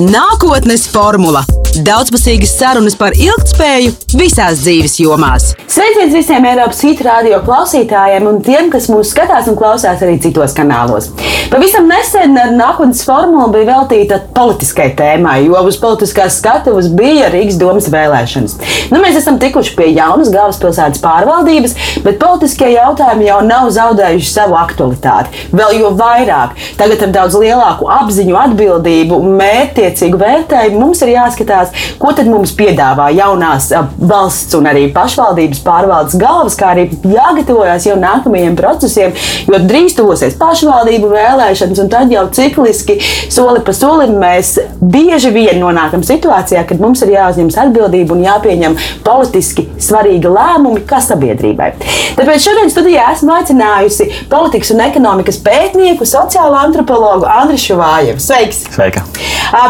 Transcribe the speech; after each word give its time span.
Nākotnes 0.00 0.88
formula- 0.90 1.44
daudzpusīgas 1.82 2.54
sarunas 2.58 2.94
par 2.98 3.16
ilgspēju 3.18 3.94
visās 4.18 4.62
dzīves 4.62 4.98
jomās. 5.02 5.52
Sveiciens 5.70 6.14
visiem 6.14 6.44
Eiropas 6.46 6.82
Hit 6.86 7.00
radio 7.02 7.40
klausītājiem 7.42 8.28
un 8.30 8.42
tiem, 8.44 8.68
kas 8.70 8.90
mūs 8.92 9.10
skatās 9.14 9.48
un 9.50 9.56
klausās 9.58 10.02
arī 10.04 10.20
citos 10.22 10.54
kanālos. 10.54 11.08
Pavisam 11.50 11.88
nesen 11.90 12.36
nākotnes 12.56 13.02
formulu 13.06 13.50
bija 13.52 13.66
veltīta 13.72 14.20
politiskai 14.36 14.90
tēmai, 14.98 15.40
jo 15.46 15.60
uz 15.66 15.78
politiskās 15.80 16.38
skatuves 16.40 16.90
bija 16.94 17.30
Rīgas 17.32 17.58
domas 17.60 17.88
vēlēšanas. 17.92 18.56
Nu, 18.92 19.00
mēs 19.02 19.18
esam 19.20 19.38
tikuši 19.42 19.74
pie 19.78 19.90
jaunas 19.92 20.30
galvaspilsētas 20.34 21.02
pārvaldības, 21.04 21.76
bet 22.04 22.20
politiskie 22.22 22.72
jautājumi 22.74 23.28
jau 23.28 23.40
nav 23.46 23.70
zaudējuši 23.74 24.30
savu 24.30 24.58
aktualitāti. 24.60 25.46
Vēl 25.54 25.78
jo 25.80 25.92
vairāk, 25.98 26.54
tagad 26.78 27.06
ar 27.06 27.14
daudz 27.18 27.38
lielāku 27.40 27.88
apziņu, 27.94 28.36
atbildību, 28.44 29.20
mērķtiecīgu 29.40 30.20
vērtējumu 30.20 30.80
mums 30.80 31.02
ir 31.04 31.14
jāskatās, 31.14 31.63
ko 32.00 32.12
tad 32.16 32.28
mums 32.30 32.54
piedāvā 32.58 33.10
jaunās 33.14 33.70
valsts 33.98 34.56
un 34.58 34.68
arī 34.70 34.86
pašvaldības 34.94 35.62
pārvaldes 35.64 36.18
galvas, 36.20 36.58
kā 36.58 36.72
arī 36.74 36.88
jāgatavojas 36.92 37.88
jau 37.88 37.96
nākamajiem 38.00 38.56
procesiem, 38.58 39.14
jo 39.48 39.60
drīz 39.62 39.96
tuvosies 39.98 40.36
pašvaldību 40.40 41.10
vēlēšanas, 41.12 41.82
un 41.84 41.92
tad 41.92 42.12
jau 42.12 42.26
cikliski 42.34 42.98
soli 43.32 43.62
pa 43.64 43.74
solim 43.76 44.16
mēs 44.20 44.56
bieži 44.80 45.32
vien 45.34 45.60
nonākam 45.62 46.04
situācijā, 46.06 46.64
kad 46.68 46.82
mums 46.82 47.02
ir 47.04 47.14
jāuzņemas 47.14 47.58
atbildība 47.66 48.16
un 48.16 48.24
jāpieņem 48.26 48.78
politiski 49.06 49.66
svarīgi 49.82 50.30
lēmumi 50.30 50.84
kā 50.88 51.00
sabiedrībai. 51.04 51.72
Tāpēc 52.18 52.46
šodien 52.46 52.72
studijā 52.72 53.08
esmu 53.14 53.34
aicinājusi 53.38 54.08
politikas 54.30 54.72
un 54.74 54.84
ekonomikas 54.86 55.40
pētnieku, 55.44 56.06
sociālo 56.08 56.58
antropologu 56.60 57.28
Andriu 57.28 57.60
Šuvājevu. 57.60 58.22
Sveiks! 58.22 58.64
Sveika! 58.74 59.04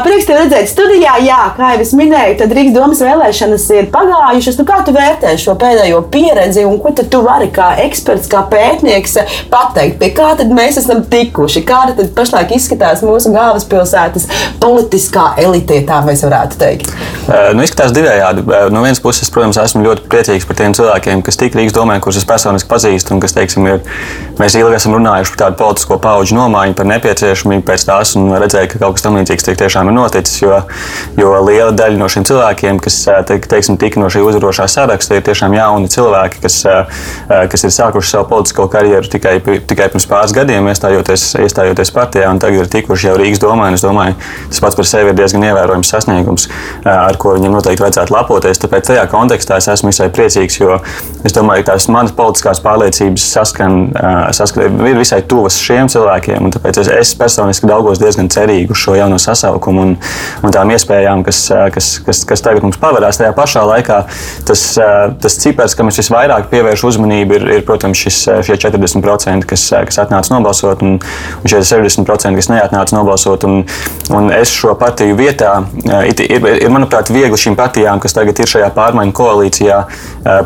Prieks 0.04 0.28
te 0.28 0.36
redzēt 0.36 0.70
studijā, 0.70 1.16
jā, 1.24 1.40
kā 1.56 1.74
jau 1.74 1.83
es 1.84 1.92
minēju, 1.96 2.38
tad 2.40 2.52
Rīgas 2.56 2.74
domas 2.74 3.02
vēlēšanas 3.04 3.66
ir 3.76 3.88
pagājušas. 3.94 4.58
Nu, 4.60 4.66
kā 4.68 4.80
tu 4.86 4.94
vērtē 4.96 5.34
šo 5.40 5.56
pēdējo 5.60 6.00
pieredzi 6.12 6.64
un 6.68 6.78
ko 6.82 6.94
tu 6.96 7.20
vari 7.24 7.50
kā 7.54 7.74
eksperts, 7.84 8.30
kā 8.32 8.44
pētnieks 8.50 9.18
pateikt, 9.52 9.98
pie 10.00 10.10
kā 10.16 10.32
tad 10.38 10.52
mēs 10.54 10.80
esam 10.80 11.04
tikuši? 11.10 11.64
Kāda 11.68 11.96
tad 11.98 12.12
pašlaik 12.16 12.54
izskatās 12.56 13.04
mūsu 13.04 13.32
galvaspilsētas 13.34 14.28
politiskā 14.62 15.34
elite, 15.44 15.82
tā 15.88 16.00
mēs 16.06 16.24
varētu 16.26 16.60
teikt? 16.60 16.92
Nu, 17.54 17.64
izskatās 17.64 17.94
divējādi. 17.96 18.44
No 18.72 18.82
vienas 18.84 19.00
puses, 19.04 19.30
protams, 19.32 19.58
esmu 19.60 19.84
ļoti 19.84 20.08
priecīgs 20.12 20.48
par 20.48 20.58
tiem 20.58 20.76
cilvēkiem, 20.76 21.22
kas 21.24 21.38
tik 21.40 21.56
Rīgas 21.56 21.76
domē, 21.76 21.98
kurus 22.04 22.20
es 22.20 22.28
personiski 22.28 22.70
pazīstu 22.70 23.14
un 23.14 23.22
kas, 23.22 23.34
teiksim, 23.36 23.68
ir, 23.68 23.80
mēs 24.40 24.56
ilgi 24.58 24.78
esam 24.78 24.96
runājuši 24.96 25.34
par 25.34 25.42
tādu 25.44 25.60
politisko 25.62 25.98
pauģu 26.04 26.38
nomaiņu, 26.38 26.76
par 26.78 26.88
nepieciešamību 26.92 27.66
pēc 27.68 27.86
tās 27.88 28.14
un 28.20 28.32
redzēju, 28.40 28.72
ka 28.72 28.82
kaut 28.84 28.98
kas 28.98 29.06
tam 29.06 29.18
līdzīgs 29.18 29.48
tiek 29.48 29.60
tiešām 29.64 29.90
ir 29.90 29.96
noticis. 29.96 30.40
Jo, 30.44 30.60
jo 31.18 31.32
liela 31.46 31.72
daļa 31.78 32.00
no 32.00 32.08
šiem 32.10 32.26
cilvēkiem, 32.28 32.80
kas 32.82 32.96
te, 33.28 33.38
teiksim, 33.50 33.78
tika 33.80 34.00
no 34.02 34.10
šī 34.12 34.22
uzvarošā 34.24 34.66
saraksta, 34.70 35.18
ir 35.18 35.24
tiešām 35.26 35.54
jauni 35.56 35.90
cilvēki, 35.92 36.40
kas, 36.44 36.60
kas 37.52 37.66
ir 37.66 37.74
sākuši 37.74 38.14
savu 38.14 38.28
politisko 38.30 38.66
karjeru 38.72 39.10
tikai, 39.10 39.36
tikai 39.42 39.90
pirms 39.92 40.08
pāris 40.10 40.34
gadiem, 40.36 40.68
iestājoties, 40.72 41.26
iestājoties 41.44 41.92
partijā, 41.94 42.30
un 42.32 42.40
tagad 42.42 42.64
ir 42.64 42.72
tikuši 42.72 43.10
jau 43.10 43.16
Rīgas 43.20 43.42
domā. 43.42 43.70
Es 43.74 43.84
domāju, 43.84 44.14
tas 44.50 44.62
pats 44.62 44.78
par 44.78 44.88
sevi 44.88 45.10
ir 45.10 45.18
diezgan 45.18 45.44
ievērojams 45.48 45.90
sasniegums, 45.90 46.46
ar 46.86 47.18
ko 47.20 47.34
viņam 47.36 47.56
noteikti 47.56 47.82
vajadzētu 47.84 48.14
lepoties. 48.14 48.60
Tāpēc 48.62 48.90
tajā 48.90 49.06
kontekstā 49.10 49.58
es 49.58 49.68
esmu 49.72 49.90
visai 49.90 50.10
priecīgs, 50.14 50.60
jo 50.60 50.78
es 51.26 51.34
domāju, 51.34 51.64
ka 51.64 51.74
tās 51.74 51.88
manas 51.90 52.14
politiskās 52.14 52.62
pārliecības 52.64 53.26
saskan, 53.34 53.80
saskan, 54.36 54.78
ir 54.86 55.00
visai 55.00 55.22
tuvas 55.28 55.58
šiem 55.60 55.90
cilvēkiem. 55.92 56.52
Tāpēc 56.54 56.80
es, 56.84 56.92
es 56.94 57.14
personiski 57.18 57.68
daugos 57.70 58.02
diezgan 58.02 58.30
cerīgi 58.32 58.70
uz 58.74 58.80
šo 58.84 58.96
jauno 58.98 59.18
sasaukumu 59.22 59.88
un, 59.88 59.96
un 60.44 60.54
tām 60.54 60.70
iespējām, 60.74 61.24
kas, 61.26 61.42
kas, 61.74 61.90
kas, 62.04 62.22
kas 62.28 62.44
tagad 62.44 62.66
mums 62.66 62.78
pavērās. 62.80 63.18
Tajā 63.20 63.32
pašā 63.36 63.64
laikā 63.68 64.00
tas, 64.48 64.64
tas 65.22 65.38
cipars, 65.40 65.76
kam 65.78 65.90
es 65.92 66.00
visvairāk 66.02 66.48
pievēršu 66.52 66.90
uzmanību, 66.90 67.38
ir, 67.38 67.46
ir 67.58 67.64
protams, 67.66 68.00
šis, 68.04 68.20
šie 68.46 68.58
40%, 68.66 69.48
kas, 69.50 69.66
kas 69.88 70.00
atnāca 70.02 70.34
nobalsot, 70.34 70.84
un, 70.84 70.98
un 70.98 71.50
šie 71.50 71.62
60%, 71.64 72.34
kas 72.40 72.50
neatnāca 72.52 72.96
nobalsot. 72.96 73.46
Un, 73.48 73.62
un 74.14 74.30
es 74.34 74.52
šo 74.52 74.74
partiju 74.80 75.16
vietā, 75.18 75.54
ir, 76.08 76.24
ir, 76.26 76.48
ir 76.66 76.74
manuprāt, 76.74 77.12
viegli 77.14 77.38
šīm 77.40 77.56
partijām, 77.58 78.02
kas 78.02 78.16
tagad 78.16 78.40
ir 78.40 78.50
šajā 78.50 78.70
pārmaiņu 78.76 79.16
koalīcijā, 79.16 79.80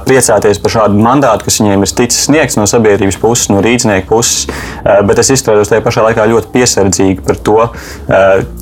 priecāties 0.07 0.61
par 0.63 0.75
šādu 0.75 1.03
mandātu, 1.03 1.49
kas 1.49 1.61
viņiem 1.63 1.85
ir 1.85 1.95
ticis 2.01 2.27
sniegts 2.29 2.59
no 2.59 2.67
sabiedrības 2.71 3.19
puses, 3.23 3.49
no 3.53 3.63
rīznieku 3.65 4.11
puses. 4.11 4.47
Bet 5.09 5.21
es 5.23 5.33
izturos 5.35 5.71
tajā 5.71 5.83
pašā 5.85 6.05
laikā 6.09 6.27
ļoti 6.31 6.53
piesardzīgi 6.55 7.25
par 7.27 7.41
to, 7.47 7.59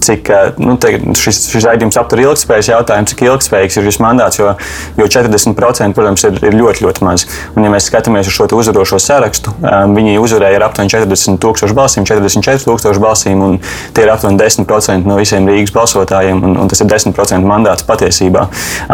cik 0.07 0.31
nu, 0.63 0.77
te, 0.81 0.95
šis, 1.19 1.43
šis 1.53 1.67
raidījums 1.69 1.99
aptur 2.01 2.23
ilgspējas 2.47 2.71
jautājumu, 2.71 3.09
cik 3.11 3.23
ilgspējīgs 3.27 3.77
ir 3.81 3.87
šis 3.89 3.99
mandāts, 4.03 4.39
jo, 4.39 4.53
jo 4.97 5.07
40% 5.11 5.97
protams, 5.97 6.25
ir, 6.29 6.39
ir 6.47 6.55
ļoti, 6.57 6.85
ļoti 6.87 7.05
maz. 7.05 7.27
Un, 7.57 7.65
ja 7.67 7.73
mēs 7.73 7.89
skatāmies 7.91 8.31
uz 8.31 8.37
šo 8.37 8.47
uzvarošo 8.57 8.99
sarakstu, 9.03 9.53
viņi 9.63 10.19
uzvarēja 10.23 10.61
ar 10.61 10.67
aptuveni 10.69 10.93
40 10.93 11.41
tūkstošu 11.43 11.77
balsīm, 11.77 12.07
44 12.07 12.65
tūkstošu 12.67 13.03
balsīm, 13.03 13.43
un 13.43 13.59
tie 13.97 14.07
ir 14.07 14.13
aptuveni 14.15 14.39
10% 14.41 15.09
no 15.09 15.19
visiem 15.19 15.49
Rīgas 15.51 15.75
balsotājiem, 15.75 16.43
un, 16.47 16.57
un 16.63 16.71
tas 16.71 16.83
ir 16.83 16.91
10% 16.91 17.47
mandāts 17.47 17.87
patiesībā. 17.87 18.47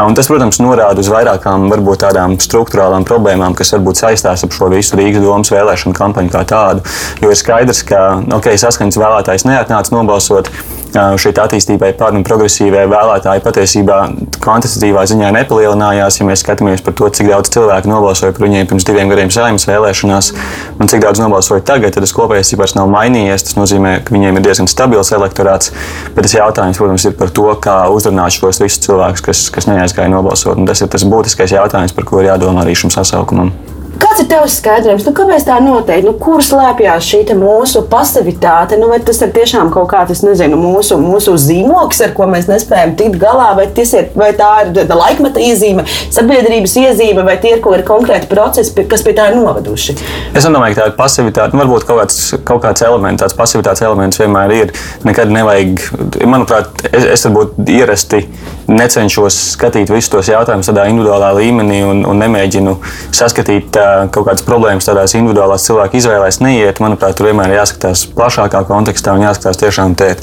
Un 0.03 0.17
tas, 0.17 0.31
protams, 0.31 0.61
norāda 0.63 1.03
uz 1.03 1.11
vairākām 1.13 1.69
varbūt 1.73 2.05
tādām 2.07 2.39
struktūrālām 2.41 3.07
problēmām, 3.09 3.57
kas 3.59 3.75
varbūt 3.77 4.01
saistās 4.03 4.47
ar 4.47 4.55
šo 4.57 4.71
visu 4.73 4.99
Rīgas 4.99 5.25
domas 5.25 5.53
vēlēšanu 5.53 5.97
kampaņu 5.99 6.33
kā 6.33 6.47
tādu. 6.49 6.87
Jo 7.23 7.33
ir 7.33 7.39
skaidrs, 7.39 7.85
ka 7.87 8.05
okay, 8.39 8.59
saskaņas 8.61 9.01
vēlētājs 9.03 9.47
neatnāca 9.49 9.95
nobalsot 9.95 10.51
šī 10.93 11.33
attīstībai 11.41 11.93
un 12.13 12.25
progresīvai 12.27 12.85
vēlētāji 12.91 13.43
patiesībā 13.45 13.99
kvantitatīvā 14.43 15.05
ziņā 15.09 15.31
nepalielinājās. 15.39 16.21
Ja 16.21 16.27
mēs 16.29 16.45
skatāmies 16.45 16.85
par 16.85 16.97
to, 16.99 17.09
cik 17.09 17.31
daudz 17.31 17.53
cilvēku 17.55 17.91
nobalsoja 17.91 18.35
par 18.37 18.47
viņiem 18.47 18.69
pirms 18.71 18.87
diviem 18.89 19.13
gadiem 19.13 19.33
saimnes 19.33 19.67
vēlēšanās 19.69 20.33
un 20.79 20.93
cik 20.93 21.05
daudz 21.05 21.23
nobalsoja 21.23 21.65
tagad, 21.65 21.95
tad 21.95 22.05
tas 22.05 22.15
kopējais 22.17 22.53
cipars 22.53 22.77
nav 22.79 22.91
mainījies. 22.93 23.49
Tas 23.49 23.59
nozīmē, 23.59 23.99
ka 24.05 24.15
viņiem 24.15 24.39
ir 24.39 24.47
diezgan 24.47 24.71
stabils 24.71 25.13
elektorāts. 25.17 25.73
Bet 26.13 26.27
tas 26.27 26.37
jautājums, 26.37 26.81
protams, 26.81 27.09
ir 27.09 27.19
par 27.19 27.33
to, 27.35 27.49
kā 27.63 27.79
uzrunāt 27.93 28.37
šos 28.37 28.63
visus 28.63 28.83
cilvēkus, 28.87 29.25
kas, 29.25 29.45
kas 29.55 29.71
neaizgāja 29.71 30.13
nobalsot. 30.13 30.59
Un 30.61 30.69
tas 30.69 30.85
ir 30.85 30.93
tas 30.93 31.07
būtiskais 31.09 31.57
jautājums, 31.57 31.97
par 31.97 32.09
ko 32.09 32.23
ir 32.23 32.33
jādomā 32.33 32.67
arī 32.67 32.77
šim 32.79 32.93
sasaukumam. 32.93 33.55
Kāds 34.01 34.23
ir 34.23 34.29
tavs 34.31 34.55
skaidrojums? 34.57 35.05
Nu, 35.05 35.13
kāpēc 35.17 35.45
tā 35.45 35.59
notiek? 35.61 36.01
Nu, 36.07 36.15
kur 36.17 36.41
slēpjas 36.45 37.05
šī 37.05 37.21
mūsu 37.37 37.83
pasivitāte? 37.91 38.79
Nu, 38.81 38.89
vai 38.89 38.99
tas 39.05 39.21
ir 39.25 39.33
tiešām 39.35 39.69
kaut 39.75 39.91
kāds, 39.91 40.23
nezinu, 40.25 40.57
mūsu, 40.57 40.97
mūsu 41.01 41.35
zīmoks, 41.41 42.01
ar 42.07 42.15
ko 42.17 42.27
mēs 42.31 42.49
nespējam 42.49 42.95
tikt 42.97 43.19
galā, 43.21 43.51
vai, 43.59 43.67
ir, 43.69 44.09
vai 44.17 44.31
tā 44.39 44.51
ir 44.65 44.95
laikmeta 44.97 45.43
iezīme, 45.45 45.85
sabiedrības 46.15 46.77
iezīme, 46.81 47.25
vai 47.27 47.37
tie 47.43 47.57
ir 47.57 47.65
kādi 47.65 47.85
konkrēti 47.89 48.31
procesi, 48.33 48.87
kas 48.89 49.05
pie 49.05 49.15
tā 49.19 49.29
ir 49.31 49.39
noveduši? 49.41 49.97
Es 50.33 50.49
domāju, 50.49 50.79
ka 50.79 50.81
tā 50.81 50.89
ir 50.89 50.97
pasivitāte. 50.97 51.57
Nu, 51.57 51.65
varbūt 51.65 51.87
kaut 51.89 52.03
kāds, 52.03 52.21
kaut 52.49 52.65
kāds 52.65 52.87
elements, 52.87 53.21
tāds 53.25 53.37
pasivitātes 53.37 53.85
elements 53.85 54.21
vienmēr 54.23 54.57
ir. 54.57 54.75
Nekad 55.05 55.33
nevajag, 55.33 55.85
manuprāt, 56.25 56.87
es, 56.89 57.11
es 57.19 57.29
varbūt 57.29 57.61
ierasti 57.77 58.25
necenšos 58.73 59.37
skatīt 59.57 59.91
visus 59.93 60.11
tos 60.13 60.31
jautājumus 60.31 60.71
tādā 60.71 60.87
individuālā 60.91 61.33
līmenī 61.37 61.83
un, 61.87 62.05
un 62.09 62.21
nemēģinu 62.23 62.77
saskatīt 63.15 63.82
uh, 63.83 64.07
kaut 64.15 64.29
kādas 64.29 64.47
problēmas 64.47 64.89
tādās 64.89 65.17
individuālās 65.19 65.67
cilvēku 65.67 65.99
izvēlēs. 65.99 66.41
Neiet, 66.45 66.81
manuprāt, 66.83 67.17
tur 67.19 67.29
vienmēr 67.29 67.53
ir 67.53 67.61
jāskatās 67.61 68.07
plašākā 68.17 68.65
kontekstā 68.69 69.17
un 69.19 69.27
jāskatās 69.27 69.61
tiešām 69.61 69.97
tie, 69.99 70.15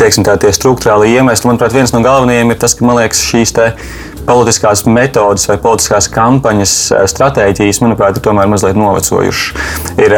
teiksim, 0.00 0.26
tā, 0.26 0.36
tie 0.42 0.52
struktūrāli 0.54 1.14
iemesli. 1.14 1.48
Manuprāt, 1.50 1.76
viens 1.76 1.94
no 1.94 2.02
galvenajiem 2.04 2.54
ir 2.54 2.60
tas, 2.60 2.76
ka 2.76 2.86
man 2.88 3.00
liekas 3.00 3.22
šīs 3.30 3.54
politiskās 4.28 4.84
metodes 4.88 5.48
vai 5.48 5.56
politiskās 5.62 6.08
kampaņas 6.12 6.74
stratēģijas, 7.12 7.80
manuprāt, 7.84 8.18
ir 8.18 8.24
tomēr 8.24 8.48
mazliet 8.50 8.78
novecojušas. 8.78 9.66
Ir, 9.98 10.14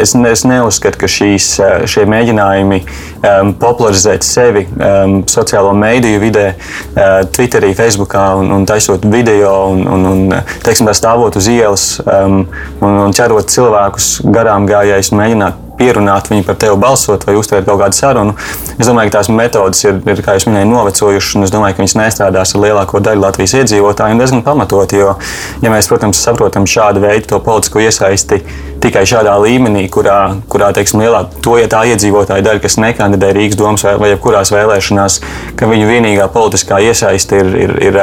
es, 0.00 0.14
es 0.14 0.44
neuzskatu, 0.48 1.00
ka 1.00 1.10
šīs, 1.10 1.52
šie 1.90 2.06
mēģinājumi 2.10 2.80
um, 2.82 3.52
popularizēt 3.60 4.26
sevi 4.26 4.64
um, 4.72 5.20
sociālo 5.30 5.72
mediju 5.76 6.22
vidē, 6.22 6.46
uh, 6.56 7.20
Twitterī, 7.30 7.72
Facebookā 7.78 8.26
un, 8.40 8.52
un 8.56 8.66
taisot 8.68 9.04
video 9.12 9.54
un, 9.74 9.86
un, 9.86 10.06
un 10.10 10.36
teiksim, 10.64 10.90
stāvot 10.96 11.36
uz 11.38 11.48
ielas 11.52 11.88
um, 12.04 12.42
un, 12.80 13.02
un 13.06 13.16
ķerot 13.16 13.52
cilvēkus 13.52 14.12
garām 14.34 14.68
gājējus 14.70 15.12
un 15.14 15.22
mēģināt 15.22 15.66
pierunāt 15.80 16.30
viņu 16.30 16.46
par 16.46 16.58
tevi 16.60 16.78
balsot 16.80 17.26
vai 17.28 17.36
uztvert 17.40 17.68
kaut 17.68 17.80
kādu 17.80 17.96
sarunu. 17.96 18.36
Es 18.76 18.88
domāju, 18.88 19.10
ka 19.10 19.18
tās 19.18 19.30
metodes 19.32 19.84
ir, 19.86 20.00
ir 20.12 20.24
kā 20.24 20.36
jau 20.36 20.50
minēju, 20.50 20.70
novecojušas, 20.70 21.36
un 21.38 21.48
es 21.48 21.54
domāju, 21.54 21.76
ka 21.76 21.84
viņas 21.84 21.96
nestrādās 22.00 22.54
ar 22.54 22.64
lielāko 22.66 23.02
daļu 23.04 23.24
Latvijas 23.24 23.56
iedzīvotāju. 23.62 24.20
Diezgan 24.20 24.44
pamatoti, 24.46 25.00
jo, 25.00 25.14
ja 25.64 25.72
mēs, 25.72 25.88
protams, 25.90 26.20
saprotam 26.20 26.68
šādu 26.68 27.04
veidu 27.04 27.40
politisko 27.44 27.82
iesaisti 27.86 28.42
tikai 28.80 29.04
šādā 29.08 29.34
līmenī, 29.42 29.86
kurā, 29.92 30.18
kurā 30.50 30.70
teiksim, 30.76 31.02
lielā 31.04 31.24
to 31.44 31.56
ja 31.60 31.68
tā 31.70 31.82
iedzīvotāja 31.92 32.44
daļa, 32.46 32.62
kas 32.64 32.78
nekandidē 32.80 33.32
Rīgas 33.36 33.58
domas 33.60 33.84
vai, 33.86 33.94
vai 34.00 34.12
jebkurās 34.12 34.52
vēlēšanās, 34.54 35.18
ka 35.58 35.68
viņu 35.70 35.88
vienīgā 35.90 36.28
politiskā 36.32 36.80
iesaiste 36.84 37.40
ir, 37.42 37.52
ir, 37.64 37.74
ir 37.90 38.00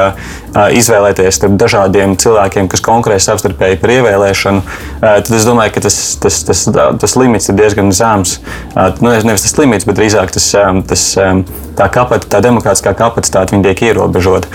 izvēlēties 0.78 1.40
starp 1.40 1.56
dažādiem 1.60 2.16
cilvēkiem, 2.20 2.70
kas 2.70 2.84
konkurē 2.84 3.18
savstarpēji 3.22 3.80
par 3.82 3.94
ievēlēšanu, 3.98 4.62
tad 5.02 5.32
es 5.34 5.46
domāju, 5.46 5.74
ka 5.76 5.84
tas, 5.88 5.98
tas, 6.22 6.42
tas, 6.48 6.64
tas 7.02 7.16
limits 7.18 7.50
ir 7.50 7.58
diezgan 7.58 7.92
zems. 7.94 8.38
Nu, 8.74 9.12
nevis 9.12 9.46
tas 9.46 9.56
limits, 9.60 9.86
bet 9.88 9.98
drīzāk 9.98 10.32
tas, 10.34 10.50
tas 10.88 11.04
tā, 11.78 11.88
kapacit, 11.92 12.28
tā 12.32 12.40
demokrātiskā 12.44 12.94
kapacitāte 12.98 13.58
tiek 13.64 13.82
ierobežota. 13.90 14.50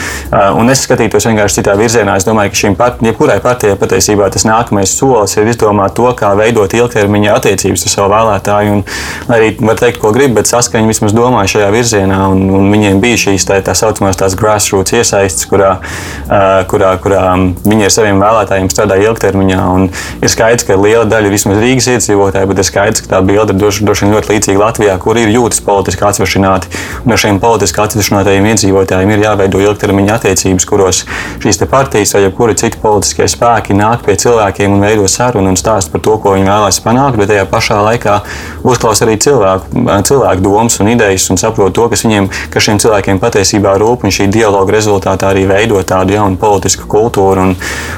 Un 0.57 0.71
es 0.73 0.83
skatītos 0.87 1.27
vienkārši 1.29 1.61
citā 1.61 1.75
virzienā. 1.79 2.17
Es 2.19 2.27
domāju, 2.27 2.53
ka 2.53 2.61
šīm 2.63 2.77
part, 2.79 3.01
jebkurai 3.05 3.39
partijai 3.43 3.77
patiesībā 3.79 4.29
tas 4.33 4.47
nākamais 4.47 4.95
solis 4.97 5.37
ir 5.37 5.49
izdomāt 5.51 5.95
to, 5.97 6.09
kā 6.17 6.33
veidot 6.37 6.73
ilgtermiņa 6.75 7.35
attiecības 7.37 7.85
ar 7.87 7.93
savu 7.93 8.11
vēlētāju. 8.13 8.77
Un 8.77 9.33
arī 9.33 9.51
var 9.59 9.79
teikt, 9.79 9.99
ko 10.01 10.13
grib, 10.15 10.35
bet 10.37 10.49
saskaņa 10.49 10.89
vismaz 10.89 11.15
domāja 11.15 11.53
šajā 11.55 11.69
virzienā. 11.73 12.19
Un, 12.33 12.45
un 12.59 12.69
viņiem 12.73 13.01
bija 13.03 13.21
šīs 13.25 13.47
tā, 13.49 13.59
tā 13.65 13.75
saucamās 13.77 14.19
tās 14.19 14.37
grassroots 14.39 14.95
iesaistes, 14.97 15.47
kurā, 15.49 15.75
kurā, 16.71 16.93
kurā 17.03 17.23
viņi 17.63 17.87
ar 17.87 17.95
saviem 17.95 18.21
vēlētājiem 18.23 18.71
strādā 18.73 18.99
ilgtermiņā. 19.03 19.61
Un 19.77 19.89
ir 20.23 20.33
skaidrs, 20.33 20.67
ka 20.67 20.79
liela 20.79 21.05
daļa 21.09 21.33
vismaz 21.33 21.61
Rīgas 21.63 21.89
iedzīvotāji, 21.95 22.49
bet 22.51 22.61
ir 22.63 22.69
skaidrs, 22.69 23.03
ka 23.05 23.15
tā 23.15 23.23
bilde 23.25 23.55
ir 23.55 23.59
droši 23.59 24.05
vien 24.05 24.15
ļoti 24.15 24.33
līdzīga 24.33 24.63
Latvijā, 24.63 24.97
kur 25.01 25.19
ir 25.19 25.31
jūtas 25.33 25.63
politiski 25.65 26.05
atsvešināti. 26.07 26.71
Un 27.03 27.15
ar 27.15 27.21
šiem 27.21 27.39
politiski 27.43 27.81
atsvešinātajiem 27.83 28.49
iedzīvotājiem 28.53 29.13
ir 29.15 29.25
jāveido 29.25 29.61
ilgtermiņa 29.63 30.17
attiecības, 30.19 30.67
kuros 30.69 31.03
šīs 31.43 31.61
partijas 31.69 32.13
vai 32.15 32.29
kuri 32.35 32.55
citi 32.59 32.79
politiskie 32.81 33.27
spēki 33.31 33.75
nāk 33.77 34.03
pie 34.05 34.15
cilvēkiem 34.19 34.75
un 34.75 34.83
veido 34.83 35.07
sarunu 35.09 35.51
un 35.51 35.59
stāsta 35.59 35.93
par 35.93 36.02
to, 36.03 36.17
ko 36.21 36.35
viņi 36.35 36.49
vēlās 36.49 36.79
panākt, 36.83 37.17
bet 37.19 37.31
tajā 37.31 37.45
pašā 37.49 37.79
laikā 37.87 38.17
uzklausa 38.67 39.05
arī 39.07 39.17
cilvēku, 39.23 39.83
cilvēku 40.07 40.45
domas 40.45 40.79
un 40.83 40.91
idejas 40.93 41.29
un 41.33 41.39
saprot 41.41 41.73
to, 41.75 41.87
kas 41.91 42.05
viņiem, 42.05 42.29
kas 42.53 42.67
šiem 42.67 42.81
cilvēkiem 42.83 43.21
patiesībā 43.23 43.75
rūp. 43.81 44.03
Un 44.03 44.13
šī 44.13 44.27
dialoga 44.33 44.75
rezultātā 44.75 45.31
arī 45.33 45.45
veido 45.49 45.81
tādu 45.87 46.17
jaunu 46.17 46.39
politisku 46.41 46.87
kultūru. 46.91 47.47
Un, 47.47 47.55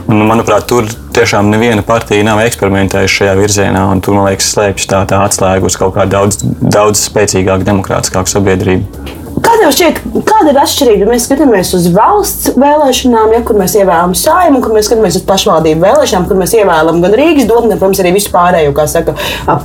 un, 0.08 0.24
manuprāt, 0.30 0.68
tur 0.70 0.88
tiešām 1.16 1.50
neviena 1.52 1.86
partija 1.86 2.26
nav 2.28 2.44
eksperimentējusi 2.46 3.22
šajā 3.22 3.36
virzienā. 3.42 3.86
Tur, 4.06 4.20
man 4.20 4.30
liekas, 4.30 4.54
slēpjas 4.56 4.90
tā, 4.92 5.04
tā 5.10 5.22
atslēga 5.26 5.70
uz 5.70 5.78
kaut 5.80 5.96
kādu 5.98 6.18
daudz, 6.18 6.42
daudz 6.62 7.08
spēcīgāku, 7.10 7.68
demokrātiskāku 7.68 8.36
sabiedrību. 8.38 9.24
Kā 9.44 9.56
tev 9.60 9.72
šķiet, 9.76 9.98
kāda 10.24 10.52
ir 10.54 10.58
atšķirība? 10.62 11.08
Mēs 11.10 11.26
skatāmies 11.28 11.74
uz 11.76 11.90
valsts 11.92 12.54
vēlēšanām, 12.56 13.34
ja, 13.36 13.42
kur 13.44 13.58
mēs 13.60 13.74
ievēlam 13.76 14.14
saimu, 14.16 14.62
kur 14.64 14.72
mēs 14.76 14.88
skatāmies 14.88 15.18
uz 15.20 15.26
pašvaldību 15.28 15.84
vēlēšanām, 15.84 16.28
kur 16.30 16.40
mēs 16.40 16.54
ievēlam 16.56 17.02
gan 17.04 17.16
Rīgas 17.20 17.48
domu, 17.50 17.68
gan, 17.68 17.80
protams, 17.82 18.00
arī 18.04 18.14
visu 18.16 18.32
pārējo, 18.32 18.72
kā 18.78 18.86
saka, 18.88 19.16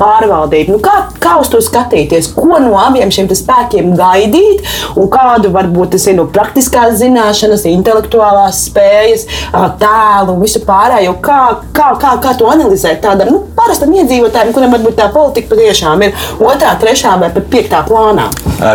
pārvaldību. 0.01 0.75
Nu, 0.75 0.81
kā, 0.83 0.97
kā 1.23 1.37
uz 1.43 1.53
to 1.53 1.61
skatīties? 1.63 2.33
Ko 2.35 2.59
no 2.63 2.75
abiem 2.83 3.13
šiem 3.15 3.31
spēkiem 3.31 3.95
gaidīt? 3.99 4.67
Un 4.99 5.07
kādu 5.13 5.53
varbūt 5.55 5.95
tas 5.95 6.09
ir 6.11 6.19
no 6.19 6.27
praktiskās 6.35 6.99
zināšanas, 7.05 7.67
intelektuālās 7.71 8.65
spējas, 8.67 9.27
tēlu 9.55 10.35
un 10.35 10.43
visu 10.43 10.65
pārējo? 10.67 11.15
Kā, 11.23 11.41
kā, 11.77 11.93
kā, 12.03 12.17
kā 12.27 12.35
to 12.41 12.51
analizēt 12.51 13.05
tādam 13.07 13.31
nu, 13.37 13.43
parastam 13.55 13.95
iedzīvotājam, 13.95 14.51
kuram 14.57 14.75
varbūt 14.75 14.99
tā 14.99 15.11
politika 15.15 15.55
patiešām 15.55 16.07
ir 16.09 16.29
otrā, 16.43 16.75
trešā 16.83 17.15
vai 17.23 17.31
pat 17.35 17.51
piektā 17.53 17.85
plānā? 17.87 18.31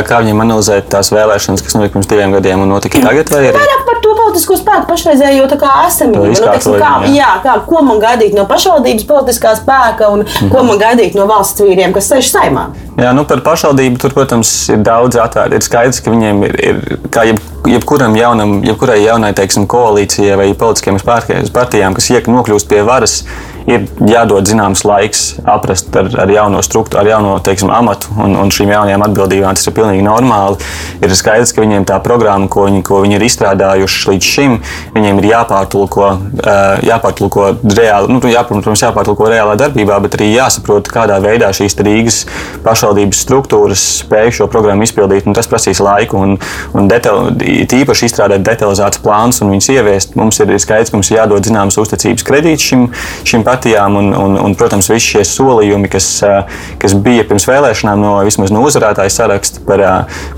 Kā 0.07 0.23
viņiem 0.23 0.41
analizēt 0.47 0.84
tās 0.91 1.11
vēlēšanas, 1.13 1.63
kas 1.65 1.77
notika 1.77 1.95
pirms 1.95 2.09
diviem 2.11 2.35
gadiem 2.35 2.63
un 2.65 2.73
notika 2.75 3.01
tagad? 3.07 3.31
Vai 3.33 3.43
arī? 3.49 3.53
Vairāk 3.57 3.85
par 3.89 4.01
to 4.03 4.15
politisko 4.19 4.59
spēku 4.59 4.89
pašreizējo 4.91 5.47
esamību. 5.51 6.25
Nu, 6.31 6.49
teiksim, 6.53 6.77
kā, 6.81 6.91
jā, 7.13 7.31
kā, 7.45 7.59
ko 7.69 7.83
man 7.85 8.01
gaidīt 8.03 8.35
no 8.37 8.47
pašvaldības 8.49 9.07
politiskā 9.09 9.55
spēka 9.59 10.11
un 10.13 10.25
mm. 10.25 10.51
ko 10.53 10.65
man 10.67 10.81
gaidīt 10.81 11.17
no 11.17 11.27
valsts 11.29 11.63
vīriem, 11.65 11.95
kas 11.95 12.11
sēž 12.11 12.31
saimā? 12.33 12.69
Jā, 12.95 13.09
nu 13.11 13.25
par 13.27 13.41
pašvaldību 13.43 13.99
tur, 13.99 14.13
protams, 14.15 14.51
ir 14.71 14.79
daudz 14.85 15.17
atvērti. 15.19 15.57
Ir 15.57 15.65
skaidrs, 15.65 15.99
ka 16.03 16.13
viņiem 16.13 16.45
ir, 16.47 16.53
ir 16.63 17.01
kā 17.11 17.25
jeb, 17.27 17.41
jebkuram 17.67 18.15
jaunam, 18.15 18.61
jebkurai 18.63 19.01
jaunai 19.03 19.33
teiksim, 19.35 19.65
koalīcijai 19.67 20.37
vai 20.39 20.53
politiskiem 20.55 21.01
partijām, 21.03 21.97
kas 21.97 22.07
iek 22.13 22.29
nokļūst 22.31 22.69
pie 22.71 22.85
varas, 22.87 23.23
ir 23.65 23.87
jādod 24.05 24.45
zināms 24.45 24.83
laiks 24.85 25.23
aprast 25.49 25.95
ar, 25.97 26.07
ar 26.21 26.31
jauno 26.31 26.61
struktūru, 26.63 27.01
ar 27.01 27.09
jauno 27.09 27.33
teiksim, 27.43 27.71
amatu 27.73 28.13
un, 28.21 28.37
un 28.39 28.53
šīm 28.53 28.71
jaunajām 28.71 29.05
atbildībām. 29.07 29.57
Tas 29.57 29.67
ir 29.67 29.75
pilnīgi 29.75 30.05
normāli. 30.05 30.59
Ir 31.03 31.15
skaidrs, 31.17 31.51
ka 31.55 31.65
viņiem 31.65 31.87
tā 31.89 31.97
programma, 32.05 32.47
ko 32.51 32.67
viņi, 32.69 32.83
ko 32.85 33.01
viņi 33.03 33.17
ir 33.17 33.25
izstrādājuši 33.25 34.11
līdz 34.11 34.31
šim, 34.35 34.57
viņiem 34.95 35.19
ir 35.19 35.29
jāpārtulko, 35.33 36.11
jāpārtulko 36.85 37.49
reāli, 37.75 38.13
nu, 38.13 38.21
jā, 38.29 38.45
protams, 38.47 38.85
jāpārtulko 38.85 39.31
reālā 39.33 39.57
darbībā, 39.59 39.97
bet 40.05 40.19
arī 40.19 40.31
jāsaprot, 40.35 40.93
kādā 40.93 41.17
veidā 41.23 41.49
šīs 41.55 41.75
Rīgas 41.85 42.23
pašvaldības 42.65 42.84
struktūras 43.15 43.83
spēj 44.01 44.31
šo 44.39 44.47
programmu 44.51 44.85
izpildīt. 44.85 45.27
Tas 45.35 45.49
prasīs 45.51 45.81
laiku 45.83 46.19
un, 46.21 46.35
un 46.77 46.89
detaļ, 46.91 47.35
tīpaši 47.71 48.09
izstrādāt 48.09 48.45
detalizētus 48.45 49.01
plānus 49.03 49.41
un 49.43 49.53
viņus 49.53 49.69
ieviest. 49.73 50.15
Mums 50.19 50.39
ir 50.43 50.53
skaidrs, 50.61 50.91
ka 50.91 50.99
mums 50.99 51.11
ir 51.11 51.19
jādod 51.19 51.47
zināmas 51.47 51.79
uzticības 51.81 52.25
kredīts 52.27 52.69
šim, 52.69 52.87
šim 53.27 53.45
partijām, 53.47 53.97
un, 53.99 54.11
un, 54.15 54.37
un 54.41 54.55
protams, 54.59 54.89
visi 54.91 55.15
šie 55.15 55.23
solījumi, 55.27 55.89
kas, 55.91 56.09
kas 56.81 56.95
bija 57.05 57.25
pirms 57.27 57.47
vēlēšanām, 57.49 58.01
no 58.01 58.13
vismaz 58.25 58.53
no 58.53 58.63
uzvarētāja 58.67 59.13
saraksta 59.13 59.63
par, 59.67 59.83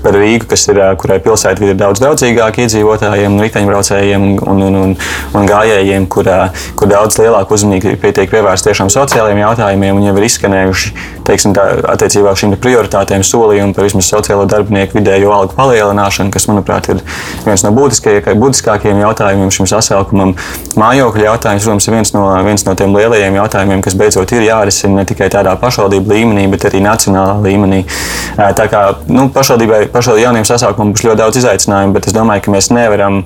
par 0.04 0.18
Rīgu, 0.18 0.48
ir, 0.72 0.82
kurai 1.00 1.20
pilsēta 1.24 1.66
ir 1.66 1.78
daudz 1.78 2.02
draudzīgāka 2.02 2.64
iedzīvotājiem, 2.64 3.38
riteņbraucējiem 3.44 4.26
un, 4.28 4.38
un, 4.42 4.80
un, 4.82 4.96
un, 5.34 5.48
gājējiem, 5.48 6.08
kur, 6.12 6.28
kur 6.78 6.90
daudz 6.90 7.20
lielāka 7.20 7.56
uzmanība 7.56 8.12
tiek 8.16 8.30
pievērsta 8.32 8.70
tiešām 8.70 8.92
sociālajiem 8.92 9.42
jautājumiem, 9.44 9.98
un 9.98 10.08
jau 10.08 10.16
ir 10.18 10.28
izskanējuši 10.28 10.94
teiksim, 11.28 11.54
tā, 11.56 11.66
attiecībā 11.92 12.32
uz 12.32 12.42
šīm 12.42 12.56
prioritātēm 12.62 13.24
solījumi 13.26 13.76
par 13.76 13.86
vismaz 13.86 14.08
sociālo 14.10 14.46
darbinieku 14.50 14.98
vidējo 14.98 15.32
algu 15.34 15.56
palielināšanu, 15.58 16.32
kas, 16.34 16.48
manuprāt, 16.50 16.90
ir 16.92 17.02
viens 17.46 17.64
no 17.64 17.72
būtiskākajiem 17.76 19.02
jautājumiem 19.04 19.52
šim 19.54 19.68
sasaukumam. 19.70 20.34
Mājokļu 20.78 21.26
jautājums, 21.26 21.66
protams, 21.68 21.88
ir 21.88 21.96
viens 21.98 22.14
no, 22.16 22.24
viens 22.46 22.64
no 22.66 22.74
tiem 22.78 22.96
lielajiem 22.96 23.38
jautājumiem, 23.40 23.84
kas 23.84 23.96
beidzot 23.98 24.34
ir 24.36 24.46
jārisina 24.48 25.02
ne 25.02 25.06
tikai 25.08 25.30
tādā 25.32 25.54
pašvaldību 25.60 26.14
līmenī, 26.14 26.46
bet 26.52 26.68
arī 26.70 26.82
nacionālā 26.84 27.38
līmenī. 27.44 27.84
Tā 28.36 28.68
kā 28.70 28.82
nu, 29.10 29.28
pašvaldībai, 29.34 29.86
pašvaldībai 29.94 30.26
jauniem 30.26 30.48
sasaukumiem 30.48 30.94
būs 30.96 31.06
ļoti 31.08 31.22
daudz 31.22 31.40
izaicinājumu, 31.42 31.96
bet 31.96 32.10
es 32.10 32.16
domāju, 32.16 32.46
ka 32.46 32.54
mēs 32.56 32.72
nevaram 32.74 33.22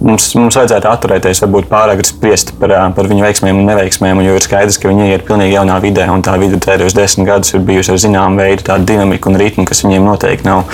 mums, 0.00 0.28
mums 0.38 0.56
vajadzētu 0.58 0.88
atturēties, 0.90 1.42
varbūt 1.44 1.68
pārāk 1.70 2.02
spriest 2.06 2.52
par, 2.60 2.74
par 2.96 3.08
viņu 3.10 3.24
veiksmēm 3.24 3.60
un 3.60 3.68
neveiksmēm, 3.70 4.20
jo 4.24 4.36
ir 4.36 4.44
skaidrs, 4.44 4.78
ka 4.82 4.90
viņi 4.90 5.08
ir 5.14 5.24
pilnīgi 5.26 5.56
jaunā 5.56 5.78
vidē, 5.84 6.06
un 6.12 6.24
tā 6.26 6.36
vide 6.40 6.60
pēdējos 6.62 6.96
desmit 6.96 7.28
gadus 7.30 7.54
ir 7.54 7.64
bijusi 7.66 7.94
ar 7.94 8.00
zināmu 8.02 8.40
veidu 8.42 8.66
tādu 8.68 8.88
dinamiku 8.88 9.30
un 9.30 9.40
ritmu, 9.40 9.66
kas 9.68 9.84
viņiem 9.86 10.06
noteikti 10.06 10.48
nav, 10.48 10.64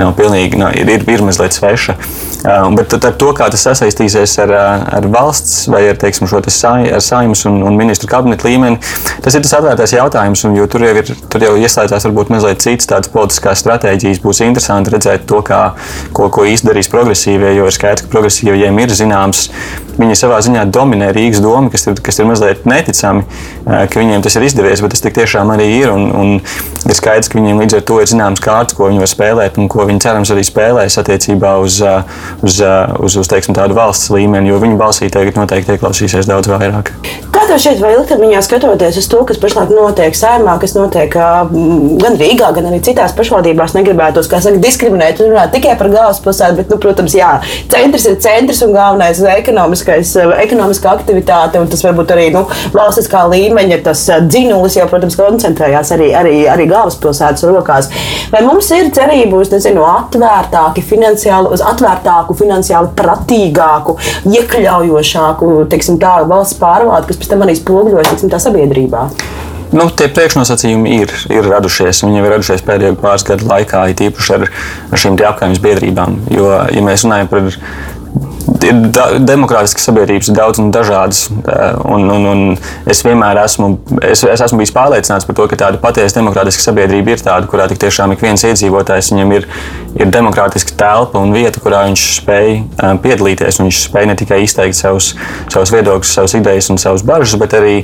nav 0.00 0.14
pilnīgi, 0.18 0.60
nav, 0.60 0.74
ir, 0.78 0.90
ir, 0.96 1.06
ir 1.14 1.24
mazliet 1.26 1.56
sveša. 1.56 1.96
Bet 2.44 2.92
ar 2.98 3.14
to, 3.16 3.30
kā 3.36 3.46
tas 3.52 3.62
sasaistīsies 3.64 4.34
ar, 4.44 4.50
ar 4.98 5.06
valsts 5.08 5.64
vai 5.72 5.86
ar, 5.88 5.96
teiksim, 6.00 6.28
šo 6.28 6.42
saimnes 6.44 7.44
un, 7.48 7.62
un 7.64 7.78
ministru 7.78 8.10
kabinetu 8.10 8.50
līmeni, 8.50 8.80
tas 9.24 9.36
ir 9.36 9.44
tas 9.46 9.54
atvērtais 9.56 9.94
jautājums, 9.96 10.44
un, 10.44 10.58
jo 10.58 10.66
tur 10.68 10.84
jau, 10.84 10.92
ir, 11.00 11.14
tur 11.32 11.46
jau 11.46 11.54
ieslēdzās 11.56 12.04
varbūt 12.10 12.34
mazliet 12.34 12.60
citas 12.64 12.90
tādas 12.90 13.12
politiskās 13.12 13.64
stratēģijas. 13.64 14.20
Būs 14.24 14.42
interesanti 14.44 14.92
redzēt 14.92 15.24
to, 15.30 15.40
kā, 15.46 15.62
ko, 16.16 16.28
ko 16.34 16.44
īsti 16.50 16.68
darīs 16.68 16.90
progresīvie, 16.92 17.54
jo 17.56 17.70
ir 17.70 17.76
skaidrs, 17.76 18.04
ka 18.04 18.12
progresīvie 18.12 18.63
viņiem 18.64 18.80
ir 18.80 18.92
zināms, 18.96 19.48
viņi 19.98 20.18
savā 20.18 20.40
ziņā 20.44 20.64
dominē 20.74 21.10
Rīgas 21.14 21.42
domu, 21.44 21.70
kas 21.72 21.86
ir, 21.88 21.98
kas 22.04 22.18
ir 22.20 22.28
mazliet 22.28 22.64
neticami, 22.68 23.24
ka 23.64 24.00
viņiem 24.00 24.24
tas 24.24 24.36
ir 24.38 24.46
izdevies, 24.48 24.82
bet 24.84 24.94
tas 24.94 25.04
tiešām 25.04 25.52
arī 25.54 25.68
ir. 25.80 25.92
Un, 25.94 26.08
un 26.14 26.32
ir 26.88 26.98
skaidrs, 26.98 27.30
ka 27.30 27.38
viņiem 27.38 27.62
līdz 27.62 27.78
ar 27.78 27.84
to 27.88 28.00
ir 28.02 28.10
zināms 28.10 28.42
kārtas, 28.44 28.76
ko 28.76 28.90
viņi 28.90 29.02
var 29.02 29.10
spēlēt 29.10 29.58
un 29.60 29.70
ko 29.72 29.86
viņi 29.88 30.02
cerams 30.04 30.32
arī 30.34 30.44
spēlēs 30.46 30.98
attiecībā 31.00 31.54
uz, 31.62 31.80
uz, 32.44 32.60
uz, 32.60 33.18
uz 33.22 33.30
teiksim, 33.30 33.56
tādu 33.56 33.76
valsts 33.78 34.12
līmeni, 34.14 34.50
jo 34.52 34.60
viņu 34.62 34.80
balsī 34.80 35.10
tagad 35.12 35.38
noteikti 35.40 35.76
ieklausīsies 35.76 36.28
daudz 36.30 36.50
vairāk. 36.52 36.92
Kā 37.34 37.46
tev 37.48 37.58
šķiet, 37.60 37.80
vai 37.82 37.94
ilgtermiņā 37.96 38.42
skatoties 38.44 38.98
uz 39.00 39.08
to, 39.10 39.22
kas 39.28 39.40
pašlaik 39.42 39.72
notiek 39.74 40.16
saimā, 40.16 40.56
kas 40.62 40.76
notiek 40.76 41.14
gan 41.14 42.18
Rīgā, 42.20 42.50
gan 42.56 42.68
arī 42.70 42.80
citās 42.84 43.14
pašvaldībās, 43.16 43.74
negribētu 43.76 44.22
saka, 44.24 44.54
diskriminēt 44.62 45.22
un 45.22 45.32
runāt 45.32 45.54
tikai 45.54 45.74
par 45.80 45.90
galvaspilsētu, 45.92 46.58
bet, 46.60 46.70
nu, 46.72 46.78
protams, 46.82 47.16
jā, 47.16 47.32
centrs 47.72 48.06
ir 48.10 48.18
centrs 48.22 48.62
un 48.66 48.74
galvenais 48.76 49.20
ir 49.20 49.28
ekonomiskā 49.86 50.92
aktivitāte, 50.94 51.60
un 51.60 51.70
tas 51.70 51.84
varbūt 51.84 52.14
arī 52.14 52.28
nu, 52.34 52.44
valstiskā 52.74 53.24
līmeņa 53.32 53.80
tas 53.86 54.04
dzinulis 54.28 54.78
jau, 54.78 54.88
protams, 54.90 55.18
koncentrējās 55.20 55.92
arī, 55.96 56.10
arī, 56.16 56.34
arī 56.50 56.68
galvaspilsētas 56.70 57.46
rokās. 57.48 57.90
Vai 58.32 58.42
mums 58.46 58.70
ir 58.74 58.90
cerība 58.94 59.40
uz 59.42 59.52
nezinu, 59.52 59.84
atvērtāku, 59.86 60.84
finansiāli, 60.88 61.52
uz 61.54 61.64
atvērtāku, 61.64 62.36
finansiāli 62.38 62.92
pratīgāku, 62.98 63.98
iekļaujošāku 64.30 65.54
teiksim, 65.72 66.00
tā, 66.02 66.16
valsts 66.28 66.60
pārvaldi, 66.60 67.10
kas 67.10 67.20
pēc 67.22 67.34
tam 67.34 67.44
arī 67.46 67.58
spoguļojas 67.58 68.12
teiksim, 68.12 68.32
tā 68.32 68.42
sabiedrībā? 68.42 69.08
Nu, 69.74 69.88
tie 69.90 70.06
priekšnosacījumi 70.12 70.98
ir, 71.02 71.12
ir 71.34 71.48
radušies. 71.50 72.04
Viņi 72.04 72.20
jau 72.20 72.26
ir 72.26 72.32
radušies 72.36 72.62
pēdējo 72.66 72.94
pāris 73.00 73.26
gadu 73.26 73.48
laikā, 73.50 73.80
it 73.90 74.02
īpaši 74.06 74.36
ar, 74.36 74.44
ar 74.90 75.02
šīm 75.02 75.18
apgājuma 75.18 75.62
biedrībām. 75.64 76.18
Jo, 76.30 76.52
ja 76.70 76.84
mēs 76.84 77.06
runājam 77.06 77.30
par 77.32 77.48
ir 78.64 78.80
da, 78.94 79.06
demokrātiskas 79.20 79.86
sabiedrības 79.88 80.30
daudz 80.34 80.60
un 80.62 80.70
dažādas. 80.74 81.26
Un, 81.84 82.08
un, 82.10 82.26
un 82.30 82.42
es 82.90 83.02
vienmēr 83.04 83.38
esmu, 83.44 83.70
es, 84.04 84.24
es 84.26 84.44
esmu 84.44 84.60
bijis 84.60 84.74
pārliecināts 84.74 85.28
par 85.28 85.38
to, 85.38 85.46
ka 85.50 85.58
tāda 85.60 85.80
patiesa 85.82 86.18
demokrātiska 86.18 86.64
sabiedrība 86.64 87.14
ir 87.14 87.24
tāda, 87.24 87.48
kurā 87.50 87.68
tiešām 87.70 88.14
ik 88.14 88.24
viens 88.24 88.44
iedzīvotājs 88.46 89.12
viņam 89.14 89.34
ir, 89.38 89.48
ir 89.98 90.10
demokrātiska 90.14 90.76
telpa 90.80 91.22
un 91.22 91.34
vieta, 91.34 91.60
kurā 91.62 91.84
viņš 91.88 92.04
spēj 92.20 92.50
um, 92.60 93.00
piedalīties. 93.04 93.60
Viņš 93.62 93.82
spēj 93.88 94.08
ne 94.10 94.18
tikai 94.20 94.40
izteikt 94.44 94.78
savus, 94.78 95.12
savus 95.52 95.74
viedokļus, 95.74 96.14
savas 96.18 96.36
idejas 96.38 96.70
un 96.72 96.80
savas 96.80 97.04
bažas, 97.06 97.36
bet 97.40 97.56
arī 97.58 97.76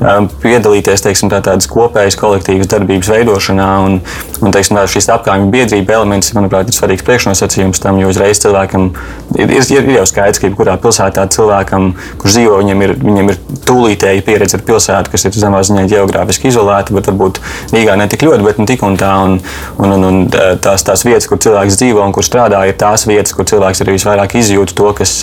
um, 0.00 0.28
piedalīties 0.42 1.04
teiksim, 1.06 1.32
tā, 1.32 1.42
tādas 1.44 1.68
kopējas 1.70 2.18
kolektīvas 2.20 2.70
darbības 2.70 3.12
veidošanā. 3.14 3.68
Un, 3.86 4.00
un 4.42 4.54
teiksim, 4.54 4.78
tā, 4.78 4.86
šīs 4.90 5.10
apgājuma 5.16 5.50
biedrība 5.52 5.98
elements, 5.98 6.32
manuprāt, 6.36 6.70
ir 6.70 6.76
svarīgs 6.76 7.06
priekšnosacījums 7.06 7.82
tam, 7.82 8.00
jo 8.02 8.10
uzreiz 8.12 8.40
cilvēkam 8.42 8.90
ir, 9.38 9.50
ir, 9.50 9.64
ir 9.80 9.90
jau 9.98 10.06
skaidrs, 10.08 10.27
ka 10.36 10.50
jebkurā 10.50 10.76
pilsētā 10.82 11.24
cilvēkam, 11.32 11.94
kurš 12.20 12.36
dzīvo, 12.36 12.58
viņam 12.60 12.84
ir, 12.84 12.94
viņam 13.00 13.32
ir 13.32 13.38
tūlītēji 13.64 14.24
pieredze 14.26 14.58
ar 14.58 14.64
pilsētu, 14.68 15.12
kas 15.14 15.24
ir 15.24 15.38
zemā 15.40 15.62
ziņā 15.64 15.86
geogrāfiski 15.88 16.52
izolēta, 16.52 16.92
bet 16.92 17.08
varbūt 17.08 17.40
Rīgā 17.72 17.96
ne 17.96 18.08
tik 18.12 18.26
ļoti, 18.28 18.44
bet 18.44 18.60
ne 18.60 18.68
tik 18.68 18.84
un 18.84 18.98
tā. 19.00 19.14
Un, 19.24 19.38
un, 19.80 19.94
un, 19.96 20.04
un 20.08 20.18
tās, 20.28 20.84
tās 20.86 21.02
vietas, 21.06 21.26
kur 21.30 21.40
cilvēks 21.42 21.78
dzīvo 21.80 22.04
un 22.04 22.12
kur 22.14 22.26
strādā, 22.26 22.60
ir 22.68 22.76
tās 22.78 23.06
vietas, 23.08 23.32
kur 23.36 23.48
cilvēks 23.48 23.82
arī 23.84 23.96
visvairāk 23.96 24.36
izjūt 24.38 24.74
to, 24.78 24.92
kas, 24.98 25.14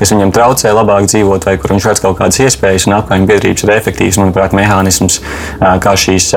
kas 0.00 0.14
viņam 0.14 0.34
traucē 0.34 0.74
labāk 0.74 1.06
dzīvot, 1.10 1.46
vai 1.46 1.56
kur 1.60 1.74
viņš 1.74 1.88
redz 1.90 2.02
kaut 2.04 2.18
kādas 2.18 2.40
iespējas, 2.42 2.88
un 2.88 2.96
apgājuma 2.98 3.30
biedrības 3.30 3.64
ir 3.66 3.74
efektīvs, 3.76 4.20
manuprāt, 4.20 4.56
mehānisms, 4.56 5.20
kā 5.60 5.94
šīs, 5.98 6.30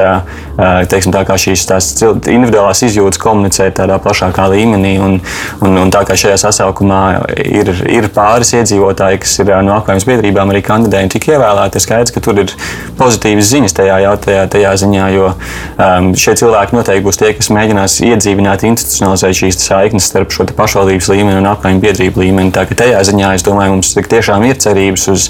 teiksim, 0.92 1.16
tā, 1.16 1.24
kā 1.28 1.38
šīs 1.40 1.66
individuālās 2.12 2.84
izjūtas 2.88 3.22
komunicēt 3.22 3.78
tādā 3.80 4.00
plašākā 4.04 4.48
līmenī. 4.54 4.96
Un, 5.04 5.20
un, 5.64 5.80
un 5.84 5.94
tā 5.94 6.04
kā 6.08 6.18
šajā 6.20 6.40
sasaukumā 6.46 7.04
ir, 7.44 7.72
ir 7.90 8.03
pāris 8.14 8.54
iedzīvotāji, 8.58 9.22
kas 9.24 9.38
ir 9.44 9.52
no 9.66 9.78
apgājuma 9.78 10.10
biedrībām 10.10 10.52
arī 10.54 10.64
kandidēji 10.66 11.08
un 11.08 11.14
tika 11.14 11.36
ievēlēti, 11.36 11.80
ir 11.80 11.86
skaidrs, 11.86 12.14
ka 12.14 12.24
tur 12.24 12.42
ir 12.44 12.54
pozitīvas 13.00 13.50
ziņas 13.52 13.78
tajā, 13.78 13.98
tajā, 14.24 14.44
tajā 14.54 14.74
ziņā, 14.84 15.08
jo 15.16 15.30
um, 15.32 16.12
šie 16.20 16.36
cilvēki 16.42 16.78
noteikti 16.78 17.06
būs 17.06 17.20
tie, 17.22 17.32
kas 17.38 17.52
mēģinās 17.54 17.98
iedzīvināt, 18.10 18.66
institucionalizēt 18.68 19.40
šīs 19.40 19.60
saiknes 19.64 20.10
starp 20.12 20.34
šo 20.34 20.48
pašvaldības 20.58 21.10
līmeni 21.14 21.40
un 21.40 21.50
apgājuma 21.52 21.84
biedrību 21.84 22.24
līmeni. 22.24 22.54
Tā 22.56 22.66
ka 22.70 22.78
tajā 22.84 23.04
ziņā 23.10 23.34
es 23.38 23.46
domāju, 23.46 23.78
mums 23.78 23.94
tiešām 23.96 24.46
ir 24.48 24.60
cerības 24.64 25.08
uz, 25.14 25.30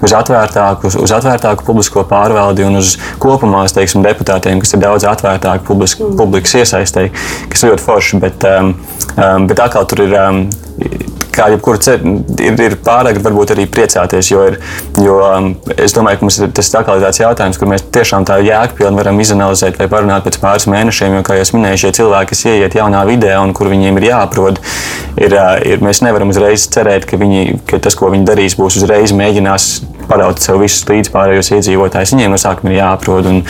uz, 0.00 0.14
atvērtāku, 0.18 0.90
uz, 0.90 0.98
uz 1.06 1.14
atvērtāku 1.18 1.66
publisko 1.68 2.04
pārvaldi 2.08 2.66
un 2.68 2.80
uz 2.80 2.96
kopumā 3.22 3.64
teiksim, 3.72 4.04
deputātiem, 4.04 4.62
kas 4.62 4.74
ir 4.74 4.82
daudz 4.82 5.06
atvērtāki 5.08 5.66
publisk, 5.68 6.02
publikas 6.18 6.56
iesaistēji, 6.62 7.14
kas 7.52 7.64
ir 7.64 7.72
ļoti 7.72 7.86
forši. 7.86 8.22
Bet, 8.22 8.46
um, 8.48 8.74
um, 9.16 9.50
bet 9.50 9.66
atkal 9.66 9.88
tur 9.90 10.06
ir. 10.06 10.16
Um, 10.18 10.46
kā 11.34 11.48
jebkura 11.52 11.96
ir, 11.96 12.56
ir 12.66 12.76
pārāk 12.84 13.20
varbūt 13.24 13.54
arī 13.54 13.66
priecāties. 13.70 14.30
Jo, 14.32 14.44
ir, 14.50 14.58
jo 15.02 15.18
um, 15.26 15.50
es 15.76 15.94
domāju, 15.96 16.20
ka 16.20 16.26
mums 16.26 16.38
ir 16.40 16.52
tas 16.56 16.70
tā 16.72 16.82
tāds 16.86 17.22
jautājums, 17.22 17.60
kur 17.60 17.70
mēs 17.70 17.86
tiešām 17.94 18.26
tā 18.28 18.38
jēgpilni 18.44 19.00
varam 19.00 19.20
izanalizēt 19.22 19.80
vai 19.80 19.88
parunāt 19.92 20.26
pēc 20.26 20.38
pāris 20.42 20.68
mēnešiem. 20.70 21.18
Jo, 21.18 21.24
kā 21.26 21.38
jau 21.38 21.48
minēju, 21.58 21.82
šie 21.84 21.94
cilvēki, 22.00 22.32
kas 22.32 22.44
ieiet 22.50 22.76
jaunā 22.78 23.04
vidē 23.08 23.36
un 23.42 23.54
kur 23.56 23.70
viņiem 23.72 24.00
ir 24.00 24.08
jāaprod, 24.10 24.60
ir, 25.20 25.36
uh, 25.36 25.56
ir, 25.66 25.82
mēs 25.84 26.02
nevaram 26.04 26.32
uzreiz 26.32 26.68
cerēt, 26.72 27.08
ka, 27.08 27.20
viņi, 27.20 27.62
ka 27.68 27.82
tas, 27.82 27.98
ko 27.98 28.12
viņi 28.12 28.28
darīs, 28.28 28.58
būs 28.58 28.80
uzreiz 28.82 29.14
mēģinās 29.16 29.70
paraut 30.08 30.42
sev 30.42 30.60
visus 30.62 30.84
līdz 30.88 31.12
pārējos 31.14 31.52
iedzīvotājus. 31.56 32.14
Viņiem 32.16 32.34
no 32.34 32.40
sākuma 32.40 32.72
ir 32.72 32.80
jāaprod 32.80 33.30
un, 33.30 33.40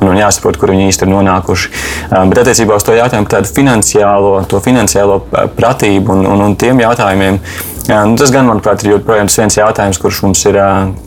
un, 0.00 0.12
un 0.12 0.20
jāsaprot, 0.20 0.60
kur 0.60 0.74
viņi 0.74 0.88
īsti 0.92 1.06
ir 1.06 1.12
nonākuši. 1.14 1.74
Um, 2.10 2.30
bet 2.32 2.42
attiecībā 2.44 2.78
uz 2.78 2.86
to 2.86 2.96
jautājumu 2.96 3.28
par 3.28 3.38
tādu 3.38 3.52
finansiālo, 3.56 4.38
finansiālo 4.64 5.20
uh, 5.22 5.44
pratību 5.56 6.16
un, 6.16 6.26
un, 6.32 6.46
un 6.48 6.58
tiem 6.60 6.82
jautājumiem. 6.84 7.42
Jā, 7.82 8.04
nu 8.06 8.14
tas 8.14 8.30
gan, 8.30 8.46
manuprāt, 8.46 8.84
ir 8.84 8.92
joprojām 8.92 9.26
viens 9.26 9.56
jautājums, 9.58 9.98
kurš 9.98 10.20
mums 10.22 10.44
ir, 10.46 10.54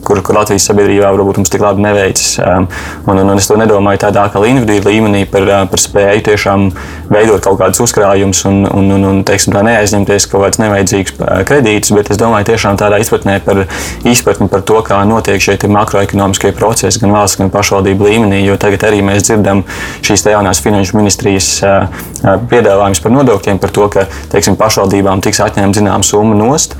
kur, 0.04 0.18
kur 0.20 0.36
Latvijas 0.36 0.66
sabiedrībā 0.68 1.08
varbūt 1.14 1.38
mums 1.40 1.52
tik 1.52 1.62
labi 1.64 1.80
neveicas. 1.80 2.34
Un, 2.36 2.66
un, 3.14 3.22
un 3.22 3.40
es 3.40 3.48
to 3.48 3.56
nedomāju 3.56 4.02
tādā 4.02 4.26
kā 4.32 4.42
individuālā 4.44 4.92
līmenī 4.92 5.22
par, 5.30 5.48
par 5.72 5.80
spēju 5.80 6.26
tiešām 6.28 6.66
veidot 7.10 7.42
kaut 7.44 7.58
kādus 7.60 7.82
uzkrājumus 7.84 8.42
un, 8.48 8.62
un, 8.66 8.90
un, 8.96 9.06
un 9.10 9.22
teiksim, 9.26 9.54
neaizņemties 9.66 10.28
kaut 10.30 10.46
kādus 10.46 10.60
nevajadzīgus 10.62 11.16
kredītus, 11.48 11.92
bet 11.96 12.10
es 12.12 12.20
domāju 12.20 12.50
tiešām 12.52 12.78
tādā 12.80 13.00
izpratnē 13.02 13.38
par 13.46 13.64
izpratni 14.06 14.48
par 14.52 14.64
to, 14.66 14.80
kā 14.86 15.00
notiek 15.08 15.42
šie 15.42 15.58
makroekonomiskie 15.72 16.52
procesi 16.56 17.02
gan 17.02 17.14
valsts, 17.16 17.40
gan 17.40 17.52
pašvaldību 17.54 18.08
līmenī. 18.08 18.42
Jo 18.46 18.58
tagad 18.60 18.86
arī 18.88 19.02
mēs 19.06 19.26
dzirdam 19.28 19.64
šīs 20.06 20.26
jaunās 20.30 20.62
finanšu 20.64 20.98
ministrijas 20.98 21.50
piedāvājumus 22.50 23.02
par 23.02 23.14
nodokļiem, 23.14 23.60
par 23.62 23.74
to, 23.74 23.88
ka 23.92 24.06
teiksim, 24.32 24.58
pašvaldībām 24.60 25.22
tiks 25.24 25.42
atņemta 25.44 25.80
zināma 25.80 26.06
summa 26.06 26.36
nost 26.38 26.76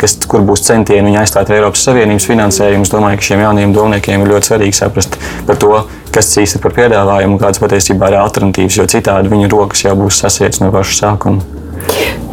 kas, 0.00 0.16
kur 0.28 0.44
būs 0.46 0.64
centieni 0.66 1.10
viņu 1.10 1.20
aizstāt 1.22 1.52
Eiropas 1.54 1.84
Savienības 1.86 2.28
finansējumu. 2.30 2.86
Es 2.86 2.92
domāju, 2.92 3.20
ka 3.20 3.28
šiem 3.30 3.44
jaunajiem 3.44 3.76
domniekiem 3.76 4.24
ir 4.24 4.34
ļoti 4.34 4.52
svarīgi 4.52 4.78
saprast 4.80 5.18
par 5.46 5.60
to, 5.62 5.72
kas 6.16 6.32
tas 6.32 6.42
īsti 6.42 6.58
ir 6.58 6.64
par 6.64 6.74
piedāvājumu 6.76 7.36
un 7.36 7.42
kādas 7.42 7.60
patiesībā 7.62 8.10
ir 8.10 8.18
alternatīvas, 8.22 8.80
jo 8.80 8.88
citādi 8.96 9.32
viņu 9.32 9.52
rokas 9.52 9.84
jau 9.84 9.94
būs 9.98 10.22
sasietas 10.24 10.62
no 10.64 10.72
paša 10.74 11.00
sākuma. 11.02 11.44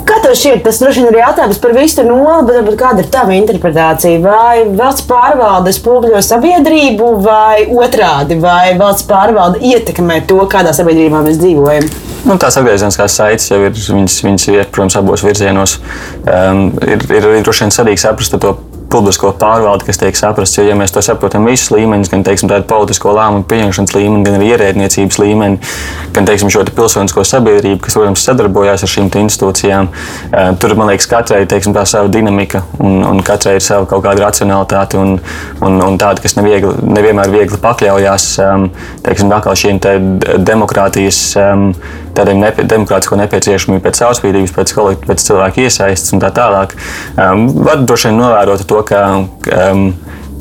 Kā 0.04 0.18
tev 0.20 0.34
šķiet, 0.36 0.64
tas 0.66 0.80
droši 0.82 1.00
vien 1.00 1.14
ir 1.14 1.20
jautājums 1.22 1.60
par 1.64 1.74
visu 1.78 2.04
noli, 2.04 2.44
bet, 2.50 2.58
bet 2.68 2.76
kāda 2.80 3.04
ir 3.04 3.10
tava 3.12 3.36
interpretācija? 3.38 4.20
Vai 4.24 4.64
valsts 4.76 5.06
pārvalde 5.08 5.72
spogļo 5.76 6.20
sabiedrību, 6.24 7.12
vai 7.24 7.64
otrādi, 7.72 8.40
vai 8.44 8.74
valsts 8.80 9.08
pārvalde 9.08 9.64
ietekmē 9.64 10.20
to, 10.28 10.42
kādā 10.52 10.76
sabiedrībā 10.76 11.24
mēs 11.24 11.40
dzīvojam? 11.40 11.88
Nu, 12.24 12.36
tās 12.40 12.56
atgriezeniskās 12.60 13.16
saites 13.20 13.50
jau 13.52 13.62
ir, 13.64 13.72
viņas, 13.76 14.20
viņas 14.28 14.50
ir, 14.52 14.68
protams, 14.76 15.00
abos 15.00 15.24
virzienos. 15.24 15.80
Um, 16.24 16.70
ir, 16.84 17.04
ir 17.12 17.32
arī 17.32 17.42
droši 17.44 17.66
vien 17.66 17.76
svarīgi 17.76 18.04
saprast 18.04 18.36
to 18.44 18.56
publisko 18.94 19.34
pārvaldi, 19.42 19.88
kas 19.90 20.00
tiek 20.02 20.18
saprasts. 20.18 20.60
Jo, 20.60 20.68
ja 20.70 20.78
mēs 20.78 20.94
to 20.94 21.02
saprotam 21.06 21.48
visus 21.50 21.72
līmeņus, 21.74 22.12
gan 22.14 22.26
teiksim, 22.28 22.52
tādu 22.52 22.68
politisko 22.70 23.16
lēmumu 23.18 23.48
pieņemšanas 23.50 23.96
līmeni, 23.98 24.24
gan 24.28 24.38
arī 24.38 24.52
ierēdniecības 24.54 25.20
līmeni, 25.24 25.74
gan 26.16 26.30
teiksim, 26.30 26.52
šo 26.54 26.66
pilsonisko 26.70 27.26
sabiedrību, 27.28 27.82
kas, 27.84 27.98
protams, 27.98 28.26
sadarbojās 28.28 28.86
ar 28.86 28.94
šīm 28.94 29.10
institūcijām, 29.24 29.90
eh, 30.32 30.52
tur, 30.62 30.76
man 30.80 30.92
liekas, 30.92 31.10
katrai 31.10 31.44
teiksim, 31.50 31.76
tā 31.76 31.86
sava 31.90 32.12
dinamika 32.14 32.64
un, 32.80 33.02
un 33.08 33.22
katrai 33.26 33.58
ir 33.58 33.66
sava 33.66 33.88
kaut 33.90 34.04
kāda 34.06 34.28
racionalitāte 34.28 35.00
un, 35.00 35.18
un, 35.64 35.82
un 35.88 36.00
tāda, 36.02 36.22
kas 36.24 36.38
neviegli, 36.38 36.74
nevienmēr 36.94 37.32
viegli 37.34 37.60
pakļaujās 37.64 38.30
ehm, 38.44 38.70
teiksim, 39.06 39.34
šīm 39.64 39.80
te 39.84 39.98
demokrātijas 40.44 41.22
ehm, 41.40 41.70
tādiem 42.18 42.42
nepie, 42.44 42.66
demokrātisko 42.70 43.18
nepieciešamību 43.22 43.84
pēc 43.84 44.02
caurspīdības, 44.04 44.56
pēc, 44.56 44.74
pēc 45.08 45.28
cilvēku 45.28 45.66
iesaistas 45.66 46.16
un 46.16 46.24
tā 46.24 46.32
tālāk. 46.36 46.76
Um, 47.18 47.48
var 47.66 47.84
droši 47.84 48.12
vien 48.12 48.22
novērot 48.22 48.68
to, 48.70 48.84
ka. 48.88 49.06
Um, 49.54 49.88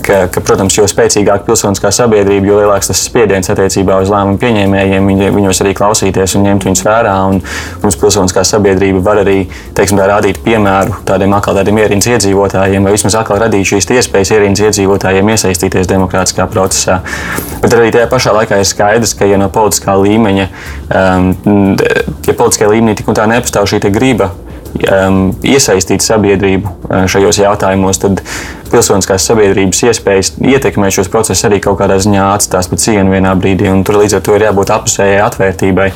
ka, 0.03 0.19
ka, 0.33 0.43
protams, 0.45 0.75
jo 0.77 0.85
spēcīgāka 0.91 1.47
pilsoniskā 1.47 1.93
sabiedrība, 1.95 2.49
jo 2.49 2.59
lielāks 2.61 2.91
tas 2.91 3.01
spiediens 3.07 3.51
attiecībā 3.53 3.99
uz 4.03 4.11
lēmumu 4.13 4.41
pieņēmējiem, 4.43 5.09
viņi, 5.13 5.31
viņos 5.37 5.63
arī 5.65 5.75
klausīties 5.79 6.37
un 6.39 6.47
ņemt 6.49 6.67
viņus 6.69 6.85
vērā. 6.87 7.15
Un, 7.31 7.41
mums 7.83 7.99
pilsoniskā 8.01 8.45
sabiedrība 8.47 9.03
var 9.07 9.23
arī 9.23 9.39
teiksim, 9.77 10.01
tā, 10.01 10.09
rādīt 10.11 10.43
piemēru 10.45 11.01
tādiem 11.09 11.35
atkal 11.37 11.59
tādiem 11.61 11.81
ierīnas 11.83 12.11
iedzīvotājiem, 12.13 12.87
vai 12.87 12.95
vismaz 12.97 13.19
atkal 13.23 13.41
radīt 13.43 13.73
šīs 13.73 13.91
iespējas 13.99 14.35
ierīnas 14.37 14.65
iedzīvotājiem 14.69 15.33
iesaistīties 15.35 15.91
demokrātiskā 15.91 16.49
procesā. 16.53 17.01
Bet 17.63 17.75
arī 17.77 17.93
tajā 17.95 18.09
pašā 18.13 18.37
laikā 18.39 18.61
ir 18.61 18.69
skaidrs, 18.69 19.17
ka 19.19 19.29
ja 19.29 19.41
no 19.41 19.51
politiskā 19.53 19.97
līmeņa, 20.03 20.49
um, 20.91 21.77
ja 22.27 22.35
politiskajā 22.39 22.73
līmenī 22.75 22.99
tik 22.99 23.13
un 23.13 23.19
tā 23.19 23.29
nepastāv 23.31 23.71
šī 23.71 23.85
griba 23.93 24.33
um, 24.81 25.21
iesaistīt 25.47 26.05
sabiedrību 26.05 26.69
uh, 26.69 27.05
šajos 27.11 27.41
jautājumos, 27.43 28.01
tad 28.03 28.23
pilsoniskās 28.73 29.27
sabiedrības 29.29 29.83
iespējas 29.91 30.33
ietekmēt 30.41 30.97
šos 30.97 31.11
procesus 31.13 31.45
arī 31.49 31.61
kaut 31.65 31.79
kādā 31.83 31.99
ziņā 32.03 32.31
atstās 32.33 32.71
pa 32.71 32.79
cienu 32.81 33.13
vienā 33.13 33.35
brīdī. 33.39 33.69
Tur 33.87 34.01
līdz 34.01 34.19
ar 34.19 34.25
to 34.27 34.37
ir 34.39 34.47
jābūt 34.49 34.73
apusējai 34.73 35.21
atvērtībai. 35.27 35.89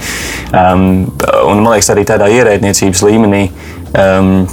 Um, 0.53 0.87
un, 1.47 1.63
man 1.63 1.73
liekas, 1.73 1.93
arī 1.95 2.07
tādā 2.09 2.29
ierēdniecības 2.37 3.05
līmenī. 3.09 3.45
Um, 3.97 4.45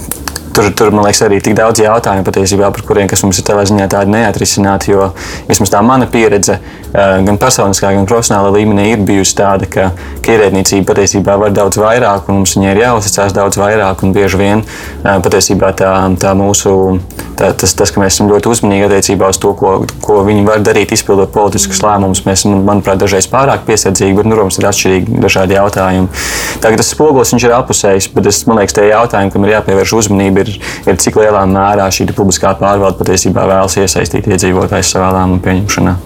tur, 0.53 0.69
tur, 0.77 0.91
man 0.93 1.07
liekas, 1.07 1.23
arī 1.25 1.39
tik 1.43 1.55
daudz 1.57 1.81
jautājumu 1.83 2.25
patiesībā, 2.27 2.69
par 2.73 2.85
kuriem 2.87 3.09
mums 3.23 3.39
ir 3.39 3.45
tādā 3.47 3.65
ziņā 3.69 3.87
tādi 3.91 4.13
neatrisināti. 4.13 4.93
Jo 4.93 5.09
vismaz 5.49 5.71
tā 5.73 5.81
mana 5.85 6.07
pieredze, 6.09 6.59
eh, 6.93 7.15
gan 7.25 7.37
personiskā, 7.41 7.93
gan 7.95 8.07
profesionālā 8.09 8.53
līmenī, 8.57 8.87
ir 8.93 9.05
bijusi 9.07 9.35
tāda, 9.39 9.69
ka, 9.69 9.91
ka 10.21 10.35
ierēdniecība 10.35 10.93
patiesībā 10.93 11.37
var 11.39 11.55
daudz 11.55 11.77
vairāk, 11.81 12.29
un 12.29 12.41
mums 12.41 12.55
viņai 12.57 12.71
ir 12.75 12.83
jāuzticas 12.85 13.33
daudz 13.33 13.57
vairāk. 13.57 14.05
Bieži 14.13 14.37
vien 14.37 14.63
eh, 14.63 15.19
patiesībā 15.19 15.73
tā, 15.79 15.93
tā 16.21 16.35
mūsu 16.37 16.99
tā, 17.39 17.51
tas, 17.57 17.73
tas, 17.77 17.91
ka 17.93 18.01
mēs 18.01 18.15
esam 18.15 18.29
ļoti 18.31 18.51
uzmanīgi 18.51 18.87
attiecībā 18.87 19.29
uz 19.33 19.39
to, 19.41 19.53
ko, 19.57 19.73
ko 20.03 20.21
viņi 20.27 20.45
var 20.47 20.63
darīt, 20.65 20.93
izpildot 20.95 21.33
politiskus 21.33 21.81
lēmumus. 21.85 22.23
Mēs, 22.27 22.45
manuprāt, 22.49 23.01
dažreiz 23.01 23.27
pārāk 23.31 23.65
piesardzīgi, 23.67 24.15
bet, 24.19 24.29
nu, 24.29 24.37
protams, 24.37 24.59
ir 24.61 24.69
atšķirīgi 24.69 25.21
dažādi 25.23 25.57
jautājumi. 25.57 26.23
Tagad 26.63 26.81
tas 26.81 26.91
spogulis 26.93 27.33
ir 27.37 27.55
apusējis, 27.57 28.09
bet 28.15 28.29
es, 28.31 28.43
man 28.49 28.61
liekas, 28.61 28.77
tie 28.77 28.89
jautājumi, 28.89 29.33
kam 29.33 29.47
ir 29.47 29.55
jāpievērš 29.57 29.95
uzmanība, 29.99 30.45
ir, 30.45 30.59
ir 30.87 31.01
cik 31.03 31.19
lielā 31.21 31.45
mērā 31.49 31.89
šī 31.93 32.09
publiskā 32.13 32.53
pārvalde 32.59 32.99
patiesībā 33.01 33.47
vēlas 33.49 33.77
iesaistīt 33.81 34.29
iedzīvotājus 34.31 34.93
savā 34.95 35.13
lēmumu 35.17 35.43
pieņemšanā. 35.43 35.97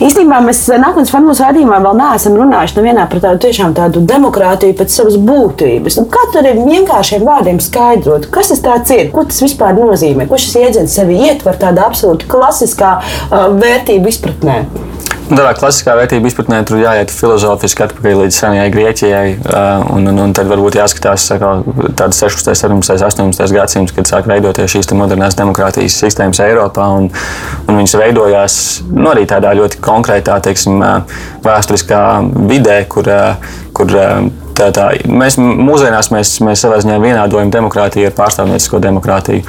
Īstenībā 0.00 0.38
mēs 0.40 0.62
nākotnes 0.80 1.10
formos 1.12 1.40
raidījumā 1.42 1.76
vēl 1.84 1.98
neesam 1.98 2.36
runājuši 2.38 2.76
nevienā 2.78 3.04
par 3.10 3.20
tādu 3.20 3.42
tiešām 3.44 3.74
tādu 3.76 4.00
demokrātiju 4.08 4.76
pēc 4.78 4.94
savas 4.94 5.18
būtības. 5.20 5.98
Nu, 6.00 6.06
kā 6.08 6.22
tur 6.32 6.46
ir 6.48 6.60
vienkāršiem 6.64 7.26
vārdiem 7.26 7.60
skaidrot, 7.60 8.30
kas 8.32 8.54
tas 8.64 8.94
ir, 8.96 9.10
ko 9.12 9.26
tas 9.28 9.42
vispār 9.44 9.76
nozīmē, 9.76 10.24
ko 10.30 10.38
šis 10.40 10.49
jēdziens 10.56 10.98
sevi 11.00 11.20
ietver 11.28 11.58
tādā 11.60 11.86
absolūti 11.88 12.28
klasiskā 12.30 12.96
uh, 13.00 13.48
vērtību 13.60 14.10
izpratnē. 14.10 14.62
Tādā 15.30 15.52
klasiskā 15.54 15.92
vērtību 15.94 16.26
izpratnē 16.26 16.56
tur 16.66 16.80
jāiet 16.80 17.12
filozofiski 17.14 17.84
atpakaļ 17.84 18.16
līdz 18.24 18.34
senajai 18.34 18.70
Grieķijai. 18.74 19.26
Un, 19.94 20.08
un, 20.10 20.18
un 20.24 20.32
tad 20.34 20.50
varbūt 20.50 20.80
jāskatās 20.80 21.28
tāds 21.30 22.18
16, 22.18 22.50
17, 22.58 23.04
18 23.06 23.54
gadsimts, 23.54 23.94
kad 23.94 24.10
sāk 24.10 24.26
veidoties 24.26 24.74
šīs 24.74 24.90
modernās 24.98 25.38
demokrātijas 25.38 26.00
sistēmas 26.02 26.42
Eiropā. 26.42 26.88
Un, 26.98 27.06
un 27.68 27.78
viņas 27.78 27.94
veidojās 28.02 28.58
nu, 28.90 29.06
arī 29.12 29.28
tādā 29.30 29.54
ļoti 29.54 29.78
konkrētā, 29.86 30.40
teiksim, 30.42 30.82
vēsturiskā 31.46 32.02
vidē, 32.50 32.80
kur, 32.90 33.06
kur 33.76 33.98
Tā, 34.60 34.66
tā, 34.76 34.86
mēs 35.08 35.38
mūsdienās 35.40 36.10
mēs, 36.12 36.34
mēs 36.44 36.60
savā 36.60 36.82
ziņā 36.82 36.98
vienādojam 37.00 37.48
demokrātiju 37.54 38.10
ar 38.10 38.14
pārstāvniecisko 38.18 38.80
demokrātiju, 38.84 39.40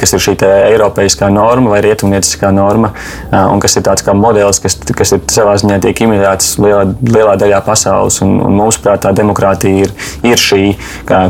kas 0.00 0.14
ir 0.16 0.22
šī 0.24 0.32
eiropeiskā 0.46 1.28
norma 1.28 1.74
vai 1.74 1.82
rietumnieciskā 1.84 2.48
norma, 2.56 2.94
un 3.36 3.60
kas 3.60 3.76
ir 3.76 3.84
tāds 3.84 4.06
kā 4.06 4.14
modelis, 4.16 4.60
kas, 4.64 4.78
kas 4.96 5.12
ir 5.12 5.20
savā 5.28 5.58
ziņā 5.60 5.76
tiek 5.84 6.00
imitēts 6.06 6.54
lielā, 6.62 6.86
lielā 7.04 7.34
daļā 7.42 7.58
pasaules. 7.66 8.16
Un, 8.24 8.38
un 8.46 8.56
mūsuprāt, 8.56 9.02
tā 9.04 9.12
demokrātija 9.18 9.84
ir, 9.84 9.92
ir 10.24 10.40
šī, 10.40 10.62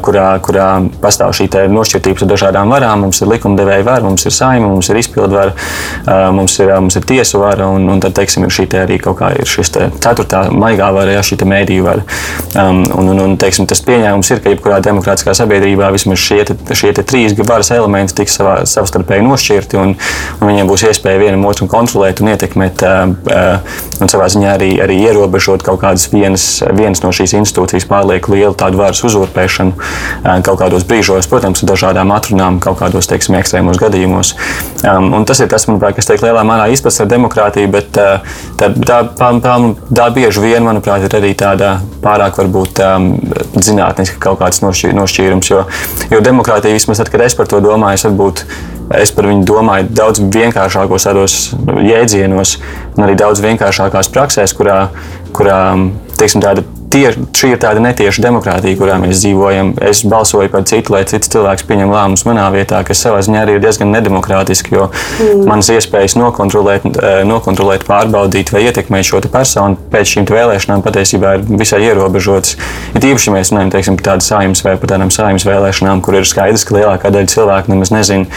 kurā, 0.07 0.29
kurā 0.47 0.69
pastāv 1.03 1.35
šī 1.35 1.49
nošķirtība 1.73 2.23
ar 2.23 2.31
dažādām 2.31 2.77
varām. 2.77 3.09
Mums 3.09 3.25
ir 3.25 3.33
likumdevēja 3.33 3.89
vara, 3.91 4.07
mums 4.07 4.29
ir 4.29 4.37
saima, 4.39 4.71
mums 4.71 4.93
ir 4.93 5.03
izpildvara, 5.03 5.57
mums 6.37 6.61
ir, 6.63 6.71
mums 6.79 7.01
ir 7.01 7.11
tiesu 7.11 7.43
vara, 7.43 7.67
un, 7.75 7.91
un 7.91 8.07
tad, 8.07 8.15
teiksim, 8.21 8.47
ir 8.47 8.55
šī 8.55 8.71
arī 8.85 9.03
kaut 9.03 9.19
kā 9.19 9.35
ir 9.35 9.51
šis 9.51 9.75
te 9.75 9.91
ceturtā 9.99 10.47
maigā 10.55 10.95
vara, 10.95 11.19
ja 11.19 11.27
šī 11.27 11.43
mēdīju 11.43 11.91
vara. 11.91 12.07
Um, 12.55 12.85
un, 12.95 13.16
Un, 13.16 13.16
un, 13.23 13.37
teiksim, 13.41 13.67
tas 13.71 13.83
pieņēmums 13.87 14.31
ir, 14.33 14.43
ka 14.43 14.53
jebkurā 14.53 14.81
demokrātiskā 14.85 15.35
sabiedrībā 15.37 15.91
vismaz 15.95 16.21
šie, 16.23 16.43
šie 16.77 16.93
trīs 17.01 17.37
varas 17.39 17.71
elementi 17.75 18.17
tiks 18.21 18.39
savā, 18.39 18.59
savstarpēji 18.69 19.25
nošķirti, 19.27 19.81
un, 19.81 19.95
un 20.41 20.51
viņiem 20.51 20.71
būs 20.71 20.87
iespēja 20.91 21.23
vienam 21.23 21.47
otru 21.49 21.69
kontrolēt 21.71 22.23
un 22.23 22.33
ietekmēt, 22.33 22.85
un 24.01 24.13
savā 24.13 24.29
ziņā 24.33 24.55
arī, 24.57 24.71
arī 24.85 24.99
ierobežot 25.07 25.65
kaut 25.67 25.83
kādas 25.85 26.09
vienas, 26.13 26.47
vienas 26.77 27.03
no 27.05 27.13
šīs 27.15 27.37
institūcijas 27.41 27.89
pārlieku 27.91 28.35
lielu 28.35 28.55
tādu 28.59 28.81
varas 28.81 29.03
uzurpēšanu 29.07 29.77
kaut 30.47 30.61
kādos 30.61 30.87
brīžos, 30.89 31.29
protams, 31.31 31.63
ar 31.63 31.73
dažādām 31.73 32.13
atrunām, 32.17 32.61
kaut 32.63 32.81
kādos 32.81 33.09
teiksim, 33.11 33.39
ekstrēmos 33.41 33.81
gadījumos. 33.81 34.35
Un 34.87 35.27
tas 35.29 35.41
ir 35.43 35.51
tas, 35.53 35.67
manuprāt, 35.71 35.97
kas 35.99 36.09
tiek 36.11 36.23
lielā 36.25 36.45
mērā 36.47 36.69
izpētes 36.75 37.03
ar 37.05 37.11
demokrātiju, 37.11 37.71
bet 37.73 37.93
tā, 37.97 38.09
tā, 38.61 38.71
tā, 38.87 39.01
tā, 39.43 39.57
tā 39.91 40.09
bieži 40.15 40.45
vien, 40.45 40.65
manuprāt, 40.67 41.07
ir 41.07 41.19
arī 41.19 41.33
tāda 41.39 41.77
pārāk 42.07 42.39
varbūt 42.41 42.81
zinātniski 43.59 44.21
kaut 44.23 44.41
kāds 44.43 44.63
nošķīrums. 44.65 45.51
Jo, 45.51 45.65
jo 46.13 46.23
demokrātija, 46.25 46.77
vismaz 46.77 47.03
tad, 47.03 47.11
kad 47.13 47.27
es 47.27 47.37
par 47.39 47.51
to 47.51 47.61
domāju, 47.65 47.99
es, 47.99 48.07
varbūt, 48.07 48.45
es 49.01 49.15
par 49.17 49.31
viņu 49.31 49.47
domāju 49.49 49.91
daudz 49.99 50.23
vienkāršākos 50.23 51.09
tādos 51.09 51.37
jēdzienos, 51.91 52.57
un 52.95 53.09
arī 53.09 53.19
daudz 53.19 53.43
vienkāršākās 53.45 54.13
praksēs, 54.15 54.55
kurā, 54.57 54.87
kurā 55.37 55.61
teiksim, 56.17 56.45
tāda 56.45 56.65
tie, 56.93 57.05
šī 57.37 57.53
ir 57.55 57.61
tāda 57.63 57.83
netieša 57.85 58.25
demokrātija, 58.25 58.79
kurā 58.79 58.97
mēs 59.03 59.21
dzīvojam. 59.23 59.75
Es 59.85 60.03
balsoju 60.07 60.51
par 60.53 60.67
citu, 60.69 60.95
lai 60.95 61.03
cits 61.09 61.31
cilvēks 61.33 61.67
pieņem 61.69 61.93
lēmumus 61.93 62.27
manā 62.29 62.47
vietā, 62.55 62.83
kas 62.87 63.03
savā 63.05 63.23
ziņā 63.27 63.43
arī 63.45 63.57
ir 63.57 63.65
diezgan 63.65 63.93
nedemokrātiski, 63.95 64.75
jo 64.77 64.89
mm. 64.91 65.45
manas 65.49 65.71
iespējas 65.75 66.17
nokontrolēt, 66.19 66.87
eh, 66.95 67.21
nokontrolēt, 67.29 67.87
pārbaudīt 67.89 68.53
vai 68.55 68.67
ietekmēt 68.69 69.09
šo 69.09 69.23
personu 69.27 69.79
pēc 69.93 70.15
šīm 70.15 70.29
vēlēšanām 70.31 70.85
patiesībā 70.85 71.37
ir 71.39 71.47
visai 71.63 71.83
ierobežotas. 71.89 72.57
Ir 72.95 73.11
īpaši, 73.13 73.31
ja 73.31 73.37
mēs 73.37 73.53
runājam 73.55 73.99
par 73.99 74.07
tādu 74.13 74.27
saimnes 74.27 74.65
vai 74.67 74.77
par 74.81 74.95
tādām 74.95 75.13
saimnes 75.15 75.47
vēlēšanām, 75.49 76.05
kur 76.05 76.19
ir 76.19 76.29
skaidrs, 76.29 76.67
ka 76.67 76.79
lielākā 76.79 77.13
daļa 77.15 77.33
cilvēku 77.33 77.73
nemaz 77.73 77.93
nezina, 77.95 78.29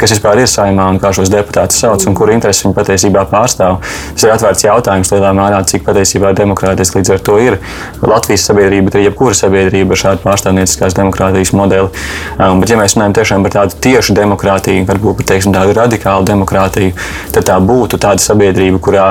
kas 0.00 0.14
vispār 0.14 0.42
ir 0.42 0.50
saimā 0.50 0.86
un 0.92 1.00
kā 1.02 1.12
šos 1.14 1.30
deputātus 1.32 1.80
sauc 1.82 2.04
un 2.08 2.16
kuru 2.18 2.34
intereses 2.34 2.64
viņi 2.64 2.76
patiesībā 2.76 3.24
pārstāv. 3.30 3.78
Tas 4.14 4.26
ir 4.26 4.34
atvērts 4.34 4.66
jautājums 4.66 5.12
lielā 5.14 5.32
mērā, 5.36 5.60
cik 5.68 5.86
patiesībā 5.86 6.32
demokrātiski 6.36 7.00
līdz 7.00 7.14
ar 7.16 7.24
to 7.28 7.38
ir 7.42 7.58
Latvijas 8.02 8.46
sabiedrība, 8.50 8.88
bet 8.88 8.98
arī 8.98 9.08
jebkura 9.08 9.38
sabiedrība 9.38 9.96
ar 9.96 10.02
šādu 10.04 10.24
pārstāvnieciskās 10.24 10.98
demokrātijas 10.98 11.54
modeli. 11.56 11.90
Um, 12.38 12.60
bet, 12.62 12.72
ja 12.72 12.80
mēs 12.80 12.98
runājam 12.98 13.16
tiešām 13.20 13.46
par 13.46 13.56
tādu 13.58 13.80
tiešu 13.86 14.16
demokrātiju, 14.18 14.84
varbūt 14.88 15.22
pat 15.22 15.32
teiksim, 15.34 15.54
tādu 15.56 15.76
radikālu 15.78 16.28
demokrātiju, 16.28 16.94
tad 17.34 17.48
tā 17.50 17.58
būtu 17.62 18.00
tāda 18.02 18.22
sabiedrība, 18.24 18.82
kurā 18.82 19.08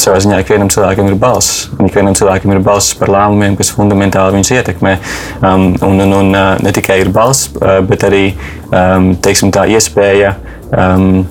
savā 0.00 0.20
ziņā 0.24 0.40
ikvienam 0.42 0.70
cilvēkam 0.72 1.10
ir 1.10 1.18
balss. 1.20 1.66
Ikvienam 1.80 2.16
cilvēkam 2.18 2.54
ir 2.54 2.62
balss 2.64 2.94
par 2.98 3.12
lēmumiem, 3.12 3.56
kas 3.58 3.72
fundamentāli 3.76 4.38
viņus 4.38 4.52
ietekmē. 4.56 4.94
Um, 5.40 5.66
un, 5.86 6.00
un, 6.06 6.16
un 6.20 6.32
uh, 6.34 6.54
ne 6.62 6.72
tikai 6.76 7.00
ir 7.04 7.12
balss, 7.14 7.50
uh, 7.60 7.78
bet 7.86 8.06
arī 8.08 8.24
um, 8.70 9.12
teiksim, 9.22 9.52
tā 9.54 9.66
iespēja. 9.70 10.34
Um, 10.70 11.26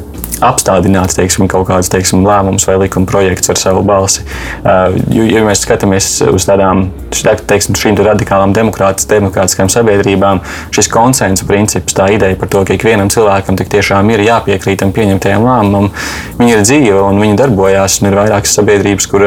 apstādināt 0.45 1.15
teiksim, 1.17 1.47
kaut 1.51 1.67
kādus 1.69 1.91
teiksim, 1.91 2.23
lēmumus 2.27 2.67
vai 2.69 2.77
likuma 2.83 3.09
projektus 3.09 3.53
ar 3.53 3.59
savu 3.61 3.83
balsi. 3.87 4.25
Uh, 4.63 4.95
jo, 5.13 5.25
ja 5.27 5.43
mēs 5.45 5.63
skatāmies 5.65 6.11
uz 6.29 6.47
tādām 6.47 6.87
teiksim, 7.49 7.77
šīm 7.77 7.99
radikālām 8.05 8.53
demokrātiskām 8.55 9.69
sabiedrībām, 9.71 10.41
šis 10.75 10.89
konsensus 10.91 11.47
princips, 11.47 11.95
tā 11.97 12.09
ideja 12.15 12.37
par 12.39 12.51
to, 12.51 12.63
ka 12.67 12.77
ikvienam 12.77 13.11
cilvēkam 13.11 13.57
tiešām 13.59 14.09
ir 14.13 14.23
jāpiekrīt 14.23 14.79
tam 14.83 14.93
pieņemtajam 14.95 15.45
lēmumam, 15.45 15.89
viņi 16.39 16.55
ir 16.55 16.63
dzīve 16.65 17.01
un 17.03 17.21
viņi 17.21 17.39
darbojās. 17.39 17.99
Un 17.99 18.09
ir 18.09 18.17
vairākas 18.19 18.53
sabiedrības, 18.55 19.07
kur, 19.11 19.25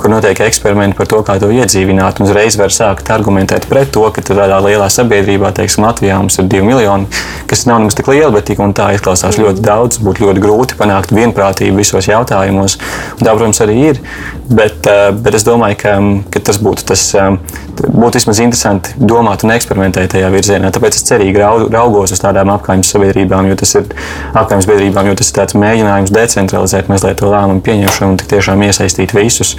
kur 0.00 0.12
notiek 0.12 0.40
eksperimenti 0.48 0.98
par 0.98 1.08
to, 1.10 1.20
kā 1.26 1.38
to 1.40 1.50
iedzīvināt. 1.54 2.22
Uzreiz 2.24 2.58
var 2.58 2.74
sākt 2.74 3.10
argumentēt 3.14 3.68
pret 3.70 3.92
to, 3.94 4.02
ka 4.14 4.24
tādā 4.24 4.58
lielā 4.64 4.88
sabiedrībā, 4.92 5.52
teiksim, 5.56 5.86
Latvijā 5.86 6.18
mums 6.18 6.40
ir 6.40 6.48
divi 6.50 6.66
miljoni, 6.66 7.06
kas 7.50 7.66
nav 7.68 7.82
nemaz 7.84 7.96
tik 7.98 8.10
liela, 8.10 8.32
bet 8.34 8.48
tik 8.50 8.62
un 8.64 8.74
tā 8.76 8.90
izklausās 8.96 9.38
ļoti 9.40 9.62
daudz. 9.64 10.00
Būtu 10.02 10.26
ļoti 10.26 10.42
grūti 10.42 10.47
panākt 10.78 11.12
vienprātību 11.14 11.80
visos 11.82 12.08
jautājumos. 12.08 12.78
Un 13.18 13.24
tā, 13.26 13.32
protams, 13.34 13.60
arī 13.64 13.76
ir. 13.90 14.02
Bet, 14.48 14.86
eh, 14.88 15.10
bet 15.12 15.34
es 15.36 15.44
domāju, 15.44 15.76
ka, 15.82 15.94
ka 16.32 16.40
tas 16.48 16.58
būtu, 16.62 16.84
tas, 16.88 17.02
eh, 17.14 17.36
būtu 17.84 18.20
vismaz 18.20 18.40
interesanti 18.40 18.94
domāt 18.98 19.44
un 19.44 19.52
eksperimentēt 19.52 20.14
tajā 20.14 20.30
virzienā. 20.32 20.72
Tāpēc 20.72 20.96
es 20.96 21.04
cerīgi 21.08 21.38
raugos 21.70 22.12
uz 22.12 22.22
tādām 22.22 22.52
apgājuma 22.54 22.86
sabiedrībām, 22.88 23.48
jo 23.48 23.58
tas 23.60 23.74
ir 23.74 23.84
apgājuma 24.34 24.64
sabiedrībām, 24.64 25.06
jo 25.06 25.14
tas 25.14 25.30
ir 25.30 25.40
tāds 25.40 25.58
mēģinājums 25.58 26.14
decentralizēt 26.14 26.88
mazliet 26.88 27.20
to 27.20 27.26
lēmumu 27.26 27.62
pieņemšanu 27.62 28.14
un 28.14 28.16
tiešām 28.16 28.64
iesaistīt 28.68 29.12
visus. 29.12 29.56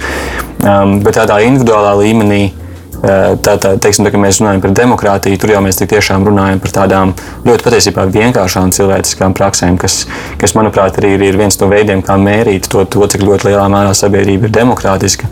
Um, 0.60 0.98
bet 1.00 1.16
tādā 1.16 1.38
individuālā 1.46 1.94
līmenī 2.02 2.50
Tā, 3.00 3.54
tā, 3.56 3.70
teiksim, 3.80 4.04
tā, 4.04 4.18
mēs 4.20 4.42
runājam 4.42 4.60
par 4.60 4.72
demokrātiju, 4.76 5.38
tur 5.40 5.54
jau 5.54 5.60
mēs 5.64 5.78
tiešām 5.80 6.26
runājam 6.28 6.58
par 6.60 6.72
tādām 6.74 7.12
ļoti 7.46 7.64
patiesībā 7.64 8.04
vienkāršām 8.12 8.74
cilvēciskām 8.76 9.32
praksēm, 9.38 9.78
kas, 9.80 10.02
kas 10.40 10.52
manuprāt, 10.58 10.98
arī 11.00 11.14
ir, 11.16 11.24
ir 11.30 11.38
viens 11.40 11.56
no 11.62 11.70
veidiem, 11.70 12.02
kā 12.04 12.18
mērīt 12.20 12.68
to, 12.68 12.84
to, 12.84 13.06
cik 13.08 13.24
ļoti 13.24 13.48
lielā 13.48 13.64
mērā 13.72 13.94
sabiedrība 13.96 14.50
ir 14.50 14.54
demokrātiska. 14.58 15.30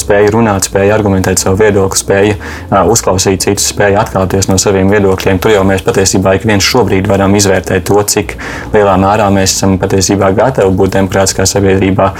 Spēja 0.00 0.32
runāt, 0.32 0.70
spēja 0.70 0.96
argumentēt 0.96 1.42
savu 1.42 1.60
viedokli, 1.60 2.00
spēja 2.00 2.80
uzklausīt 2.88 3.44
citus, 3.44 3.68
spēja 3.74 4.00
atkāpties 4.06 4.48
no 4.48 4.56
saviem 4.62 4.88
viedokļiem. 4.96 5.42
Tur 5.42 5.52
jau 5.52 5.66
mēs 5.68 5.84
patiesībā 5.84 6.38
ik 6.38 6.48
viens 6.48 6.64
šobrīd 6.64 7.12
varam 7.12 7.36
izvērtēt 7.36 7.84
to, 7.90 8.00
cik 8.08 8.38
lielā 8.72 8.96
mērā 9.04 9.28
mēs 9.36 9.58
esam 9.58 9.76
patiesībā 9.82 10.32
gatavi 10.38 10.72
būt 10.80 10.96
demokrātiskā 10.96 11.44
sabiedrībā, 11.44 12.12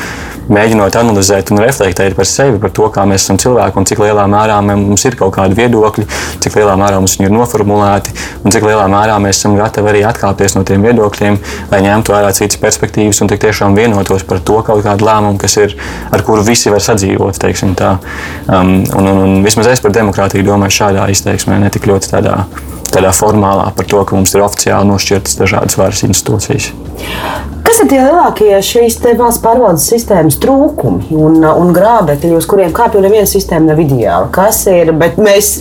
mēģinot 0.53 1.01
analizēt 1.01 1.51
un 1.55 1.65
reflektēt 1.65 2.15
par 2.19 2.29
sevi, 2.29 2.61
par 2.63 2.77
to, 2.77 2.91
kā 2.93 3.09
mēs 3.09 3.25
esam 3.25 3.41
cilvēki 3.41 3.81
un 3.81 3.89
cik 3.89 4.05
lielā 4.05 4.29
mērā 4.31 4.61
mums 4.75 5.05
ir 5.07 5.17
kaut 5.19 5.35
kādi 5.37 5.57
viedokļi, 5.59 6.07
cik 6.43 6.59
lielā 6.59 6.75
mērā 6.81 6.99
mums 7.03 7.17
viņi 7.19 7.29
ir 7.31 7.35
noformulēti 7.37 8.15
un 8.43 8.55
cik 8.55 8.67
lielā 8.67 8.87
mērā 8.91 9.19
mēs 9.23 9.41
esam 9.41 9.57
gatavi 9.59 9.93
arī 9.93 10.05
atkāpties 10.09 10.57
no 10.59 10.65
tiem 10.67 10.85
viedokļiem, 10.87 11.39
lai 11.73 11.83
ņemtu 11.87 12.15
vērā 12.17 12.33
citas 12.37 12.61
perspektīvas 12.63 13.23
un 13.23 13.33
tiešām 13.33 13.77
vienotos 13.79 14.25
par 14.27 14.41
to 14.41 14.61
kaut 14.67 14.85
kādu 14.87 15.07
lēmumu, 15.07 15.39
kas 15.41 15.59
ir, 15.63 15.77
ar 16.11 16.25
kuru 16.27 16.45
visi 16.47 16.73
var 16.73 16.83
sadzīvot. 16.83 17.45
Um, 17.47 18.73
un, 18.97 19.07
un, 19.07 19.19
un 19.23 19.37
vismaz 19.45 19.69
es 19.71 19.83
par 19.85 19.95
demokrātiju 19.95 20.47
domāju 20.47 20.81
šādā 20.81 21.07
izteiksmē, 21.13 21.61
ne 21.63 21.71
tik 21.73 21.87
ļoti 21.91 22.11
tādā 22.15 22.41
tādā 22.97 23.13
formālā 23.17 23.69
par 23.77 23.89
to, 23.89 24.03
ka 24.09 24.17
mums 24.17 24.35
ir 24.35 24.45
oficiāli 24.47 24.89
nošķirtas 24.91 25.39
dažādas 25.41 25.79
varas 25.79 26.03
institūcijas. 26.09 26.73
Kas 27.67 27.81
ir 27.83 27.89
tie 27.91 28.01
lielākie 28.01 28.51
šīs 28.65 29.01
valsts 29.19 29.43
pārvaldes 29.45 29.87
sistēmas 29.91 30.39
trūkumi 30.43 31.17
un, 31.19 31.41
un 31.45 31.73
grābekļi, 31.77 32.37
uz 32.39 32.47
kuriem 32.49 32.75
kāpj 32.77 33.03
neviena 33.05 33.29
sistēma 33.29 33.73
nav 33.73 33.83
ideāla? 33.83 34.31
Kas 34.33 34.63
ir? 34.71 34.95
Bet 34.97 35.19
mēs 35.21 35.59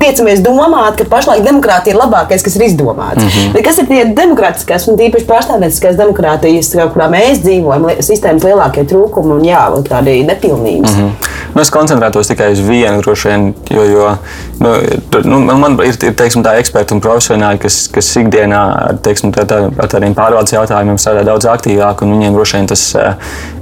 tiecamies 0.00 0.42
domāt, 0.44 0.98
ka 0.98 1.06
pašlaik 1.08 1.44
demokrātija 1.46 1.94
ir 1.94 2.00
labākais, 2.00 2.42
kas 2.44 2.56
ir 2.58 2.66
izdomāts. 2.66 3.22
Mm 3.22 3.28
-hmm. 3.28 3.52
Bet 3.54 3.64
kas 3.68 3.78
ir 3.78 3.86
tie 3.86 4.04
demokrātiskās 4.04 4.88
un 4.88 4.98
tīpaši 4.98 5.28
pārstāvnieciskās 5.30 5.96
demokrātijas, 6.00 6.74
kurā 6.94 7.08
mēs 7.12 7.40
dzīvojam, 7.44 7.88
sistēmas 8.00 8.44
lielākie 8.44 8.84
trūkumi 8.90 9.38
un 9.38 9.44
jā, 9.44 9.62
tādi 9.88 10.24
nepilnības? 10.26 10.90
Mm 10.90 11.00
-hmm. 11.00 11.33
Nu, 11.54 11.62
es 11.62 11.70
koncentrētos 11.74 12.28
tikai 12.30 12.50
uz 12.54 12.60
vienu, 12.64 13.00
droši 13.04 13.30
vien, 13.30 13.46
jo, 13.70 13.84
jo 13.86 14.08
nu, 14.60 15.38
nu, 15.46 15.56
man 15.58 15.76
ir, 15.84 15.94
ir 15.94 16.14
teiksim, 16.18 16.42
tā 16.44 16.56
eksperti 16.60 16.96
un 16.96 17.02
profesionāļi, 17.04 17.60
kas, 17.62 17.78
kas 17.94 18.10
ikdienā 18.20 18.62
teiksim, 19.04 19.32
tā, 19.34 19.46
tā, 19.48 19.60
ar 19.70 19.90
tādiem 19.90 20.16
pārvaldes 20.16 20.54
jautājumiem 20.56 20.98
strādā 21.00 21.24
daudz 21.28 21.48
aktīvāk, 21.50 22.02
viņiem 22.04 22.38
vien 22.40 22.68
tas, 22.70 22.84
eh, 22.98 23.14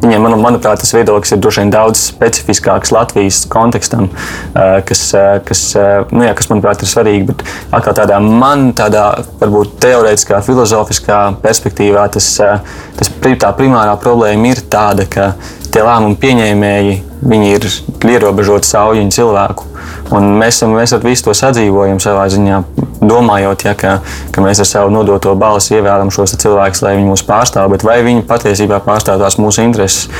viņiem, 0.03 0.25
man, 0.25 0.39
manuprāt, 0.41 0.81
tas 0.83 0.95
viedoklis 0.97 1.35
ir 1.37 1.51
vien 1.59 1.73
daudz 1.73 2.07
specifiskāks 2.13 2.95
Latvijas 2.95 3.43
kontekstam, 3.53 4.09
eh, 4.09 4.81
kas, 4.89 5.05
eh, 5.15 5.41
kas 5.45 5.65
nu, 6.11 6.25
jā, 6.25 6.35
kas 6.39 6.49
manuprāt 6.49 6.83
ir 6.83 6.89
svarīgi, 6.91 7.27
bet 7.31 7.45
atkal 7.73 7.97
tādā 8.03 8.21
man 8.23 8.73
tādā 8.73 9.07
varbūt 9.41 9.79
teorētiskā, 9.85 10.43
filozofiskā 10.45 11.21
perspektīvā 11.45 12.09
tas, 12.13 12.29
tas 12.97 13.09
tā 13.23 13.53
primārā 13.57 13.97
problēma 14.01 14.53
ir 14.53 14.65
tāda, 14.71 15.09
ka 15.09 15.33
tie 15.71 15.83
lēmumu 15.85 16.19
pieņēmēji 16.21 17.12
ir 17.31 17.67
ierobežoti 18.13 18.69
saujiņu 18.69 19.15
cilvēku. 19.15 19.69
Un 20.13 20.35
mēs, 20.41 20.61
mēs 20.69 20.93
ar 20.97 21.05
visu 21.05 21.29
to 21.29 21.35
sadzīvojam 21.37 22.01
savā 22.03 22.27
ziņā, 22.33 22.59
domājot, 23.03 23.65
ja, 23.67 23.73
ka, 23.79 23.97
ka 24.35 24.45
mēs 24.45 24.61
ar 24.63 24.69
savu 24.69 24.93
nodoto 24.93 25.33
balsi 25.39 25.77
ievēlam 25.79 26.13
šos 26.13 26.37
cilvēkus, 26.43 26.83
lai 26.85 26.97
viņi 26.99 27.09
mūs 27.09 27.25
pārstāv. 27.27 27.71
Bet 27.73 27.85
vai 27.87 28.01
viņi 28.05 28.27
patiesībā 28.29 28.83
pārstāv 28.85 29.23
tās 29.23 29.39
mūsu 29.41 29.65
intereses, 29.65 30.11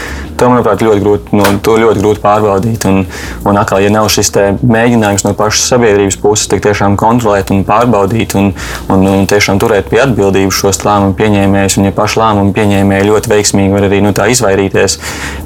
to, 0.41 0.49
manuprāt, 0.51 0.83
ļoti 0.83 1.03
grūti, 1.05 1.37
no, 1.39 1.47
to 1.63 1.77
ļoti 1.83 2.03
grūti 2.03 2.23
pārbaudīt. 2.25 2.87
Un, 2.91 3.03
un 3.49 3.61
atkal, 3.61 3.83
ja 3.85 3.93
nav 3.93 4.09
šis 4.13 4.33
mēģinājums 4.63 5.27
no 5.27 5.35
pašas 5.39 5.69
sabiedrības 5.75 6.19
puses 6.23 6.51
tiešām 6.53 6.97
kontrolēt 7.01 7.53
un 7.55 7.63
pārbaudīt 7.69 8.37
un, 8.39 8.51
un, 8.93 9.07
un 9.13 9.29
tiešām 9.31 9.61
turēt 9.63 9.91
pie 9.93 10.03
atbildības 10.07 10.63
šos 10.63 10.83
lēmumu 10.87 11.17
pieņēmējus, 11.19 11.79
un 11.79 11.91
ja 11.91 11.95
paši 11.97 12.23
lēmumu 12.23 12.57
pieņēmēji 12.57 13.09
ļoti 13.11 13.33
veiksmīgi 13.33 13.77
var 13.77 13.87
arī 13.89 14.03
no 14.05 14.15
tā 14.17 14.29
izvairīties, 14.33 14.99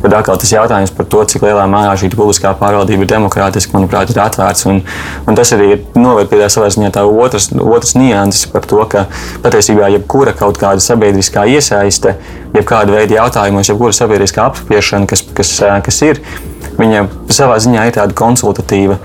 tad 0.05 0.17
atkal 0.21 0.41
tas 0.41 0.55
jautājums 0.55 0.95
par 0.97 1.11
to, 1.13 1.25
cik 1.33 1.46
lielā 1.47 1.67
mērā 1.71 1.95
šī 1.99 2.11
publiskā 2.15 2.53
pārvaldība 2.61 3.07
ir 3.07 3.13
demokrātiska, 3.15 3.77
manuprāt, 3.77 4.11
ir 4.13 4.21
atvērts. 4.23 4.67
Un, 4.71 4.83
un 5.27 5.39
tas 5.39 5.53
arī 5.57 5.79
noved 5.99 6.31
pie 6.31 6.41
tā 6.43 6.51
savā 6.53 6.71
ziņā 6.75 6.93
tā 6.95 7.07
otras, 7.07 7.49
otras 7.55 7.95
nianses 7.99 8.51
par 8.53 8.67
to, 8.69 8.83
ka 8.91 9.07
patiesībā 9.45 9.91
jebkura 9.95 10.35
kaut 10.37 10.61
kāda 10.61 10.83
sabiedriskā 10.85 11.47
iesaiste, 11.55 12.17
jebkāda 12.57 12.99
veida 12.99 13.21
jautājumos, 13.21 13.71
jebkura 13.71 13.97
sabiedriskā 13.97 14.51
apspriešana, 14.51 15.09
kas, 15.11 15.25
kas, 15.37 15.57
kas 15.87 16.03
ir, 16.07 16.23
viņa 16.77 17.07
savā 17.33 17.59
ziņā 17.63 17.89
ir 17.89 17.97
tāda 17.97 18.17
konsultatīva, 18.17 18.99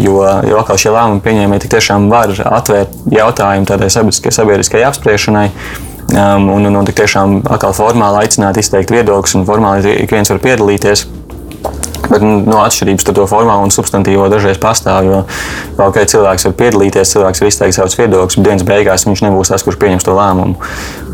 jo, 0.00 0.18
jo 0.48 0.60
atkal 0.60 0.80
šie 0.80 0.92
lēmumu 0.94 1.22
pieņēmēji 1.24 1.72
tiešām 1.72 2.10
var 2.12 2.34
atvērt 2.58 2.94
jautājumu 3.12 3.68
tādai 3.68 3.90
sabiedriskai 3.92 4.84
apspriešanai. 4.88 5.48
Um, 6.12 6.50
un, 6.52 6.66
un, 6.68 6.74
un 6.76 6.84
tiešām 6.84 7.38
atkal 7.54 7.72
formāli 7.72 8.26
aicināt 8.26 8.58
izteikt 8.60 8.90
viedokļus, 8.92 9.32
un 9.38 9.46
formāli 9.48 9.94
ik 10.02 10.12
viens 10.12 10.28
var 10.28 10.42
piedalīties. 10.44 11.06
Bet 12.12 12.20
no 12.24 12.32
nu, 12.44 12.56
atšķirības 12.60 13.04
starp 13.06 13.16
to 13.16 13.26
formālo 13.30 13.64
un 13.64 13.72
substantīvo 13.72 14.26
dažreiz 14.32 14.58
pastāv. 14.60 15.06
Jo 15.06 15.20
okay, 15.86 16.04
cilvēks 16.10 16.48
var 16.48 16.56
piedalīties, 16.58 17.14
cilvēks 17.14 17.42
var 17.42 17.50
izteikt 17.52 17.76
savus 17.78 17.96
viedokļus, 17.96 18.38
bet 18.38 18.48
dienas 18.48 18.66
beigās 18.68 19.06
viņš 19.08 19.22
nebūs 19.24 19.52
tas, 19.54 19.64
kurš 19.64 19.78
pieņems 19.80 20.06
to 20.08 20.16
lēmumu. 20.18 20.58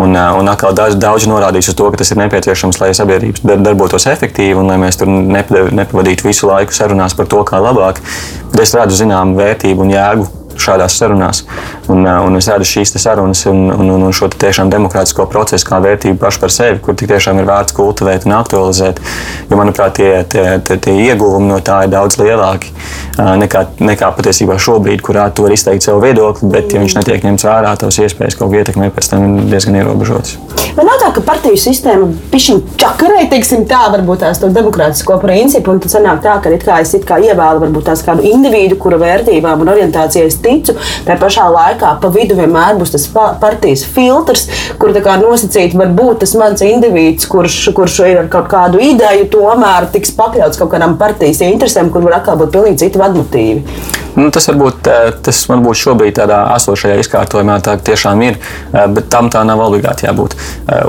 Un, 0.02 0.16
un 0.16 0.50
atkal 0.50 0.74
daudz, 0.78 0.96
daudz 0.98 1.28
norādīs 1.30 1.70
uz 1.70 1.78
to, 1.78 1.90
ka 1.92 2.00
tas 2.00 2.14
ir 2.14 2.22
nepieciešams, 2.22 2.80
lai 2.82 2.90
sabiedrības 2.96 3.44
darbotos 3.62 4.08
efektīvi 4.11 4.58
un 4.58 4.72
lai 4.72 4.80
mēs 4.80 4.98
tur 4.98 5.12
nepavadītu 5.12 6.30
visu 6.30 6.50
laiku 6.50 6.74
sarunās 6.74 7.16
par 7.18 7.30
to, 7.30 7.44
kā 7.46 7.62
labāk. 7.62 8.02
Bet 8.50 8.64
es 8.64 8.74
redzu 8.74 9.04
zināmu 9.04 9.38
vērtību 9.38 9.87
un 9.87 9.94
jēgu 9.94 10.28
šādās 10.62 10.99
sarunās. 10.99 11.44
Un, 11.88 12.05
un 12.05 12.38
es 12.38 12.49
redzu 12.51 12.68
šīs 12.68 12.94
sarunas 12.99 13.44
un, 13.51 13.68
un, 13.73 13.90
un 13.97 14.14
šo 14.14 14.31
tiešām 14.33 14.73
demokrātisko 14.73 15.29
procesu 15.31 15.68
kā 15.68 15.81
vērtību 15.85 16.18
pašu 16.21 16.42
par 16.42 16.55
sevi, 16.55 16.81
kur 16.85 16.99
tiešām 16.99 17.40
ir 17.40 17.49
vērts 17.49 17.77
kultivēt 17.77 18.27
un 18.29 18.37
aktualizēt. 18.40 19.01
Jo, 19.49 19.59
manuprāt, 19.61 19.99
tie, 20.01 20.11
tie, 20.29 20.47
tie, 20.64 20.79
tie 20.83 20.97
ieguvumi 21.09 21.53
no 21.53 21.61
tā 21.64 21.85
ir 21.87 21.94
daudz 21.94 22.18
lielāki 22.21 22.73
nekā, 23.18 23.64
nekā 23.83 24.11
patiesībā 24.16 24.59
šobrīd, 24.62 25.03
kurā 25.05 25.29
tu 25.35 25.47
vari 25.47 25.57
izteikt 25.59 25.87
savu 25.87 26.03
viedokli, 26.05 26.51
bet, 26.53 26.73
ja 26.73 26.83
viņš 26.83 26.99
netiek 27.01 27.25
ņemts 27.27 27.47
vērā, 27.49 27.75
tavs 27.81 27.99
iespējas 28.05 28.38
kaut 28.38 28.53
ko 28.53 28.61
ietekmēt, 28.61 28.94
pēc 28.94 29.11
tam 29.12 29.25
ir 29.27 29.49
diezgan 29.51 29.79
ierobežotas. 29.81 30.37
Man 30.79 30.87
nav 30.87 31.01
tā, 31.03 31.11
ka 31.16 31.25
partiju 31.27 31.59
sistēma 31.59 32.07
pišķiņ 32.33 32.61
čakarē, 32.79 33.25
teiksim 33.33 33.64
tā, 33.71 33.81
varbūt 33.94 34.23
tās 34.23 34.38
to 34.42 34.51
demokrātisko 34.55 35.18
principu, 35.23 35.75
un 35.75 35.83
tad 35.83 35.94
sanāk 35.94 36.23
tā, 36.23 36.37
ka 36.44 36.53
it 36.55 36.66
kā 36.66 36.79
es 36.85 36.94
it 36.94 37.07
kā 37.09 37.18
ievēlu 37.25 37.64
varbūt 37.64 37.88
tās 37.90 38.05
kādu 38.07 38.23
individu, 38.29 38.79
kura 38.79 39.01
vērtībām 39.03 39.64
un 39.64 39.73
orientācijai 39.75 40.29
es 40.31 40.38
ticu, 40.48 40.76
tā 41.06 41.18
pašā 41.20 41.46
laikā 41.52 41.94
pa 42.02 42.12
vidu 42.14 42.38
vienmēr 42.38 42.78
būs 42.80 42.94
tas 42.96 43.06
partijas 43.12 43.84
filtrs, 43.94 44.46
kur 44.80 44.94
tā 44.96 45.04
kā 45.04 45.18
nosacīt 45.20 45.76
var 45.78 45.92
būt 45.96 46.24
tas 46.24 46.34
mans 46.40 46.64
individs, 46.66 47.28
kurš, 47.30 47.61
kurš 47.76 48.00
ir 48.08 48.22
ar 48.24 48.32
kaut 48.32 48.50
kādu 48.50 48.82
ideju, 48.82 49.28
tomēr 49.34 49.90
tiks 49.94 50.14
pakļauts 50.18 50.61
kaut 50.61 50.72
kādām 50.74 50.98
partijas 51.00 51.42
interesēm, 51.46 51.92
kur 51.92 52.06
var 52.06 52.20
atkal 52.20 52.40
būt 52.40 52.54
pilnīgi 52.56 52.84
citi 52.87 53.00
vadmotīvi. 53.00 53.96
Nu, 54.18 54.30
tas 54.34 54.48
varbūt 54.50 54.88
tas 55.22 55.40
varbūt 55.46 55.78
šobrīd 55.78 56.16
tādā 56.18 56.40
esošajā 56.56 56.96
izkārtojumā 57.02 57.58
tā 57.62 57.76
tiešām 57.88 58.22
ir, 58.26 58.38
bet 58.72 59.11
tam 59.12 59.30
tā 59.30 59.44
nav 59.46 59.62
obligāti 59.62 60.08
jābūt. 60.08 60.34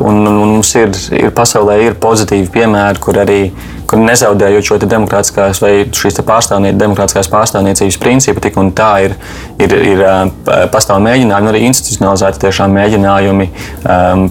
Un, 0.02 0.24
un 0.24 0.56
mums 0.56 0.72
ir, 0.80 0.95
ir 1.13 1.36
pasaulē 1.36 1.78
ir 1.86 2.00
pozitīvi 2.02 2.50
piemēri, 2.56 3.04
kur 3.04 3.19
arī 3.22 3.41
kur 3.89 4.02
nezaudējot 4.04 4.67
šo 4.67 4.78
demokrātiskās 4.84 5.62
vai 5.63 5.71
šīs 5.95 6.19
pārstāvnie, 6.25 6.75
demokrātiskās 6.78 7.30
pārstāvniecības 7.32 7.97
principu, 8.02 8.43
tik 8.43 8.60
un 8.62 8.71
tā 8.78 8.89
ir, 9.08 9.15
ir, 9.62 9.73
ir 9.93 10.04
pastāv 10.73 11.02
mēģinājumi, 11.06 11.52
arī 11.52 11.63
institucionalizēti 11.69 12.43
tiešām 12.45 12.75
mēģinājumi 12.78 13.49
um, 13.49 14.28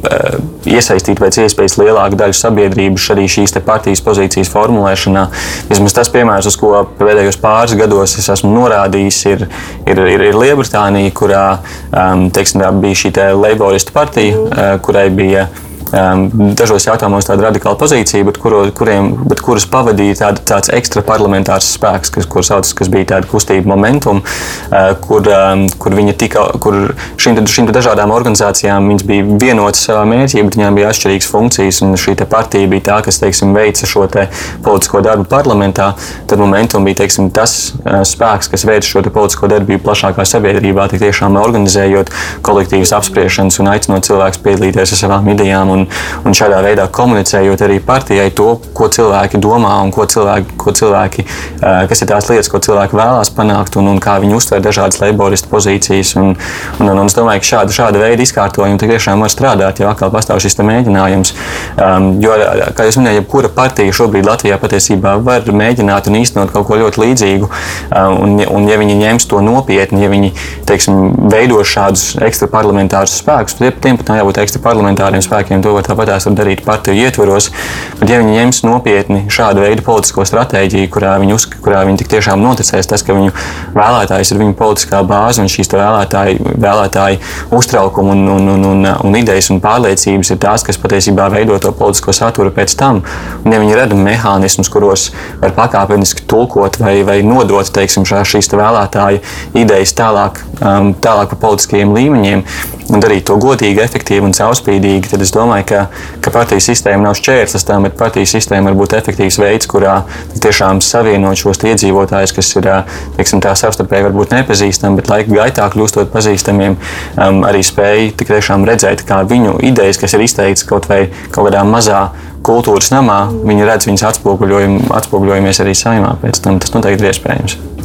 iesaistīt 0.69 1.19
pēc 1.19 1.41
iespējas 1.45 1.79
lielāku 1.81 2.19
daļu 2.21 2.39
sabiedrības 2.39 3.11
arī 3.17 3.27
šīs 3.35 3.57
partijas 3.67 4.03
pozīcijas 4.07 4.53
formulēšanā. 4.55 5.27
Vismaz 5.73 5.97
tas 5.97 6.13
piemērs, 6.15 6.49
uz 6.51 6.59
ko 6.61 6.85
pēdējos 7.01 7.41
pāris 7.43 7.75
gados 7.79 8.19
es 8.21 8.31
esmu 8.37 8.53
norādījis, 8.55 9.23
ir, 9.33 9.47
ir, 9.89 10.05
ir, 10.15 10.29
ir 10.31 10.39
Lielbritānija, 10.39 11.15
kurā 11.19 11.47
um, 11.91 12.29
teiksim, 12.35 12.63
bija 12.83 13.03
šī 13.03 13.17
Leiboristu 13.39 13.95
partija, 13.97 14.39
uh, 14.39 14.77
kurai 14.85 15.09
bija 15.15 15.49
um, 15.49 15.68
dažos 15.93 16.87
jautājumos 16.87 17.27
tāda 17.29 17.49
radikāla 17.49 17.79
pozīcija, 17.81 18.27
bet, 18.29 18.39
kuro, 18.43 18.65
kuriem, 18.77 19.11
bet 19.29 19.41
kurus 19.45 19.67
pavadīja 19.71 20.19
tāda, 20.23 20.43
tāds 20.53 20.73
ekstra 20.75 21.03
parlamentārs 21.07 21.71
spēks, 21.77 22.13
kas, 22.15 22.29
kur 22.29 22.45
sauc, 22.47 22.69
kas 22.79 22.91
bija 22.93 23.15
tāda 23.15 23.31
kustība 23.31 23.73
momentum, 23.73 24.21
uh, 24.21 24.91
kur, 25.05 25.25
um, 25.33 25.67
kur 25.81 25.97
viņi 25.97 26.17
tika, 26.21 26.45
kur 26.63 26.93
šīm, 27.21 27.41
šīm 27.49 27.71
dažādām 27.75 28.13
organizācijām 28.15 28.91
bija 29.09 29.27
vienotas 29.41 29.87
savā 29.89 30.05
mērķī, 30.09 30.45
bet 30.47 30.59
viņām 30.59 30.79
bija 30.79 30.93
atšķirīgas 30.93 31.31
funkcijas, 31.33 31.81
un 31.87 31.97
šī 32.01 32.17
partija 32.29 32.69
bija 32.69 32.87
tā, 32.91 33.01
kas, 33.07 33.21
teiksim, 33.23 33.55
veica 33.57 33.89
šo 33.89 34.07
te 34.13 34.27
politisko 34.65 35.03
darbu 35.05 35.29
parlamentā, 35.31 35.93
tad 36.29 36.43
momentum 36.43 36.85
bija, 36.89 37.03
teiksim, 37.03 37.31
tas 37.35 37.57
uh, 37.79 38.03
spēks, 38.09 38.51
kas 38.53 38.67
veica 38.69 38.89
šo 38.89 39.05
politisko 39.09 39.49
darbību 39.51 39.87
plašākā 39.87 40.27
sabiedrībā, 40.29 40.89
tiešām 40.99 41.39
organizējot 41.41 42.11
kolektīvas 42.45 42.93
apspriešanas 42.99 43.61
un 43.63 43.71
aicinot 43.73 44.07
cilvēkus 44.09 44.41
piedalīties 44.45 44.95
ar 44.95 45.01
savām 45.01 45.29
idejām 45.33 45.71
un, 45.73 45.78
un 45.87 46.37
šādā 46.37 46.63
veidā 46.65 46.89
komunicējot 46.93 47.65
arī 47.69 47.79
partijai 47.85 48.31
to, 48.35 48.57
ko 48.75 48.91
cilvēki 48.93 49.41
domā 49.43 49.77
un 49.85 49.93
ko 49.95 50.07
cilvēki, 50.11 50.57
ko 50.59 50.75
cilvēki 50.75 51.27
kas 51.61 52.03
ir 52.03 52.11
tās 52.11 52.29
lietas, 52.31 52.51
ko 52.51 52.61
cilvēki 52.63 52.97
vēlās 52.99 53.31
panākt 53.35 53.77
un, 53.81 53.91
un 53.93 54.01
kā 54.03 54.19
viņi 54.23 54.37
uztver 54.39 54.63
dažādas 54.65 55.01
laboristu 55.03 55.51
pozīcijas. 55.53 56.15
Un, 56.19 56.35
un, 56.79 56.89
un, 56.89 57.03
un 57.03 57.11
es 57.11 57.17
domāju, 57.17 57.43
ka 57.43 57.51
šāda, 57.53 57.75
šāda 57.75 58.03
veida 58.03 58.25
izkārtojumi 58.25 58.81
tiešām 58.81 59.23
var 59.25 59.33
strādāt, 59.33 59.83
ja 59.83 59.91
atkal 59.93 60.13
pastāv 60.15 60.41
šis 60.43 60.59
mēģinājums. 60.59 61.35
Um, 61.79 62.09
jo, 62.23 62.35
kā 62.77 62.89
jūs 62.89 62.99
minējāt, 63.01 63.23
jebkura 63.23 63.51
partija 63.55 63.95
šobrīd 63.95 64.27
Latvijā 64.27 64.59
patiesībā 64.61 65.17
var 65.25 65.47
mēģināt 65.47 66.11
un 66.11 66.19
īstenot 66.21 66.53
kaut 66.55 66.67
ko 66.69 66.79
ļoti 66.81 67.03
līdzīgu. 67.05 67.51
Um, 67.89 68.17
un, 68.25 68.37
un 68.59 68.69
ja 68.71 68.79
viņi 68.81 68.99
ņems 69.03 69.29
to 69.31 69.43
nopietni, 69.45 70.03
ja 70.05 70.11
viņi 70.13 70.33
teiksim, 70.69 71.29
veido 71.31 71.61
šādus 71.65 72.17
ekstra 72.25 72.51
parlamentārus 72.53 73.19
spēkus, 73.23 73.59
tad 73.59 73.81
tiem 73.85 73.99
pat 74.01 74.15
jābūt 74.19 74.43
ekstra 74.43 74.63
parlamentāriem 74.65 75.23
spēkiem 75.25 75.63
to 75.69 75.75
var 75.77 75.85
tāpatās 75.85 76.27
var 76.29 76.37
darīt 76.39 76.65
partiju 76.65 76.97
ietvaros. 77.05 77.51
Bet, 77.99 78.09
ja 78.09 78.19
viņi 78.23 78.37
ņems 78.39 78.63
nopietni 78.65 79.25
šādu 79.33 79.63
veidu 79.65 79.85
politisko 79.85 80.25
stratēģiju, 80.29 80.89
kurā 80.95 81.17
viņi, 81.21 81.35
uz, 81.37 81.45
kurā 81.65 81.83
viņi 81.89 82.01
tik 82.03 82.13
tiešām 82.15 82.41
noticēs 82.43 82.89
tas, 82.89 83.05
ka 83.05 83.17
viņu 83.17 83.35
vēlētājs 83.77 84.33
ir 84.33 84.41
viņu 84.43 84.57
politiskā 84.59 85.03
bāze 85.09 85.43
un 85.45 85.51
šīs 85.53 85.71
vēlētāju, 85.75 86.55
vēlētāju 86.63 87.21
uztraukumi 87.59 88.15
un, 88.15 88.25
un, 88.37 88.49
un, 88.55 88.67
un, 88.71 88.89
un 89.09 89.19
idejas 89.19 89.51
un 89.53 89.61
pārliecības 89.65 90.33
ir 90.33 90.41
tās, 90.43 90.65
kas 90.67 90.81
patiesībā 90.81 91.29
veido 91.35 91.59
to 91.61 91.75
politisko 91.77 92.15
saturu 92.17 92.55
pēc 92.55 92.77
tam. 92.79 93.03
Un, 93.45 93.53
ja 93.53 93.61
viņi 93.61 93.77
rada 93.77 93.99
mehānismus, 93.99 94.73
kuros 94.73 95.11
var 95.43 95.53
pakāpeniski 95.59 96.25
tulkot 96.31 96.81
vai, 96.81 97.01
vai 97.09 97.21
nodot 97.27 97.69
teiksim, 97.75 98.07
šīs 98.09 98.49
vēlētāju 98.55 99.21
idejas 99.59 99.95
tālāk, 99.99 100.41
um, 100.63 100.95
tālāk 100.97 101.35
pa 101.35 101.43
politiskajiem 101.49 101.93
līmeņiem, 101.97 102.45
un 102.89 103.03
darīt 103.03 103.27
to 103.29 103.37
godīgi, 103.41 103.83
efektīvi 103.85 104.29
un 104.29 104.35
caurspīdīgi, 104.37 105.11
tad 105.13 105.23
es 105.25 105.33
domāju, 105.35 105.58
ka, 105.67 105.87
ka 106.25 106.33
partiju 106.35 106.63
sistēma 106.69 107.09
nav 107.09 107.17
šķērslis 107.19 107.67
tam, 107.69 107.87
bet 107.87 107.97
partiju 107.99 108.29
sistēma 108.29 108.71
var 108.71 108.79
būt 108.79 108.97
efektīvs 108.99 109.41
veids, 109.43 109.69
kurā 109.71 110.01
tiešām 110.39 110.83
savienot 110.85 111.41
šos 111.41 111.63
iedzīvotājus, 111.69 112.35
kas 112.37 112.53
ir 112.61 112.71
teiksim, 113.17 113.43
tā 113.45 113.55
savstarpēji 113.59 114.09
varbūt 114.09 114.37
nepazīstami, 114.37 115.01
bet 115.01 115.11
laika 115.13 115.35
gaitā 115.35 115.69
kļūstot 115.75 116.13
pazīstamiem, 116.15 116.79
um, 117.17 117.43
arī 117.49 117.65
spēj 117.67 118.13
tik 118.19 118.33
tiešām 118.35 118.67
redzēt, 118.69 119.07
kā 119.09 119.23
viņu 119.29 119.59
idejas, 119.71 120.01
kas 120.01 120.17
ir 120.17 120.27
izteikts 120.27 120.67
kaut 120.69 120.89
vai 120.91 121.07
kaut 121.31 121.49
kādā 121.49 121.65
mazā 121.67 122.09
kultūras 122.47 122.93
namā, 122.95 123.25
viņi 123.45 123.67
redz 123.69 123.89
viņas 123.91 124.07
atspoguļojumies 124.13 125.65
arī 125.65 125.75
saimā. 125.77 126.15
Pēc 126.23 126.45
tam 126.45 126.63
tas 126.63 126.75
noteikti 126.77 127.05
ir 127.05 127.13
iespējams. 127.13 127.78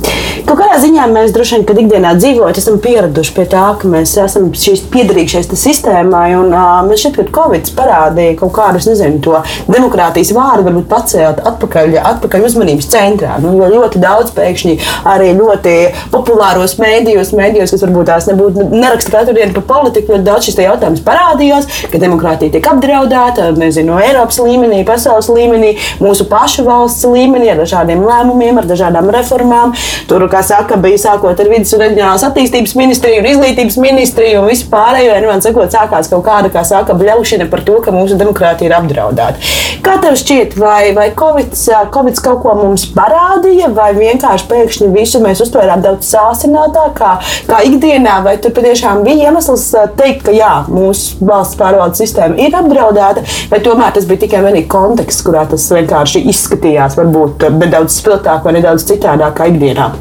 Kaut 0.44 0.60
kādā 0.60 0.76
ziņā 0.82 1.06
mēs 1.08 1.32
droši 1.32 1.56
vien, 1.56 1.62
kad 1.70 1.78
ikdienā 1.80 2.10
dzīvojam, 2.20 2.58
esam 2.60 2.80
pieraduši 2.84 3.32
pie 3.38 3.44
tā, 3.48 3.62
ka 3.80 3.88
mēs 3.88 4.12
esam 4.20 4.50
piederīgi 4.52 5.38
šai 5.38 5.44
sistēmai. 5.56 6.34
Un, 6.36 6.50
uh, 6.52 6.82
mēs 6.84 7.06
šeit, 7.06 7.16
kad 7.16 7.30
Covid 7.32 7.70
parādīja 7.78 8.36
kaut 8.42 8.52
kādu, 8.58 8.82
nezinu, 8.90 9.22
to 9.24 9.40
demokrātijas 9.72 10.34
vārdu, 10.36 10.66
varbūt 10.68 10.90
pacelt 10.92 11.40
atpakaļ, 11.48 11.96
atpakaļ 12.12 12.48
uzmanības 12.50 12.90
centrā. 12.92 13.38
Nu, 13.44 13.54
jo 13.56 13.70
ļoti 13.72 14.02
daudz 14.04 14.34
pēkšņi 14.36 14.76
arī 15.14 15.30
ļoti 15.38 15.78
populāros 16.12 16.76
mēdījos, 16.82 17.32
mēdījos 17.40 17.76
kas 17.78 17.86
varbūt 17.88 18.12
tās 18.12 18.28
nebūtu 18.28 18.68
neraksta 18.74 19.16
katru 19.16 19.38
dienu 19.40 19.56
par 19.56 19.68
politiku, 19.72 20.18
ļoti 20.18 20.28
daudz 20.28 20.50
šis 20.50 20.60
jautājums 20.66 21.06
parādījās, 21.08 21.70
ka 21.94 22.04
demokrātija 22.04 22.58
tiek 22.58 22.70
apdraudēta, 22.74 23.48
nezinu, 23.62 23.94
no 23.94 24.04
Eiropas 24.04 24.42
līmenī, 24.44 24.84
pasaules 24.88 25.32
līmenī, 25.32 25.74
mūsu 26.04 26.28
pašu 26.28 26.68
valsts 26.68 27.08
līmenī, 27.08 27.54
ar 27.54 27.64
dažādiem 27.64 28.04
lēmumiem, 28.04 28.60
ar 28.60 28.68
dažādām 28.70 29.12
reformām. 29.14 29.78
Tur, 30.10 30.28
kā 30.34 30.42
saka, 30.46 30.78
bija 30.82 31.00
sākot 31.02 31.40
ar 31.40 31.50
vidus 31.52 31.74
un 31.76 31.84
reģionālās 31.84 32.26
attīstības 32.26 32.74
ministriju 32.80 33.22
un 33.22 33.30
izglītības 33.30 33.78
ministriju 33.82 34.42
un 34.42 34.50
visu 34.50 34.70
pārējo. 34.72 35.14
Un, 35.20 35.28
man 35.30 35.44
sakot, 35.46 35.74
sākās 35.74 36.10
kaut 36.12 36.24
kāda, 36.26 36.50
kā 36.54 36.64
saka, 36.68 36.96
bļaušana 36.98 37.50
par 37.52 37.62
to, 37.68 37.78
ka 37.84 37.94
mūsu 37.94 38.18
demokrātija 38.20 38.70
ir 38.70 38.76
apdraudēta. 38.80 39.52
Kā 39.84 39.98
tev 40.02 40.18
šķiet, 40.20 40.56
vai, 40.60 40.94
vai 40.96 41.10
COVID, 41.18 41.54
COVID 41.94 42.22
kaut 42.26 42.42
ko 42.46 42.56
mums 42.58 42.86
parādīja, 42.96 43.70
vai 43.76 43.92
vienkārši 43.98 44.50
pēkšņi 44.50 44.90
visu 44.96 45.22
mēs 45.24 45.44
uztvērām 45.46 45.84
daudz 45.84 46.10
sāsinātāk, 46.14 46.96
kā, 46.98 47.14
kā 47.50 47.62
ikdienā, 47.68 48.20
vai 48.26 48.38
tur 48.42 48.56
patiešām 48.56 49.04
bija 49.06 49.30
iemesls 49.30 49.70
teikt, 50.00 50.26
ka 50.28 50.36
jā, 50.36 50.54
mūsu 50.72 51.20
valsts 51.28 51.60
pārvaldes 51.60 52.04
sistēma 52.04 52.40
ir 52.42 52.58
apdraudēta, 52.64 53.26
vai 53.52 53.62
tomēr 53.66 53.94
tas 53.96 54.10
bija 54.10 54.26
tikai 54.26 54.44
vienīgi 54.48 54.72
konteksts, 54.72 55.26
kurā 55.28 55.46
tas 55.52 55.70
vienkārši 55.76 56.26
izskatījās, 56.34 56.98
varbūt 57.00 57.50
nedaudz 57.60 58.00
spilgtāk 58.00 58.46
vai 58.48 58.58
nedaudz 58.60 58.88
citādāk 58.90 59.36
kā 59.40 59.52
ikdienā. 59.52 59.92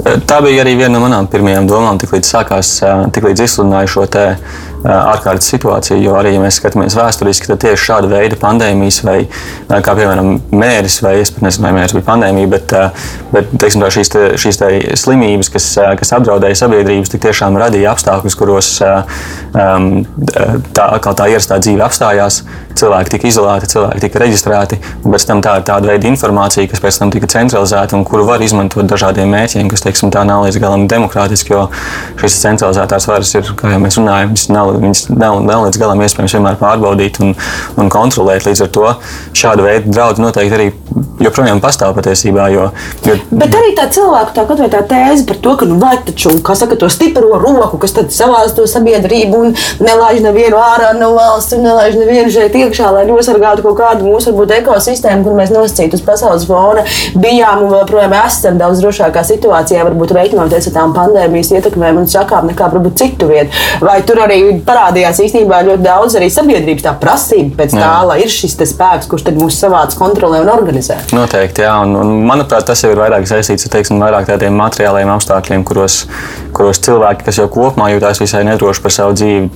Tā 0.00 0.38
bija 0.42 0.62
arī 0.64 0.72
viena 0.78 0.96
no 0.96 1.02
manām 1.04 1.28
pirmajām 1.30 1.66
domām, 1.68 1.98
tiklīdz 2.00 2.30
sākās, 2.34 2.70
tiklīdz 3.14 3.44
izsludināju 3.44 3.90
šo 3.92 4.06
te 4.10 4.24
ārkārtas 4.84 5.50
situāciju. 5.52 6.00
Jo 6.02 6.16
arī, 6.18 6.34
ja 6.36 6.42
mēs 6.42 6.58
skatāmies 6.60 6.96
vēsturiski, 6.98 7.48
tad 7.50 7.60
tieši 7.62 7.84
šāda 7.86 8.10
veida 8.10 8.38
pandēmijas, 8.40 9.02
vai 9.06 9.18
kā 9.70 9.94
piemēram 9.98 10.34
mēris, 10.50 10.98
vai 11.04 11.16
es 11.22 11.32
pat 11.34 11.46
nezinu, 11.46 11.66
vai 11.68 11.74
mēris 11.78 11.96
bija 11.96 12.08
pandēmija, 12.08 12.50
bet, 12.52 12.74
bet 13.34 13.52
teiksim, 13.62 13.84
šīs, 13.96 14.12
te, 14.12 14.24
šīs 14.42 14.60
te 14.60 14.70
slimības, 14.98 15.52
kas, 15.54 15.68
kas 16.00 16.14
apdraudēja 16.18 16.62
sabiedrības, 16.64 17.12
tik 17.12 17.24
tiešām 17.28 17.58
radīja 17.60 17.92
apstākļus, 17.94 18.38
kuros 18.38 18.72
tā, 19.52 20.88
tā 21.06 21.30
ierastā 21.30 21.60
dzīve 21.62 21.86
apstājās. 21.86 22.42
Cilvēki 22.72 23.12
tika 23.12 23.28
izolēti, 23.28 23.68
cilvēki 23.68 24.00
tika 24.06 24.20
reģistrēti, 24.22 24.78
un 25.04 25.12
pēc 25.12 25.26
tam 25.28 25.42
tā 25.44 25.58
ir 25.58 25.64
tāda 25.68 25.90
veida 25.90 26.08
informācija, 26.08 26.70
kas 26.70 26.80
pēc 26.80 26.98
tam 27.02 27.10
tika 27.12 27.28
centralizēta 27.28 27.98
un 27.98 28.06
kuru 28.08 28.24
var 28.24 28.40
izmantot 28.40 28.88
dažādiem 28.88 29.28
mērķiem, 29.28 29.68
kas, 29.68 29.84
teiksim, 29.84 30.08
tā 30.14 30.22
nav 30.24 30.46
līdz 30.46 30.56
galam 30.62 30.86
demokrātiski, 30.88 31.52
jo 31.52 31.66
šīs 32.22 32.38
centralizētās 32.46 33.08
varas 33.10 33.34
ir, 33.36 33.52
kā 33.60 33.74
jau 33.74 33.82
mēs 33.82 34.00
runājam, 34.00 34.32
nav 34.56 34.71
viņas 34.80 35.04
nav, 35.12 35.40
nav 35.46 35.66
līdz 35.66 35.80
galam 35.82 36.02
iespējams 36.04 36.36
vienmēr 36.38 36.58
pārbaudīt 36.60 37.20
un, 37.24 37.34
un 37.80 37.92
kontrolēt. 37.92 38.46
Līdz 38.48 38.66
ar 38.66 38.72
to 38.74 38.88
šāda 39.36 39.66
veida 39.66 39.92
draudi 39.92 40.24
noteikti 40.24 40.58
arī 40.58 40.68
joprojām 41.22 41.60
pastāv 41.62 41.94
patiesībā. 41.96 42.48
Jo, 42.52 42.68
jo... 43.06 43.16
Bet 43.30 43.54
arī 43.56 43.72
tā 43.78 43.86
cilvēku 43.92 44.34
tā, 44.36 44.44
tā 44.72 44.82
tēze 44.90 45.26
par 45.28 45.38
to, 45.44 45.54
ka 45.60 45.68
nu, 45.68 45.78
vajag 45.82 46.06
taču, 46.10 46.34
kā 46.44 46.56
saka, 46.58 46.78
to 46.80 46.88
stipro 46.92 47.38
roku, 47.40 47.78
kas 47.82 47.94
tad 47.96 48.12
savāz 48.14 48.54
to 48.56 48.66
sabiedrību 48.70 49.42
un 49.46 49.54
nelaiž 49.82 50.22
nevienu 50.24 50.58
ārā 50.60 50.92
no 50.98 51.12
valsts 51.16 51.56
un 51.56 51.64
nelaiž 51.66 51.98
nevienu 52.00 52.32
šeit 52.34 52.56
iekšā, 52.58 52.90
lai 52.96 53.04
nosargātu 53.08 53.64
kaut 53.66 53.78
kādu 53.80 54.08
mūsu 54.08 54.32
varbūt 54.32 54.56
ekosistēmu, 54.60 55.24
kur 55.26 55.38
mēs 55.38 55.52
nosacītu 55.54 55.98
uz 55.98 56.04
pasaules 56.06 56.46
fona. 56.48 56.84
Bijām 57.22 57.66
un 57.66 57.76
joprojām 57.76 58.14
esam 58.22 58.58
daudz 58.60 58.82
drošākā 58.82 59.24
situācijā, 59.28 59.84
varbūt 59.88 60.14
reiķinoties 60.16 60.70
ar 60.70 60.76
tām 60.78 60.96
pandēmijas 60.96 61.52
ietekmēm 61.56 62.02
un 62.02 62.10
sakām 62.10 62.50
nekā 62.50 62.70
varbūt 62.74 62.98
citu 63.02 63.30
vietu. 63.30 63.54
Vai 63.82 64.00
tur 64.06 64.22
arī 64.24 64.40
parādījās 64.66 65.20
īstenībā 65.24 65.62
ļoti 65.66 65.84
daudz 65.84 66.16
arī 66.18 66.28
sabiedrības 66.32 66.86
tā 66.86 66.92
prasība 67.00 67.62
pēc 67.62 67.74
tā, 67.74 67.82
jā. 67.82 67.92
lai 68.08 68.18
ir 68.24 68.32
šis 68.32 68.56
spēks, 68.72 69.08
kurš 69.10 69.26
mūs 69.36 69.58
savāc, 69.62 69.96
kontrolē 69.98 70.42
un 70.44 70.50
organizē. 70.52 70.98
Noteikti, 71.16 71.64
jā, 71.66 71.74
un, 71.84 71.96
un 71.98 72.12
manuprāt, 72.28 72.66
tas 72.68 72.84
jau 72.84 72.92
ir 72.92 73.00
vairāk 73.00 73.26
saistīts 73.28 73.68
ar 73.68 73.74
teiksim, 73.76 74.00
vairāk 74.02 74.28
tādiem 74.30 74.56
materiāliem 74.58 75.10
apstākļiem, 75.16 75.66
kuros, 75.68 76.02
kuros 76.56 76.82
cilvēki, 76.84 77.26
kas 77.28 77.42
jau 77.42 77.48
kopumā 77.52 77.90
jūtas 77.94 78.22
visai 78.22 78.44
nedroši 78.48 78.84
par 78.84 78.94
savu 78.94 79.16
dzīvi, 79.18 79.50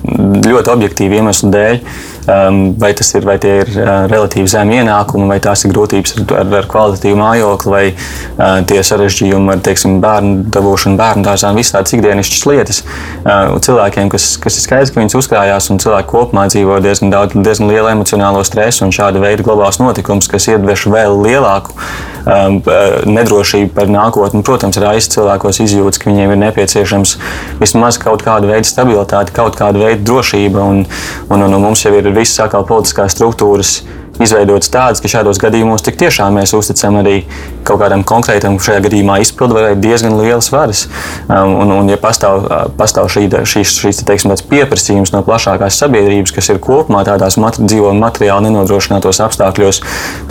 ļoti 0.47 0.73
objektīvi 0.73 1.21
iemeslu 1.21 1.51
dēļ, 1.53 1.81
vai 2.27 2.93
tas 2.93 3.13
ir, 3.15 3.25
vai 3.25 3.37
tie 3.39 3.53
ir 3.61 3.69
uh, 3.79 4.05
relatīvi 4.11 4.49
zemi 4.51 4.81
ienākumi, 4.81 5.27
vai 5.31 5.37
tās 5.43 5.63
ir 5.63 5.71
grūtības 5.71 6.17
ar, 6.19 6.51
ar, 6.59 6.67
kvalitatīvu 6.69 7.19
mājokli, 7.19 7.71
vai 7.71 7.83
uh, 7.93 8.59
tie 8.67 8.81
sarežģījumi 8.83 9.53
ar 9.53 9.61
teiksim, 9.63 9.99
bērnu 10.03 10.49
dabūšanu, 10.53 10.99
bērnu 10.99 11.23
dārzā, 11.27 11.53
visas 11.55 11.75
tādas 11.77 11.95
ikdienišķas 11.95 12.43
lietas. 12.49 12.81
Uh, 13.23 13.55
cilvēkiem, 13.63 14.11
kas, 14.11 14.29
kas 14.43 14.59
ir 14.59 14.65
skaidrs, 14.65 14.91
ka 14.91 15.01
viņas 15.01 15.17
uzkrājās 15.21 15.69
un 15.71 15.81
cilvēki 15.83 16.11
kopumā 16.11 16.47
dzīvo 16.51 16.81
diezgan 16.83 17.13
daudz, 17.13 17.37
diezgan 17.37 17.71
lielu 17.71 17.93
emocionālo 17.93 18.43
stresu 18.47 18.85
un 18.87 18.93
šāda 18.95 19.23
veida 19.23 19.45
globāls 19.47 19.79
notikums, 19.81 20.27
kas 20.31 20.49
iedveš 20.51 20.87
vēl 20.91 21.15
lielāku 21.23 21.75
uh, 21.75 23.07
nedrošību 23.07 23.71
par 23.77 23.91
nākotni. 23.91 24.43
Protams, 24.47 24.79
raisa 24.83 25.15
cilvēkos 25.15 25.61
izjūtas, 25.63 26.01
ka 26.03 26.11
viņiem 26.11 26.35
ir 26.35 26.41
nepieciešams 26.43 27.15
vismaz 27.61 27.99
kaut 28.01 28.25
kāda 28.25 28.51
veida 28.51 28.67
stabilitāte, 28.67 29.35
kaut 29.35 29.55
kāda 29.59 29.81
veida 29.85 30.03
drošība, 30.03 30.67
un, 30.67 30.83
un, 31.29 31.47
un, 31.47 31.57
un 31.57 31.67
mums 31.69 31.83
jau 31.85 31.95
ir 31.95 32.11
visas 32.17 32.43
atkal 32.45 32.65
politiskās 32.67 33.15
struktūras 33.15 33.79
izveidotas 34.23 34.71
tādas, 34.73 35.01
ka 35.03 35.11
šādos 35.11 35.39
gadījumos 35.41 35.85
tik 35.85 35.99
tiešām 36.01 36.37
mēs 36.39 36.53
uzticam 36.57 36.99
arī 37.01 37.21
kaut 37.67 37.81
kādam 37.81 38.03
konkrētam, 38.07 38.57
šajā 38.63 38.81
gadījumā 38.87 39.19
izpildvarai 39.23 39.75
diezgan 39.79 40.15
lielas 40.19 40.49
varas. 40.53 40.85
Um, 41.27 41.55
un, 41.63 41.73
un, 41.75 41.91
ja 41.91 41.97
pastāv, 42.01 42.45
uh, 42.45 42.65
pastāv 42.79 43.09
šī, 43.11 43.27
šīs, 43.27 43.73
šīs 43.83 44.03
teiksim, 44.07 44.33
pieprasījums 44.49 45.11
no 45.13 45.23
plašākās 45.27 45.79
sabiedrības, 45.81 46.33
kas 46.35 46.51
ir 46.53 46.61
kopumā 46.63 47.03
tādās 47.07 47.37
mat 47.41 47.59
dzīvo 47.59 47.91
materiāli 47.97 48.47
nenodrošinātos 48.47 49.21
apstākļos, 49.25 49.81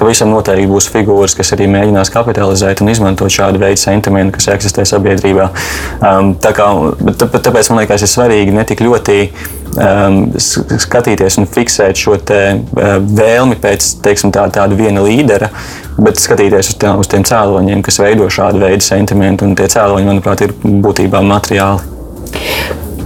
pavisam 0.00 0.32
noteikti 0.32 0.70
būs 0.70 0.88
figūras, 0.94 1.36
kas 1.36 1.52
arī 1.56 1.68
mēģinās 1.72 2.12
kapitalizēt 2.14 2.82
un 2.82 2.92
izmantot 2.92 3.32
šādu 3.32 3.60
veidu 3.62 3.80
sentimentu, 3.82 4.38
kas 4.38 4.50
eksistē 4.56 4.86
sabiedrībā. 4.88 5.50
Um, 6.00 6.34
tā 6.40 6.54
kā, 6.56 6.70
tāpēc 7.20 7.70
man 7.70 7.82
liekas, 7.82 8.06
ir 8.06 8.12
svarīgi 8.12 8.56
ne 8.56 8.64
tik 8.68 8.82
ļoti 8.84 9.18
um, 9.76 10.18
skatīties 10.36 11.38
un 11.40 11.48
fiksēt 11.50 12.00
šo 12.00 12.16
uh, 12.16 12.96
vēlmi 13.04 13.58
pēc 13.60 13.75
teiksim, 14.04 14.32
tā, 14.34 14.46
tāda 14.52 14.78
viena 14.78 15.02
līdera, 15.04 15.50
bet 15.98 16.20
skatīties 16.22 16.72
uz, 16.72 16.78
tā, 16.82 16.94
uz 16.98 17.10
tiem 17.12 17.26
cēloņiem, 17.26 17.84
kas 17.86 18.00
veido 18.02 18.30
šādu 18.32 18.62
veidu 18.62 18.84
sentimentu. 18.84 19.48
Tie 19.56 19.68
cēloņi, 19.72 20.08
manuprāt, 20.10 20.46
ir 20.46 20.56
būtībā 20.62 21.22
materiāli. 21.24 21.94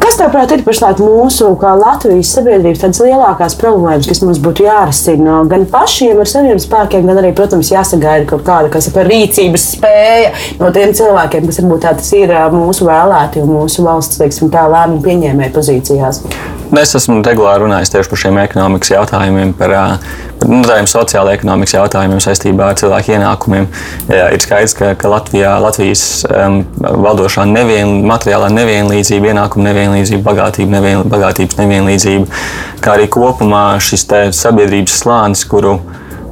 Kas, 0.01 0.17
tavuprāt, 0.17 0.51
ir 0.55 0.63
pašlaik 0.65 1.01
mūsu, 1.03 1.51
kā 1.61 1.75
Latvijas 1.77 2.31
sabiedrības, 2.35 2.81
tādas 2.81 3.03
lielākās 3.05 3.57
problēmas, 3.61 4.09
kas 4.09 4.23
mums 4.25 4.41
būtu 4.43 4.65
jārisina 4.65 5.43
gan 5.51 5.67
pašiem 5.71 6.23
ar 6.23 6.31
saviem 6.31 6.59
spēkiem, 6.63 7.05
gan 7.11 7.21
arī, 7.21 7.35
protams, 7.37 7.71
jāsagaida 7.71 8.25
kaut 8.31 8.47
kāda, 8.47 8.71
kas 8.73 8.89
ir 8.89 9.11
rīcības 9.11 9.67
spēja 9.77 10.33
no 10.63 10.73
tiem 10.75 10.97
cilvēkiem, 10.97 11.51
kas 11.51 11.61
varbūt 11.61 11.85
tādas 11.85 12.09
ir 12.17 12.33
mūsu 12.55 12.89
vēlēti 12.89 13.45
un 13.45 13.53
mūsu 13.59 13.85
valsts, 13.87 14.19
teiksim, 14.23 14.49
tā 14.55 14.65
lēmumu 14.73 15.05
pieņēmēju 15.05 15.55
pozīcijās? 15.59 16.25
Es 16.71 16.93
esmu 16.95 17.17
regulāri 17.27 17.65
runājis 17.65 17.91
tieši 17.91 18.11
par 18.13 18.19
šiem 18.23 18.37
ekonomikas 18.45 18.93
jautājumiem, 18.93 19.53
par, 19.59 19.73
par 20.39 20.51
nu, 20.53 20.61
tādiem 20.63 20.87
sociālajiem 20.91 21.41
ekonomikas 21.41 21.75
jautājumiem 21.75 22.21
saistībā 22.23 22.69
ar 22.71 22.79
cilvēku 22.79 23.17
ienākumiem. 23.17 23.67
Jā, 24.07 24.29
ir 24.31 24.45
skaidrs, 24.45 24.77
ka, 24.79 24.93
ka 25.01 25.11
Latvijā, 25.11 25.57
Latvijas 25.65 26.05
um, 26.31 26.61
valdošā 26.79 27.49
nevien, 27.51 27.97
materiālā 28.07 28.53
nevienlīdzība, 28.55 29.33
ienākuma 29.33 29.67
nevienlīdzība, 29.73 30.23
bagātība, 30.31 30.77
nevien, 30.77 31.03
bagātības 31.11 31.59
nevienlīdzība, 31.59 32.43
kā 32.85 32.95
arī 32.95 33.11
kopumā 33.19 33.65
šis 33.83 34.07
sabiedrības 34.39 35.01
slānis, 35.03 35.43
kuru 35.51 35.81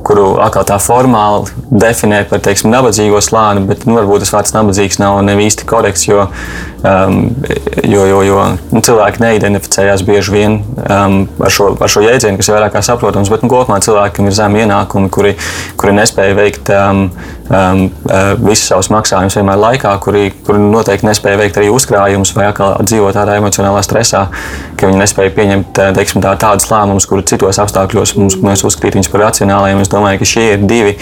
kuru 0.09 0.39
atkal 0.41 0.65
tā 0.69 0.79
formāli 0.81 1.51
definē 1.69 2.23
par 2.31 2.41
teiksim, 2.45 2.71
nabadzīgo 2.73 3.21
slāni, 3.25 3.67
bet 3.69 3.85
nu, 3.85 3.97
varbūt 3.99 4.25
tas 4.25 4.33
vārds 4.33 4.55
nabadzīgs 4.57 5.01
nav 5.03 5.21
īsti 5.29 5.69
korekts, 5.69 6.07
jo 6.09 6.29
Um, 6.79 7.35
jo, 7.83 8.05
jo, 8.07 8.21
jo 8.23 8.43
nu, 8.71 8.81
cilvēki 8.87 9.19
neidentificējās 9.19 10.05
bieži 10.07 10.31
vien 10.31 10.53
um, 10.63 11.17
ar, 11.43 11.51
šo, 11.51 11.73
ar 11.75 11.91
šo 11.91 12.05
jēdzienu, 12.05 12.39
kas 12.39 12.51
ir 12.51 12.55
vairāk 12.55 12.77
saprotams, 12.87 13.33
bet 13.33 13.43
nu, 13.43 13.51
kopumā 13.51 13.81
cilvēkiem 13.83 14.29
ir 14.29 14.37
zemi 14.37 14.63
ienākumi, 14.63 15.11
kuri, 15.11 15.35
kuri 15.81 15.97
nespēja 15.97 16.37
veikt 16.39 16.71
um, 16.71 17.09
um, 17.51 17.83
uh, 18.07 18.31
visus 18.45 18.69
savus 18.71 18.93
maksājumus 18.95 19.35
vienmēr 19.41 19.59
laikā, 19.59 19.97
kuri, 20.05 20.29
kuri 20.47 20.63
noteikti 20.63 21.09
nespēja 21.09 21.41
veikt 21.41 21.59
arī 21.59 21.73
uzkrājumus 21.75 22.31
vai 22.37 22.47
atkal 22.53 22.77
dzīvo 22.85 23.11
tādā 23.17 23.41
emocionālā 23.41 23.83
stresā, 23.83 24.29
ka 24.79 24.87
viņi 24.87 25.03
nespēja 25.03 25.35
pieņemt 25.35 25.83
uh, 25.83 25.91
teiksim, 25.99 26.23
tā, 26.23 26.37
tādus 26.39 26.71
lēmumus, 26.71 27.09
kurus 27.11 27.27
citos 27.33 27.59
apstākļos 27.59 28.15
mums, 28.21 28.39
mēs 28.45 28.63
uzskatām 28.63 29.03
par 29.11 29.25
racionāliem. 29.27 29.83
Es 29.83 29.91
domāju, 29.91 30.23
ka 30.23 30.31
šie 30.31 30.47
ir 30.55 30.63
divi, 30.71 30.95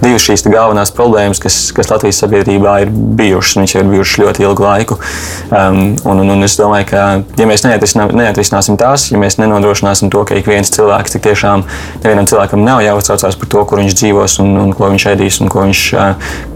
divi 0.00 0.24
šīs 0.24 0.46
galvenās 0.48 0.94
problēmas, 0.96 1.40
kas, 1.42 1.60
kas 1.76 1.92
Latvijas 1.92 2.24
sabiedrībā 2.24 2.78
ir 2.86 2.92
bijušas. 2.92 3.60
Viņš 3.60 3.76
ir 3.76 3.92
bijušas 3.92 4.24
ļoti 4.24 4.48
ilgu 4.48 4.64
laiku. 4.64 4.98
Um, 5.48 5.96
un, 6.04 6.18
un, 6.20 6.30
un 6.34 6.44
es 6.44 6.58
domāju, 6.60 6.84
ka, 6.90 7.02
ja 7.40 7.46
mēs 7.48 7.62
neatrisināsim 7.64 8.76
tās, 8.80 9.06
ja 9.08 9.20
mēs 9.20 9.38
nenodrošināsim 9.40 10.10
to, 10.12 10.20
ka 10.28 10.36
ik 10.36 10.48
viens 10.50 10.68
cilvēks 10.74 11.14
tik 11.14 11.22
tiešām 11.24 11.62
nevienam 12.02 12.28
cilvēkam 12.28 12.60
nav 12.66 12.82
jāuztraucās 12.84 13.38
par 13.40 13.48
to, 13.54 13.62
kur 13.68 13.80
viņš 13.80 13.96
dzīvos 13.96 14.38
un, 14.44 14.52
un 14.60 14.74
ko 14.76 14.90
viņš 14.92 15.06
ēdīs 15.14 15.40
un 15.40 15.48
viņš, 15.54 15.84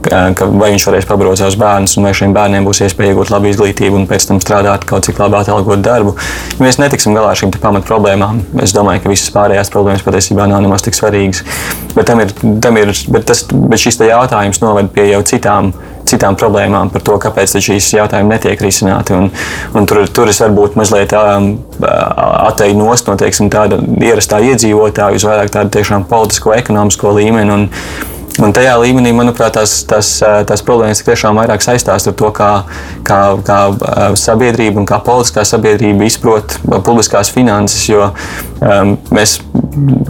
ka, 0.04 0.48
vai 0.60 0.72
viņš 0.74 0.86
varēs 0.90 1.08
pabarot 1.08 1.40
savus 1.40 1.56
bērnus, 1.60 1.96
un 1.96 2.08
vai 2.08 2.12
šiem 2.18 2.34
bērniem 2.36 2.68
būs 2.68 2.82
iespēja 2.84 3.14
iegūt 3.14 3.32
labu 3.32 3.48
izglītību 3.48 4.02
un 4.02 4.04
pēc 4.10 4.28
tam 4.28 4.42
strādāt 4.44 4.84
kaut 4.88 5.08
cik 5.08 5.22
labi 5.22 5.40
atalgotu 5.40 5.80
darbu. 5.86 6.14
Ja 6.58 6.66
mēs 6.66 6.80
netiksim 6.82 7.16
galā 7.16 7.32
ar 7.32 7.40
šīm 7.40 7.54
pamat 7.62 7.88
problēmām, 7.88 8.42
es 8.60 8.76
domāju, 8.76 9.06
ka 9.06 9.12
visas 9.14 9.32
pārējās 9.32 9.72
problēmas 9.72 10.04
patiesībā 10.04 10.50
nav 10.50 10.60
nemaz 10.66 10.84
tik 10.84 10.98
svarīgas. 10.98 11.46
Bet, 11.96 12.12
ir, 12.12 12.36
ir, 12.82 12.92
bet, 13.08 13.26
tas, 13.28 13.46
bet 13.48 13.80
šis 13.80 14.00
jautājums 14.04 14.60
noved 14.60 14.92
pie 14.92 15.08
jau 15.10 15.24
citām 15.32 15.72
citām 16.08 16.36
problēmām 16.38 16.90
par 16.92 17.04
to, 17.06 17.16
kāpēc 17.22 17.56
šīs 17.62 17.92
jautājumi 17.96 18.34
netiek 18.34 18.62
risināti. 18.62 19.16
Un, 19.16 19.28
un 19.76 19.88
tur, 19.88 20.04
tur 20.12 20.30
es 20.32 20.40
varbūt 20.42 20.78
mazliet 20.78 21.14
um, 21.18 21.52
atteju 21.82 22.78
nost 22.78 23.10
no 23.10 23.18
teiksim, 23.20 23.50
tāda 23.52 23.80
ierastā 24.02 24.42
iedzīvotāja 24.52 25.18
uz 25.18 25.26
vairāk 25.28 25.52
tādu 25.54 25.76
tiešām 25.78 26.08
politisko, 26.10 26.56
ekonomisko 26.58 27.14
līmeni. 27.18 27.58
Un, 27.58 27.70
Un 28.40 28.48
tajā 28.56 28.72
līmenī, 28.80 29.10
manuprāt, 29.12 29.58
tās, 29.58 29.82
tās, 29.84 30.08
tās 30.48 30.62
problēmas 30.64 31.02
tiešām 31.04 31.36
vairāk 31.36 31.60
saistās 31.60 32.06
ar 32.08 32.14
to, 32.16 32.30
kā, 32.32 32.48
kā, 33.04 33.18
kā 33.44 33.58
sabiedrība 34.16 34.80
un 34.80 34.88
kā 34.88 35.02
politiskā 35.04 35.44
sabiedrība 35.44 36.08
izprot 36.08 36.56
publiskās 36.64 37.28
finanses. 37.34 37.84
Jo 37.90 38.08
um, 38.62 38.94
mēs, 39.14 39.36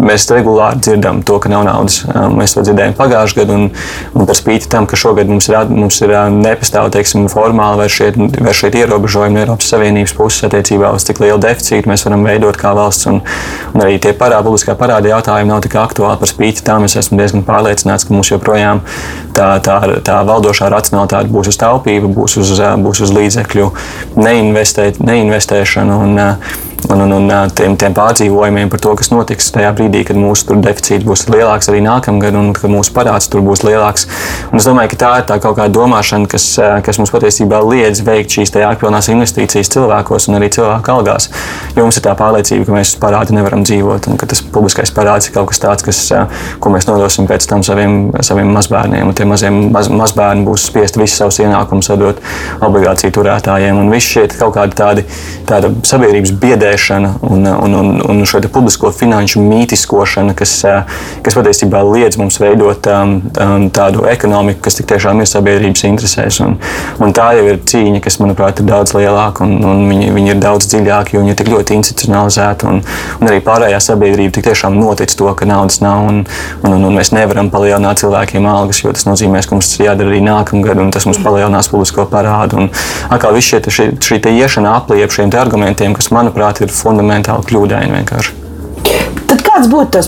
mēs 0.02 0.26
regulāri 0.32 0.80
dzirdam 0.82 1.22
to, 1.26 1.38
ka 1.42 1.50
nav 1.52 1.64
naudas. 1.66 2.02
Um, 2.08 2.36
mēs 2.40 2.54
to 2.56 2.64
dzirdējām 2.66 2.94
pagājušajā 2.98 3.42
gadā, 3.42 3.58
un, 3.58 3.68
un 4.16 4.28
par 4.28 4.38
spīti 4.38 4.70
tam, 4.72 4.86
ka 4.90 4.98
šogad 4.98 5.30
mums 5.30 5.48
ir, 5.50 5.58
mums 5.72 6.00
ir 6.04 6.14
nepastāv 6.36 6.90
teiksim, 6.94 7.28
formāli 7.32 7.82
vai 7.82 7.88
šie, 7.92 8.10
vai 8.16 8.54
šie 8.56 8.72
ierobežojumi 8.82 9.42
Eiropas 9.42 9.70
Savienības 9.72 10.16
puses 10.18 10.46
attiecībā 10.48 10.92
uz 10.94 11.06
cik 11.08 11.22
lielu 11.24 11.40
deficītu 11.42 11.90
mēs 11.90 12.06
varam 12.06 12.26
veidot 12.26 12.58
kā 12.60 12.74
valsts. 12.76 13.08
Un, 13.10 13.22
un 13.72 13.84
arī 13.84 13.98
tie 14.02 14.14
parādi, 14.16 14.48
publiskā 14.48 14.76
parāda 14.78 15.12
jautājumi 15.14 15.52
nav 15.52 15.62
tik 15.64 15.76
aktuāli. 15.80 16.20
Par 16.20 16.30
spīti 16.30 16.64
tam 16.66 16.86
es 16.88 16.96
esmu 17.00 17.20
diezgan 17.20 17.46
pārliecināts, 17.46 18.06
ka 18.08 18.16
mums 18.16 18.32
joprojām 18.32 18.82
tā, 19.36 19.54
tā, 19.64 19.78
tā 20.04 20.18
valdošā 20.28 20.70
racionalitāte 20.72 21.32
būs 21.32 21.52
uz 21.52 21.60
taupību, 21.60 22.12
būs 22.16 22.38
uz, 22.42 22.52
būs 22.82 23.04
uz 23.06 23.14
līdzekļu 23.16 23.70
neinvestē, 24.20 24.92
neinvestēšanu. 25.00 26.02
Un, 26.06 26.20
un, 26.90 27.00
un, 27.00 27.12
un 27.12 27.50
tiem, 27.54 27.76
tiem 27.78 27.94
pārdzīvojumiem 27.96 28.70
par 28.72 28.80
to, 28.82 28.92
kas 28.98 29.10
notiks 29.12 29.50
tajā 29.54 29.70
brīdī, 29.76 30.02
kad 30.08 30.18
mūsu 30.18 30.56
deficīts 30.62 31.06
būs 31.06 31.26
lielāks 31.30 31.70
arī 31.70 31.82
nākamgad, 31.84 32.36
un 32.38 32.50
ka 32.56 32.70
mūsu 32.70 32.94
parāds 32.96 33.28
tur 33.30 33.44
būs 33.44 33.64
lielāks. 33.66 34.08
Un 34.50 34.60
es 34.60 34.66
domāju, 34.68 34.92
ka 34.92 34.98
tā 35.02 35.12
ir 35.20 35.26
tā 35.30 35.38
kaut 35.42 35.58
kāda 35.58 35.72
domāšana, 35.76 36.28
kas, 36.30 36.46
kas 36.86 37.00
mums 37.00 37.12
patiesībā 37.14 37.62
liedz 37.66 38.02
veikt 38.06 38.34
šīs 38.36 38.54
jēgpilnās 38.62 39.10
investīcijas 39.12 39.70
cilvēkos 39.72 40.28
un 40.28 40.38
arī 40.40 40.50
cilvēku 40.56 40.94
algās. 40.96 41.28
Jo 41.76 41.86
mums 41.86 42.00
ir 42.00 42.06
tā 42.06 42.16
pārliecība, 42.18 42.66
ka 42.68 42.76
mēs 42.76 42.94
uz 42.94 43.00
parādu 43.02 43.36
nevaram 43.36 43.64
dzīvot, 43.66 44.10
un 44.10 44.20
ka 44.20 44.28
tas 44.32 44.42
publiskais 44.42 44.92
parāds 44.94 45.30
ir 45.30 45.36
kaut 45.36 45.52
kas 45.52 45.62
tāds, 45.62 45.86
kas, 45.86 46.02
ko 46.62 46.72
mēs 46.74 46.88
nodosim 46.90 47.28
pēc 47.30 47.46
tam 47.50 47.64
saviem, 47.66 48.10
saviem 48.20 48.52
mazbērniem. 48.56 49.06
Un 49.08 49.16
tie 49.16 49.28
mazie 49.28 49.52
maz, 49.52 49.90
mazbērni 49.92 50.46
būs 50.48 50.66
spiesti 50.70 51.00
visus 51.02 51.20
savus 51.22 51.40
ienākumus 51.44 51.92
atdot 51.94 52.20
obligāciju 52.62 53.14
turētājiem. 53.16 53.78
Un 53.78 53.92
viss 53.92 54.12
šie 54.14 54.26
kaut 54.34 54.56
kādi 54.58 54.76
tādi, 54.78 55.06
sabiedrības 55.88 56.34
biedē 56.42 56.71
izvērtēšana 56.72 57.18
un, 57.22 57.46
un, 57.46 57.74
un, 57.74 58.00
un 58.00 58.24
šo 58.26 58.40
publisko 58.52 58.90
finanšu 58.92 59.40
mītiskošana, 59.42 60.34
kas, 60.34 60.62
kas 61.22 61.36
patiesībā 61.36 61.82
liedz 61.86 62.18
mums 62.18 62.38
veidot 62.40 62.86
um, 62.90 63.20
um, 63.40 63.68
tādu 63.70 64.06
ekonomiku, 64.08 64.60
kas 64.64 64.80
tiešām 64.80 65.20
ir 65.20 65.28
sabiedrības 65.28 65.84
interesēs. 65.88 66.40
Un, 66.44 66.58
un 67.00 67.12
tā 67.12 67.32
jau 67.36 67.46
ir 67.48 67.60
cīņa, 67.68 68.00
kas, 68.02 68.18
manuprāt, 68.22 68.60
ir 68.60 68.68
daudz 68.68 68.94
lielāka 68.96 69.44
un, 69.44 69.58
un 69.64 69.84
viņi, 69.90 70.10
viņi 70.14 70.34
ir 70.34 70.40
daudz 70.42 70.68
dziļāki, 70.72 71.16
jo 71.16 71.22
viņi 71.22 71.34
ir 71.34 71.38
tik 71.40 71.52
ļoti 71.52 71.78
institucionalizēti. 71.78 72.68
Un, 72.68 72.82
un 73.20 73.30
arī 73.30 73.42
pārējā 73.44 73.80
sabiedrība 73.82 74.42
tiešām 74.42 74.78
notic 74.78 75.12
to, 75.16 75.30
ka 75.36 75.48
naudas 75.48 75.80
nav 75.84 76.06
un, 76.08 76.22
un, 76.62 76.72
un, 76.72 76.88
un 76.88 76.98
mēs 76.98 77.12
nevaram 77.14 77.50
palielināt 77.52 78.02
cilvēkiem 78.02 78.48
algas, 78.48 78.82
jo 78.82 78.92
tas 78.94 79.06
nozīmē, 79.08 79.42
ka 79.44 79.56
mums 79.56 79.72
tas 79.72 79.82
jādara 79.86 80.12
arī 80.12 80.22
nākamgad, 80.24 80.80
un 80.82 80.92
tas 80.94 81.06
mums 81.08 81.20
palielinās 81.22 81.70
publisko 81.72 82.06
parādu. 82.10 82.64
Un 82.64 82.70
atkal 83.12 83.38
šie, 83.42 83.62
šī, 83.72 83.88
šī 84.02 84.20
iešana 84.32 84.76
apliep 84.78 85.12
šiem 85.14 85.32
argumentiem, 85.38 85.94
kas, 85.96 86.10
manuprāt, 86.14 86.61
ir 86.66 86.74
fundamentāli 86.74 87.48
kļūdaini 87.50 87.98
vienkārši. 87.98 88.38
Kāds 89.52 89.68
būtu 89.68 89.92
tas 89.92 90.06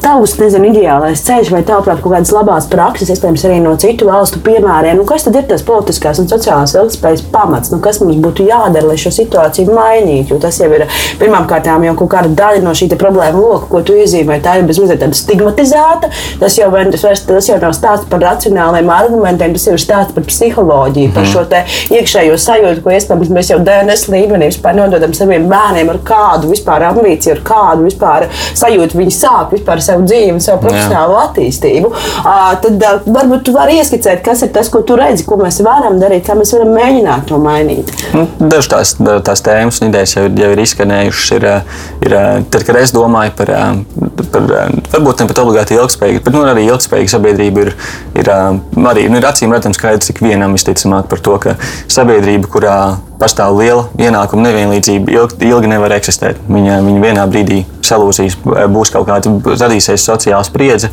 tavs, 0.00 0.32
nezinu, 0.40 0.70
ideālais 0.70 1.20
ceļš, 1.26 1.50
vai 1.52 1.60
tavuprāt, 1.68 1.98
kaut 2.00 2.14
kādas 2.14 2.30
labās 2.32 2.64
prakses, 2.72 3.10
iespējams, 3.12 3.42
arī 3.44 3.58
no 3.60 3.74
citu 3.80 4.06
valstu 4.08 4.40
piemēriem? 4.40 4.96
Nu, 4.96 5.04
kas 5.08 5.26
tad 5.26 5.36
ir 5.36 5.44
tas 5.50 5.60
politiskās 5.66 6.16
un 6.22 6.30
sociālās 6.30 6.72
ilgspējas 6.74 7.26
pamats? 7.30 7.68
Nu, 7.74 7.78
kas 7.84 8.00
mums 8.00 8.16
būtu 8.24 8.46
jādara, 8.48 8.88
lai 8.88 8.96
šo 9.00 9.12
situāciju 9.12 9.76
mainītu? 9.76 10.32
Jo 10.32 10.38
tas 10.40 10.56
jau 10.62 10.70
ir 10.72 10.86
pirmkārt 11.20 11.68
jau 11.68 11.94
kaut 12.00 12.10
kāda 12.14 12.32
daļa 12.40 12.62
no 12.64 12.72
šī 12.76 12.88
problēma 12.96 13.36
loka, 13.36 13.68
ko 13.68 13.82
tu 13.84 13.98
iezīmē. 14.00 14.40
Tā 14.40 14.56
ir 14.58 14.66
bezmazliet 14.70 15.04
stigmatizēta. 15.20 16.08
Tas 16.40 16.56
jau, 16.56 16.72
tas, 16.72 17.04
vairs, 17.04 17.24
tas 17.28 17.52
jau 17.52 17.60
nav 17.60 17.76
stāsts 17.76 18.08
par 18.08 18.24
racionāliem 18.24 18.88
argumentiem, 18.96 19.54
tas 19.58 19.68
jau 19.68 19.76
ir 19.76 19.84
stāsts 19.84 20.16
par 20.16 20.24
psiholoģiju, 20.24 21.10
mm. 21.10 21.14
par 21.14 21.28
mhm. 21.28 21.32
šo 21.36 21.98
iekšējo 22.00 22.40
sajūtu, 22.48 22.84
ko 22.86 22.96
iespējams 22.96 23.36
mēs 23.36 23.52
jau 23.52 23.60
DNS 23.60 24.08
līmenī 24.16 24.50
nododam 24.80 25.12
saviem 25.12 25.46
bērniem 25.50 25.92
ar 25.92 26.00
kādu 26.06 26.48
vispār 26.54 26.88
ambīciju, 26.88 27.36
ar 27.36 27.44
kādu 27.44 27.86
vispār 27.86 27.99
sajūtu 28.00 28.80
sajūta, 28.80 28.98
viņi 28.98 29.14
sāk 29.14 29.54
vispār 29.54 29.82
savu 29.84 30.04
dzīvi 30.08 30.40
savu 30.42 30.62
profesionālo 30.64 31.16
Jā. 31.16 31.24
attīstību. 31.28 31.90
Uh, 31.90 32.52
tad 32.62 32.84
uh, 32.86 33.00
varbūt 33.06 33.44
tu 33.46 33.54
vari 33.54 33.78
ieskicēt, 33.80 34.22
kas 34.24 34.44
ir 34.46 34.52
tas, 34.54 34.70
ko 34.72 34.82
tu 34.86 34.96
redzi, 34.98 35.26
ko 35.28 35.38
mēs 35.40 35.60
varam 35.64 35.98
darīt, 36.00 36.24
kā 36.26 36.36
mēs 36.38 36.54
varam 36.56 36.72
mēģināt 36.76 37.26
to 37.30 37.40
mainīt. 37.42 37.92
Nu, 38.14 38.26
Dažas 38.40 38.70
tās, 38.70 38.94
tās 39.26 39.44
tēmas 39.46 39.80
un 39.80 39.90
idejas 39.90 40.16
jau, 40.16 40.26
jau 40.28 40.50
ir 40.54 40.64
izskanējušas. 40.64 41.34
Ir, 41.36 41.48
ir, 42.06 42.16
tad, 42.50 42.64
kad 42.66 42.80
es 42.80 42.94
domāju 42.94 43.34
par, 43.38 43.52
par 44.32 44.48
varbūt 44.94 45.22
ne 45.22 45.28
pat 45.30 45.42
obligāti 45.44 45.78
ilgspējīgu, 45.78 46.24
bet 46.26 46.36
nu, 46.36 46.44
arī 46.48 46.66
ilgspējīga 46.68 47.14
sabiedrība 47.16 47.66
ir, 47.66 47.74
ir 48.20 48.32
arī 48.32 49.06
nu, 49.10 49.20
ir 49.20 49.28
acīm 49.28 49.54
redzams 49.54 49.78
skaidrs 49.80 50.12
ik 50.12 50.24
vienam 50.24 50.56
visticamāk 50.56 51.10
par 51.10 51.22
to, 51.24 51.38
ka 51.42 51.56
sabiedrība, 51.90 52.50
kurā 52.50 52.76
pastāv 53.20 53.58
liela 53.60 53.88
ienākuma 54.00 54.48
nevienlīdzība, 54.48 55.12
ilgi, 55.12 55.44
ilgi 55.50 55.70
nevar 55.70 55.92
eksistēt. 55.98 56.40
Viņa, 56.48 56.80
viņa 56.86 57.04
vienā 57.04 57.26
brīdī 57.30 57.60
salūzīs, 57.90 58.36
būs 58.70 58.92
kaut 58.94 59.08
kāda 59.08 59.32
radīsies 59.60 60.04
sociāla 60.06 60.44
spriedze, 60.46 60.90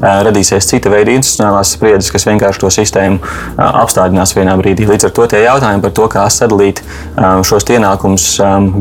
radīsies 0.00 0.66
cita 0.70 0.90
veida 0.92 1.14
institucionālās 1.14 1.74
spriedzes, 1.76 2.10
kas 2.14 2.26
vienkārši 2.28 2.62
to 2.62 2.70
sistēmu 2.74 3.20
apstādinās 3.56 4.34
vienā 4.36 4.56
brīdī. 4.60 4.88
Līdz 4.90 5.08
ar 5.08 5.14
to 5.16 5.28
tie 5.30 5.44
jautājumi 5.44 5.84
par 5.84 5.94
to, 5.96 6.08
kā 6.10 6.26
sadalīt 6.32 6.82
šos 7.46 7.68
ienākumus 7.70 8.26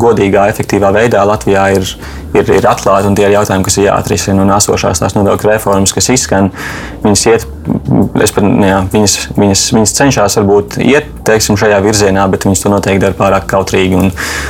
godīgā, 0.02 0.48
efektīvā 0.54 0.92
veidā 0.96 1.22
Latvijā 1.30 1.68
ir, 1.78 1.86
ir, 2.34 2.54
ir 2.58 2.70
atklāti, 2.70 3.10
un 3.12 3.18
tie 3.20 3.28
ir 3.28 3.38
jautājumi, 3.38 3.68
kas 3.68 3.78
ir 3.78 3.90
jāatrisina. 3.90 4.42
Un 4.46 4.56
esošās 4.58 5.04
tās 5.04 5.18
nodokļu 5.18 5.54
reformas, 5.54 5.94
kas 5.94 6.10
izskan, 6.16 6.50
viņas 7.06 7.26
iet, 7.30 7.46
pat, 8.34 8.44
jā, 8.66 8.82
viņas, 8.96 9.18
viņas, 9.38 9.66
viņas 9.78 9.96
cenšas 10.00 10.40
varbūt 10.42 10.80
iet 10.82 11.14
teiksim, 11.30 11.60
šajā 11.60 11.78
virzienā, 11.86 12.26
bet 12.32 12.48
viņas 12.48 12.66
to 12.66 12.74
noteikti 12.74 12.89
dara 12.98 13.14
pārāk 13.14 13.46
kautrīgi. 13.52 13.96
Un, 14.00 14.10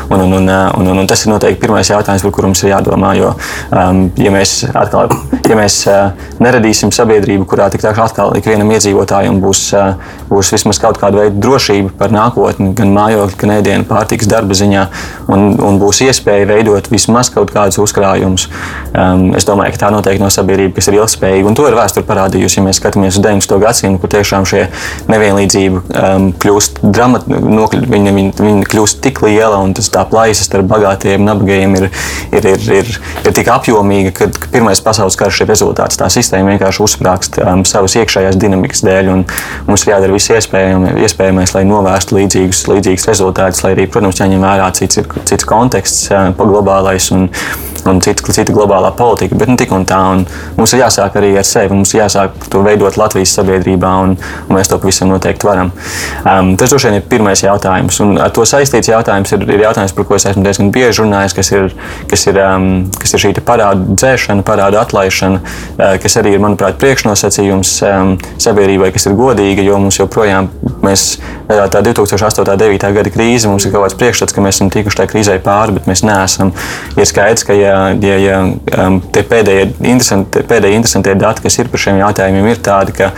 un, 0.10 0.23
un, 0.23 0.38
un, 0.39 0.49
un, 0.49 0.88
un, 0.93 1.02
un 1.04 1.10
tas 1.10 1.25
ir 1.25 1.34
noteikti 1.34 1.62
pirmais 1.65 1.89
jautājums, 1.91 2.23
par 2.23 2.34
kuru 2.36 2.52
mums 2.52 2.63
ir 2.63 2.71
jādomā. 2.71 3.12
Jo, 3.19 3.34
um, 3.75 4.06
ja 4.19 4.32
mēs, 4.34 4.62
atkal, 4.71 5.12
ja 5.49 5.58
mēs 5.60 5.82
uh, 5.89 6.13
neradīsim 6.39 6.93
sabiedrību, 6.95 7.47
kurā 7.49 7.69
tik 7.73 7.84
tā 7.84 7.93
atkal 7.99 8.36
ikvienam 8.39 8.71
iedzīvotājam 8.75 9.41
būs, 9.43 9.63
uh, 9.75 9.97
būs 10.30 10.54
vismaz 10.56 10.80
kaut 10.82 10.99
kāda 11.02 11.23
veida 11.23 11.41
drošība 11.41 11.93
par 11.99 12.13
nākotni, 12.15 12.71
gan 12.78 12.93
mājokļu, 12.95 13.39
gan 13.41 13.56
ēdienu, 13.58 13.88
pārtikas 13.89 14.30
darba 14.30 14.56
ziņā, 14.58 14.86
un, 15.34 15.52
un 15.65 15.80
būs 15.82 16.04
iespēja 16.06 16.47
veidot 16.49 16.89
vismaz 16.91 17.32
kaut 17.34 17.52
kādus 17.56 17.80
uzkrājumus, 17.82 18.47
um, 18.93 19.30
es 19.38 19.47
domāju, 19.47 19.75
ka 19.75 19.86
tā 19.86 19.91
noteikti 19.93 20.23
no 20.23 20.32
sabiedrība, 20.34 20.78
kas 20.78 20.89
ir 20.91 20.99
ilgspējīga. 20.99 21.49
Un 21.49 21.58
to 21.58 21.67
ir 21.69 21.78
vēsture 21.78 22.06
parādījusi, 22.08 22.60
ja 22.60 22.65
mēs 22.65 22.80
skatāmies 22.82 23.17
uz 23.17 23.23
19. 23.25 23.60
gadsimtu, 23.63 24.02
kur 24.02 24.13
tiešām 24.13 24.47
šie 24.49 24.65
nevienlīdzība 25.10 25.84
um, 25.84 26.30
kļūst 26.39 26.82
dramatiski, 26.84 27.84
viņa, 27.89 28.15
viņa 28.15 28.29
viņi 28.38 28.68
kļūst 28.70 29.00
tik 29.04 29.22
liela 29.26 29.60
un 29.63 29.74
tas 29.78 29.89
tā 29.94 30.04
plaisa 30.10 30.46
starp 30.46 30.70
bagātiem 30.70 31.24
un 31.24 31.30
nabagajiem 31.32 31.78
ir, 31.80 31.88
ir, 32.36 32.48
ir, 32.54 32.65
ir, 32.80 32.92
ir 33.24 33.36
tik 33.36 33.50
apjomīga, 33.54 34.13
ka, 34.15 34.30
pirmais 34.54 34.82
pasaules 34.84 35.18
karš 35.20 35.44
ir 35.44 35.52
rezultāts. 35.52 36.00
Tā 36.00 36.10
sistēma 36.13 36.54
vienkārši 36.54 36.84
uzsprāgst 36.86 37.39
um, 37.44 37.63
savas 37.68 37.98
iekšējās 38.00 38.39
dinamikas 38.39 38.84
dēļ, 38.88 39.12
un 39.13 39.26
mums 39.70 39.86
ir 39.86 39.94
jādara 39.96 40.15
viss 40.15 40.34
iespējamais, 40.34 41.56
lai 41.56 41.65
novērstu 41.70 42.20
līdzīgus, 42.20 42.65
līdzīgus 42.72 43.10
rezultātus, 43.12 43.63
lai 43.65 43.76
arī, 43.78 43.89
protams, 43.92 44.22
jāņem 44.22 44.46
vērā 44.46 44.70
cits, 44.80 45.02
cits 45.30 45.50
konteksts, 45.50 46.08
uh, 46.13 46.30
globālais 46.39 47.12
un, 47.15 47.30
un 47.89 48.02
cita, 48.04 48.25
cita 48.36 48.54
globālā 48.56 48.91
politika, 48.97 49.38
bet 49.39 49.52
ne 49.52 49.58
tik 49.60 49.73
un 49.75 49.86
tā. 49.89 49.99
Un 50.13 50.25
mums 50.58 50.73
ir 50.75 50.84
jāsāk 50.84 51.17
arī 51.19 51.34
ar 51.39 51.47
sevi, 51.47 51.75
mums 51.75 51.93
ir 51.95 52.04
jāsāk 52.04 52.49
to 52.52 52.62
veidot 52.65 52.97
Latvijas 52.99 53.34
sabiedrībā, 53.38 53.91
un, 54.06 54.15
un 54.47 54.58
mēs 54.58 54.71
to 54.71 54.80
pavisam 54.82 55.12
noteikti 55.12 55.47
varam. 55.47 55.71
Um, 56.23 56.54
tas 56.60 56.73
droši 56.73 56.89
vien 56.89 56.99
ir 56.99 57.08
pirmais 57.10 57.43
jautājums, 57.43 57.99
un 58.06 58.17
ar 58.21 58.34
to 58.36 58.45
saistīts 58.47 58.91
jautājums 58.91 59.34
ir, 59.36 59.45
ir 59.49 59.65
jautājums, 59.65 59.95
par 59.97 60.08
ko 60.10 60.17
es 60.19 60.28
esmu 60.30 60.45
diezgan 60.45 60.71
bieži 60.75 61.04
runājis, 61.04 61.36
kas 61.38 61.52
ir, 61.54 61.69
kas 62.10 62.28
ir, 62.30 62.41
um, 62.43 62.69
kas 62.99 63.15
ir 63.15 63.23
šī 63.25 63.34
parāda 63.45 63.97
dzēšana, 63.99 64.45
parāda 64.47 64.84
atlaišana, 64.84 65.41
uh, 65.41 65.95
kas 66.02 66.19
arī 66.21 66.36
ir, 66.36 66.43
manuprāt, 66.43 66.80
priekšnosacījums 66.82 67.75
um, 67.88 68.15
sabiedrībai, 68.41 68.91
kas 68.95 69.10
ir 69.10 69.17
godīga, 69.19 69.65
jo 69.65 69.80
mums 69.82 69.99
joprojām 69.99 70.49
mēs, 70.86 71.06
tā 71.49 71.82
2008. 71.86 72.43
un 72.43 72.60
2009. 72.60 72.93
gada 72.95 73.13
krīze, 73.13 73.49
mums 73.49 73.65
ir 73.65 73.73
kaut 73.73 73.88
kāds 73.88 73.97
priekšstats, 73.99 74.36
ka 74.36 74.43
mēs 74.43 74.60
esam 74.60 74.71
tikuši 74.73 75.02
tajā 75.02 75.12
krīzē 75.13 75.38
pāri, 75.43 75.75
bet 75.78 75.88
mēs 75.89 76.04
neesam. 76.08 76.54
Ir 76.97 77.08
skaidrs, 77.10 77.45
ka 77.47 77.56
ja, 77.58 77.79
ja, 78.04 78.18
ja 78.20 78.39
um, 78.44 79.00
tie 79.13 79.24
pēdējie 79.28 79.70
interesantie, 79.80 80.44
pēdējie 80.50 80.80
interesantie 80.80 81.15
dati, 81.20 81.46
kas 81.46 81.60
ir 81.62 81.72
par 81.72 81.84
šiem 81.86 82.02
jautājumiem, 82.02 82.50
ir 82.52 82.62
tādi, 82.65 82.96
ka 83.00 83.12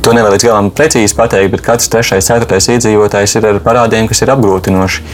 To 0.00 0.14
nevar 0.16 0.32
līdz 0.32 0.46
galam 0.48 0.70
precīzi 0.72 1.16
pateikt, 1.16 1.52
bet 1.52 1.64
katrs 1.64 1.90
trešais, 1.92 2.24
ceturtais 2.30 2.70
iedzīvotājs 2.72 3.36
ir 3.36 3.50
ar 3.50 3.60
parādiem, 3.64 4.08
kas 4.08 4.24
ir 4.24 4.32
apgrūtinoši. 4.32 5.04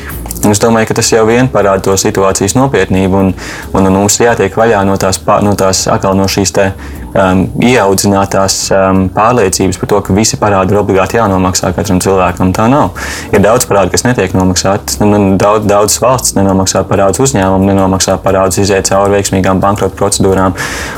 Un 0.47 0.53
es 0.53 0.61
domāju, 0.63 0.91
ka 0.91 0.99
tas 0.99 1.09
jau 1.11 1.25
vien 1.27 1.49
parāda 1.51 1.83
to 1.89 1.97
situācijas 1.99 2.55
nopietnību, 2.55 3.19
un, 3.19 3.33
un, 3.73 3.89
un 3.89 3.97
mums 3.97 4.21
jātiek 4.21 4.55
vaļā 4.55 4.85
no 4.87 4.95
tās, 5.01 5.19
no 5.43 5.57
tās 5.59 5.87
atkal 5.91 6.15
no 6.19 6.29
šīs 6.31 6.53
te, 6.55 6.69
um, 7.17 7.43
ieaudzinātās 7.63 8.57
um, 8.75 9.01
pārliecības 9.15 9.81
par 9.81 9.91
to, 9.91 10.01
ka 10.07 10.17
visi 10.17 10.39
parādi 10.41 10.75
ir 10.75 10.81
obligāti 10.81 11.19
jānomaksā 11.19 11.73
katram 11.77 12.01
cilvēkam. 12.05 12.53
Tā 12.57 12.69
nav. 12.71 13.01
Ir 13.33 13.43
daudz 13.45 13.67
parādu, 13.69 13.93
kas 13.95 14.07
netiek 14.07 14.37
nomaksāti. 14.37 15.01
Daudz, 15.41 15.67
daudzas 15.69 15.99
valsts 16.03 16.37
nenomaksā 16.39 16.85
parādus 16.89 17.23
uzņēmumu, 17.27 17.71
nenomaksā 17.71 18.19
parādus, 18.23 18.61
iziet 18.63 18.91
cauri 18.91 19.17
veiksmīgām 19.17 19.63
bankrota 19.63 19.97
procedūrām. 19.99 20.57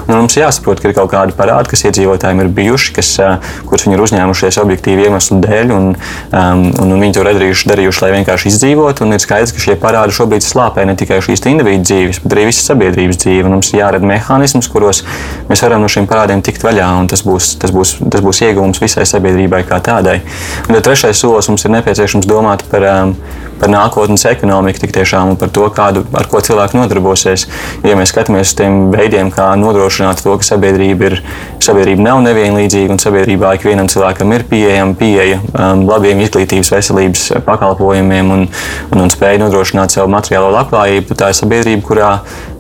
Un 0.08 0.14
mums 0.14 0.36
jāsaprot, 0.38 0.82
ka 0.82 0.90
ir 0.90 0.98
kaut 0.98 1.12
kādi 1.14 1.36
parādi, 1.38 1.72
kas 1.72 1.86
iedzīvotājiem 1.88 2.44
ir 2.44 2.52
bijuši, 2.58 2.94
kas, 2.98 3.14
uh, 3.22 3.37
kurus 3.68 3.86
viņi 3.86 3.98
ir 3.98 4.04
uzņēmušies 4.04 4.60
objektīvu 4.62 5.06
iemeslu 5.08 5.40
dēļ, 5.44 5.72
un, 5.74 5.90
um, 5.94 6.64
un, 6.68 6.94
un 6.94 7.04
viņi 7.04 7.16
to 7.18 7.24
darījuši, 7.26 7.70
darījuši, 7.72 8.02
lai 8.04 8.12
vienkārši 8.16 8.52
izdzīvotu. 8.52 9.08
Ir 9.08 9.24
skaidrs, 9.24 9.54
ka 9.56 9.64
šie 9.64 9.76
parādi 9.80 10.16
šobrīd 10.16 10.44
slāpē 10.44 10.84
ne 10.88 10.96
tikai 10.98 11.20
šīs 11.24 11.44
individu 11.48 11.86
dzīves, 11.88 12.22
bet 12.24 12.36
arī 12.36 12.48
visas 12.50 12.68
sabiedrības 12.70 13.20
dzīvi. 13.24 13.46
Un 13.48 13.56
mums 13.56 13.72
ir 13.72 13.82
jārada 13.82 14.08
mehānisms, 14.08 14.70
kuros 14.72 15.02
mēs 15.48 15.64
varam 15.64 15.84
no 15.84 15.90
šiem 15.90 16.08
parādiem 16.10 16.42
tikt 16.44 16.64
vaļā, 16.66 16.88
un 17.00 17.10
tas 17.10 17.24
būs, 17.26 17.54
tas 17.62 17.74
būs, 17.74 17.96
tas 18.12 18.24
būs 18.24 18.42
iegūms 18.48 18.82
visai 18.82 19.06
sabiedrībai 19.08 19.64
kā 19.68 19.80
tādai. 19.84 20.20
Un 20.68 20.78
trešais 20.84 21.20
solis 21.20 21.48
mums 21.50 21.64
ir 21.64 21.74
nepieciešams 21.74 22.28
domāt 22.28 22.64
par, 22.70 22.84
um, 22.84 23.14
par 23.58 23.72
nākotnes 23.72 24.24
ekonomiku 24.30 24.84
tik 24.84 24.94
tiešām 24.96 25.34
par 25.40 25.50
to, 25.54 25.66
kādu, 25.74 26.04
ar 26.16 26.28
ko 26.30 26.40
cilvēki 26.44 26.78
nodarbosies. 26.78 27.46
Ja 27.86 27.96
mēs 27.98 28.12
skatāmies 28.14 28.52
uz 28.52 28.56
tiem 28.58 28.88
veidiem, 28.94 29.32
kā 29.34 29.50
nodrošināt 29.58 30.22
to, 30.24 30.36
ka 30.38 30.46
sabiedrība, 30.46 31.10
ir, 31.10 31.18
sabiedrība 31.64 32.06
nav 32.10 32.22
nevienlīdzīga 32.26 32.94
un 32.94 33.02
sabiedrībā 33.28 33.56
ikvienam 33.58 33.88
cilvēkam 33.92 34.32
ir 34.32 34.44
pieejama 34.48 34.94
pieeja 34.96 35.40
um, 35.52 35.84
labiem 35.88 36.20
izglītības, 36.24 36.70
veselības 36.72 37.24
pakalpojumiem 37.44 38.30
un, 38.32 38.46
un, 38.92 39.02
un 39.02 39.10
spēja 39.12 39.42
nodrošināt 39.42 39.92
savu 39.92 40.08
materiālo 40.08 40.48
labklājību, 40.54 41.14
tā 41.18 41.28
ir 41.28 41.36
sabiedrība, 41.36 41.84
kurā 41.84 42.12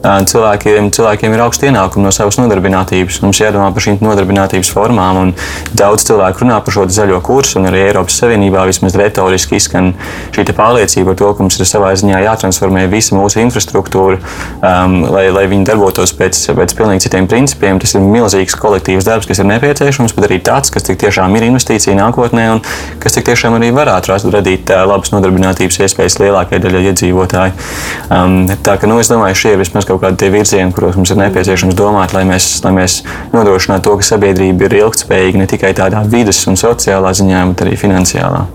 cilvēkiem, 0.02 0.90
cilvēkiem 0.94 1.34
ir 1.34 1.42
augsts 1.42 1.66
ienākums 1.66 2.04
no 2.04 2.12
savas 2.14 2.38
nodarbinātības. 2.38 3.18
Mums 3.24 3.40
jādomā 3.40 3.70
par 3.74 3.82
šīm 3.82 3.98
nodarbinātības 4.04 4.70
formām. 4.74 5.32
Daudz 5.76 6.06
cilvēku 6.06 6.44
runā 6.44 6.60
par 6.62 6.74
šo 6.74 6.86
zaļo 6.92 7.18
kursu, 7.24 7.58
un 7.58 7.68
arī 7.70 7.88
Eiropas 7.88 8.18
Savienībā 8.22 8.62
vismaz 8.68 8.94
retoriski 8.98 9.58
izskan 9.58 9.92
šī 10.34 10.46
pārliecība 10.54 11.12
par 11.12 11.18
to, 11.18 11.32
ka 11.34 11.44
mums 11.44 11.58
ir 11.58 11.68
savā 11.68 11.90
ziņā 11.98 12.20
jātransformē 12.24 12.86
visa 12.92 13.16
mūsu 13.18 13.42
infrastruktūra, 13.42 14.20
um, 14.60 15.00
lai, 15.10 15.26
lai 15.34 15.46
viņi 15.50 15.66
darbotos 15.68 16.14
pēc, 16.18 16.44
pēc 16.54 16.76
pilnīgi 16.78 17.06
citiem 17.08 17.26
principiem. 17.30 17.82
Tas 17.82 17.96
ir 17.98 18.06
milzīgs 18.06 18.56
kolektīvs 18.58 19.08
darbs, 19.08 19.26
kas 19.28 19.42
ir 19.42 19.50
nepieciešams, 19.50 20.14
bet 20.14 20.28
arī 20.28 20.40
tāds, 20.46 20.70
kas 20.74 20.86
tiešām 20.88 21.34
ir 21.38 21.48
investīcija 21.48 21.96
nākotnē 21.98 22.46
un 22.54 22.62
kas 23.02 23.18
tiešām 23.18 23.58
arī 23.58 23.72
varētu 23.74 24.30
radīt 24.30 24.70
uh, 24.70 24.84
labas 24.88 25.10
nodarbinātības 25.14 25.82
iespējas 25.84 26.20
lielākajai 26.22 26.62
daļai 26.64 26.84
iedzīvotāju. 26.92 27.68
Um, 28.14 28.40
tā 28.62 28.78
ka, 28.78 28.90
nu, 28.90 29.00
es 29.02 29.10
domāju, 29.10 29.38
šie 29.42 29.54
ir 29.56 29.62
vismaz 29.62 29.87
kaut 29.88 30.02
kādi 30.04 30.30
virzieni, 30.34 30.74
kuros 30.76 30.98
mums 30.98 31.14
ir 31.14 31.20
nepieciešams 31.22 31.78
domāt, 31.78 32.14
lai 32.16 32.26
mēs, 32.28 32.50
lai 32.66 32.74
mēs 32.76 33.00
nodrošinātu 33.34 33.88
to, 33.88 33.98
ka 34.00 34.12
sabiedrība 34.12 34.68
ir 34.68 34.80
ilgspējīga 34.84 35.42
ne 35.42 35.50
tikai 35.50 35.74
tādā 35.78 36.04
vidas 36.06 36.44
un 36.50 36.60
sociālā 36.60 37.14
ziņā, 37.16 37.44
bet 37.52 37.66
arī 37.66 37.76
finansiālā. 37.80 38.46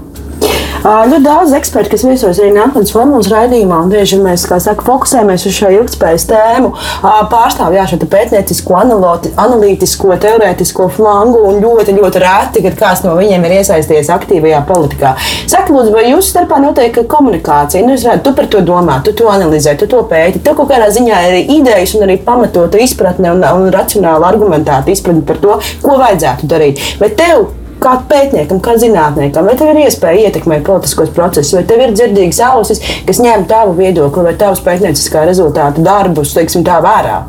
Ļoti 0.83 1.21
daudz 1.23 1.53
ekspertu, 1.55 1.93
kas 1.93 2.01
viesojas 2.03 2.41
arī 2.43 2.49
nākotnes 2.57 2.91
formulas 2.91 3.29
raidījumā, 3.31 3.77
un 3.85 3.91
bieži 3.93 4.17
mēs 4.19 4.41
saka, 4.43 4.83
fokusējamies 4.83 5.45
uz 5.47 5.55
šo 5.55 5.69
ilgspējas 5.71 6.25
tēmu, 6.27 6.73
pārstāv 7.31 7.71
jā, 7.77 7.85
šo 7.87 8.01
pētniecisko, 8.11 8.81
analītisko, 9.39 10.11
teorētisko 10.25 10.89
flangu, 10.97 11.39
un 11.47 11.63
ļoti, 11.63 11.95
ļoti 11.95 12.23
reti, 12.25 12.65
kad 12.67 12.75
kāds 12.81 13.05
no 13.07 13.15
viņiem 13.15 13.47
ir 13.47 13.55
iesaistījies 13.61 14.11
aktīvajā 14.11 14.59
politikā. 14.67 15.13
Saka, 15.47 15.71
lūdzu, 15.71 15.95
vai 15.95 16.03
jūsu 16.09 16.33
starpā 16.33 16.59
notiek 16.59 16.99
komunikācija? 17.15 17.87
Nu, 17.87 17.95
es 17.95 18.03
redzu, 18.03 18.25
tu 18.27 18.35
par 18.35 18.51
to 18.51 18.59
domā, 18.67 18.99
tu 19.07 19.15
to 19.15 19.31
analizē, 19.31 19.77
tu 19.79 19.87
to 19.87 20.03
pēti. 20.11 20.43
Tev 20.43 20.59
kaut 20.59 20.73
kādā 20.75 20.91
ziņā 20.91 21.25
ir 21.29 21.55
idejas 21.61 21.95
un 21.95 22.09
arī 22.09 22.19
pamatota 22.27 22.83
izpratne 22.83 23.31
un, 23.31 23.47
un 23.55 23.71
racionāla 23.71 24.33
argumentēta 24.35 24.91
izpratne 24.91 25.23
par 25.31 25.39
to, 25.39 25.59
ko 25.79 25.99
vajadzētu 26.03 26.51
darīt. 26.51 26.89
Vai 26.99 27.13
tev 27.15 27.53
kā 27.81 27.93
pētniekam, 28.09 28.59
kā 28.63 28.75
zinātniekam, 28.81 29.47
vai 29.47 29.55
tev 29.59 29.71
ir 29.73 29.83
iespēja 29.85 30.29
ietekmēt 30.29 30.65
politiskos 30.67 31.13
procesus, 31.15 31.53
vai 31.57 31.63
tev 31.69 31.83
ir 31.83 31.95
dzirdīgas 31.95 32.41
ausis, 32.51 32.83
kas 33.07 33.21
ņem 33.23 33.47
tavu 33.49 33.77
viedokli 33.79 34.27
vai 34.27 34.35
tavus 34.39 34.63
pētnieciskā 34.65 35.25
rezultātu 35.29 35.85
darbus, 35.85 36.35
teiksim, 36.37 36.65
tā 36.67 36.79
vērā? 36.83 37.23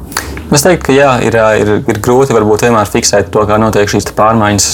Es 0.54 0.62
teiktu, 0.62 0.90
ka 0.90 0.94
jā, 0.94 1.08
ir, 1.24 1.34
ir, 1.60 1.70
ir 1.88 1.98
grūti 2.04 2.34
varbūt 2.36 2.66
vienmēr 2.66 2.90
fiksēt 2.90 3.30
to, 3.34 3.46
kā 3.48 3.56
notiek 3.58 3.90
šīs 3.90 4.10
pārmaiņas, 4.14 4.68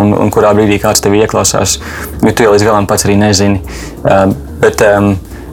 un, 0.00 0.10
un 0.18 0.32
kurā 0.34 0.50
brīdī 0.56 0.80
kāds 0.82 1.04
tev 1.04 1.14
ieklausās. 1.16 1.78
Jo 2.20 2.34
tu 2.34 2.44
jau 2.44 2.52
līdz 2.52 2.66
galam 2.66 2.90
pats 2.90 3.06
arī 3.06 3.16
nezini. 3.22 3.62
Bet, 4.02 4.84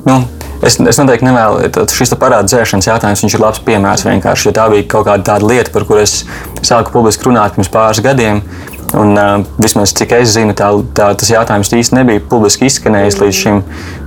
nu, 0.09 0.19
Es, 0.59 0.75
es 0.75 0.97
noteikti 0.99 1.23
nevēlu, 1.23 1.69
šis 1.95 2.11
parāda 2.19 2.43
dzēšanas 2.49 2.89
jautājums, 2.89 3.21
ir 3.23 3.39
labs 3.39 3.61
piemērs 3.63 4.01
vienkārši, 4.03 4.49
jo 4.49 4.51
tā 4.57 4.65
bija 4.67 4.87
kaut 4.91 5.05
kāda 5.07 5.37
lieta, 5.39 5.71
par 5.71 5.85
kuru 5.87 6.01
es 6.03 6.25
sāku 6.67 6.91
publiski 6.91 7.29
runāt 7.29 7.55
pirms 7.55 7.71
pāris 7.71 8.01
gadiem. 8.03 8.41
Un, 8.97 9.13
uh, 9.13 9.45
vismaz 9.61 9.91
cik 9.93 10.15
es 10.17 10.31
zinu, 10.33 10.55
tā, 10.57 10.71
tā, 10.97 11.11
tas 11.13 11.29
jautājums 11.29 11.69
īstenībā 11.69 11.99
nebija 11.99 12.21
publiski 12.31 12.65
izskanējis 12.65 13.19
līdz 13.19 13.37
šim. 13.37 13.59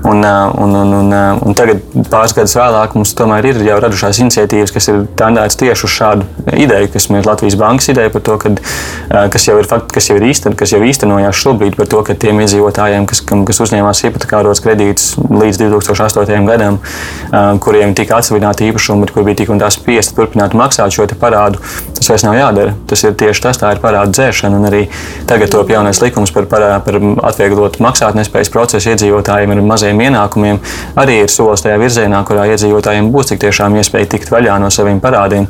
Un, 0.08 0.24
uh, 0.26 0.48
un, 0.58 0.74
un, 0.74 0.94
un, 0.98 1.12
uh, 1.14 1.42
un 1.46 1.54
tagad, 1.54 1.84
pāris 2.10 2.34
gadus 2.34 2.56
vēlāk, 2.58 2.96
mums 2.98 3.12
tomēr 3.14 3.46
ir 3.52 3.60
jau 3.62 3.76
radušās 3.84 4.18
iniciatīvas, 4.24 4.72
kas 4.74 4.90
ir 4.90 5.04
tendētas 5.18 5.58
tieši 5.60 5.86
uz 5.86 5.94
šādu 5.94 6.26
ideju, 6.64 6.88
kas 6.96 7.06
ir 7.12 7.28
Latvijas 7.28 7.58
bankas 7.60 7.92
ideja 7.92 8.10
par 8.10 8.24
to, 8.26 8.38
kad, 8.42 8.58
uh, 8.58 9.28
kas 9.30 9.46
jau 9.46 9.54
ir, 9.60 9.68
fakt, 9.70 9.92
kas 9.94 10.10
jau 10.10 10.16
ir 10.18 10.26
īsten, 10.32 10.56
kas 10.58 10.74
jau 10.74 10.82
īstenojās 10.82 11.38
šobrīd 11.44 11.78
par 11.78 11.90
to, 11.92 12.02
ka 12.08 12.18
tiem 12.18 12.42
iedzīvotājiem, 12.42 13.06
kas, 13.06 13.22
kas 13.22 13.62
uzņēmās 13.62 14.02
hipotekāros 14.08 14.64
kredītus 14.66 15.12
līdz 15.20 15.62
2008. 15.62 16.42
gadam, 16.50 16.80
uh, 16.82 17.52
kuriem 17.62 17.94
tika 17.94 18.18
atsevināti 18.18 18.66
īpašumi, 18.72 19.12
kur 19.14 19.28
bija 19.30 19.44
tik 19.44 19.54
un 19.54 19.62
tā 19.62 19.70
spiesti 19.70 20.18
turpināt 20.18 20.58
maksāt 20.58 20.90
šo 20.90 21.06
parādu, 21.22 21.62
tas 21.94 22.10
vairs 22.10 22.26
nav 22.26 22.34
jādara. 22.34 22.74
Tas 22.90 23.06
ir 23.06 23.14
tieši 23.18 23.46
tas, 23.46 23.58
tā 23.60 23.74
ir 23.76 23.82
parāda 23.82 24.10
dzēšana 24.10 24.71
arī 24.72 24.82
tagad 25.30 25.52
top 25.52 25.70
jaunais 25.72 26.02
likums 26.02 26.34
par, 26.34 26.48
par, 26.50 26.66
par 26.86 26.98
atvieglotu 27.30 27.82
maksātnespējas 27.84 28.52
procesu 28.52 28.92
iedzīvotājiem 28.92 29.54
ar 29.54 29.64
maziem 29.72 30.04
ienākumiem, 30.08 30.60
arī 30.98 31.22
ir 31.22 31.32
solis 31.32 31.64
tajā 31.64 31.78
virzienā, 31.82 32.24
kurā 32.28 32.48
iedzīvotājiem 32.52 33.12
būs 33.14 33.32
tik 33.32 33.44
tiešām 33.46 33.78
iespēja 33.80 34.14
tikt 34.16 34.32
vaļā 34.34 34.58
no 34.62 34.72
saviem 34.74 35.00
parādiem. 35.02 35.48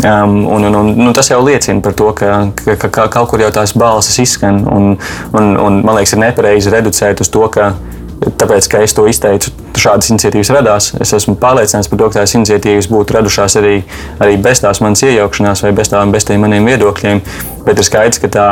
Um, 0.00 0.46
un, 0.48 0.64
un, 0.64 0.74
un, 0.74 0.94
nu, 0.96 1.12
tas 1.12 1.28
jau 1.28 1.42
liecina 1.44 1.82
par 1.84 1.92
to, 1.92 2.06
ka, 2.16 2.36
ka, 2.56 2.88
ka 2.88 3.06
kaut 3.12 3.28
kur 3.28 3.42
jau 3.42 3.50
tās 3.52 3.74
balsis 3.76 4.16
izskan. 4.22 4.62
Un, 4.64 4.94
un, 5.36 5.50
un, 5.60 5.80
man 5.84 5.98
liekas, 5.98 6.14
ir 6.16 6.22
nepareizi 6.22 6.72
reducēt 6.72 7.20
uz 7.20 7.28
to, 7.28 7.42
ka 7.52 7.74
tāpēc, 8.20 8.68
ka 8.68 8.80
es 8.84 8.94
to 8.96 9.06
izteicu, 9.08 9.52
šādas 9.80 10.10
iniciatīvas 10.12 10.50
radās. 10.52 10.90
Es 11.00 11.12
esmu 11.16 11.36
pārliecināts 11.40 11.88
par 11.90 12.00
to, 12.00 12.08
ka 12.10 12.20
tās 12.20 12.34
iniciatīvas 12.36 12.88
būtu 12.90 13.16
radušās 13.16 13.56
arī, 13.60 13.78
arī 14.20 14.36
bez 14.42 14.60
tās 14.60 14.82
manas 14.84 15.02
iejaukšanās 15.06 15.64
vai 15.64 15.72
bez, 15.76 15.90
tā, 15.92 16.02
bez 16.12 16.26
tiem 16.28 16.44
maniem 16.44 16.68
viedokļiem. 16.68 17.22
Bet 17.64 17.80
ir 17.80 17.84
skaidrs, 17.84 18.20
ka, 18.20 18.28
tā, 18.32 18.46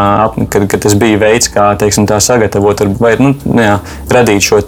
ka, 0.52 0.62
ka 0.68 0.80
tas 0.84 0.94
bija 0.98 1.20
veids, 1.20 1.48
kā 1.52 1.70
teiksim, 1.80 2.08
sagatavot 2.08 2.82
vai 3.00 3.14
nu, 3.20 3.32
nu, 3.44 3.62
jā, 3.64 3.78
radīt 4.12 4.44
šo 4.44 4.60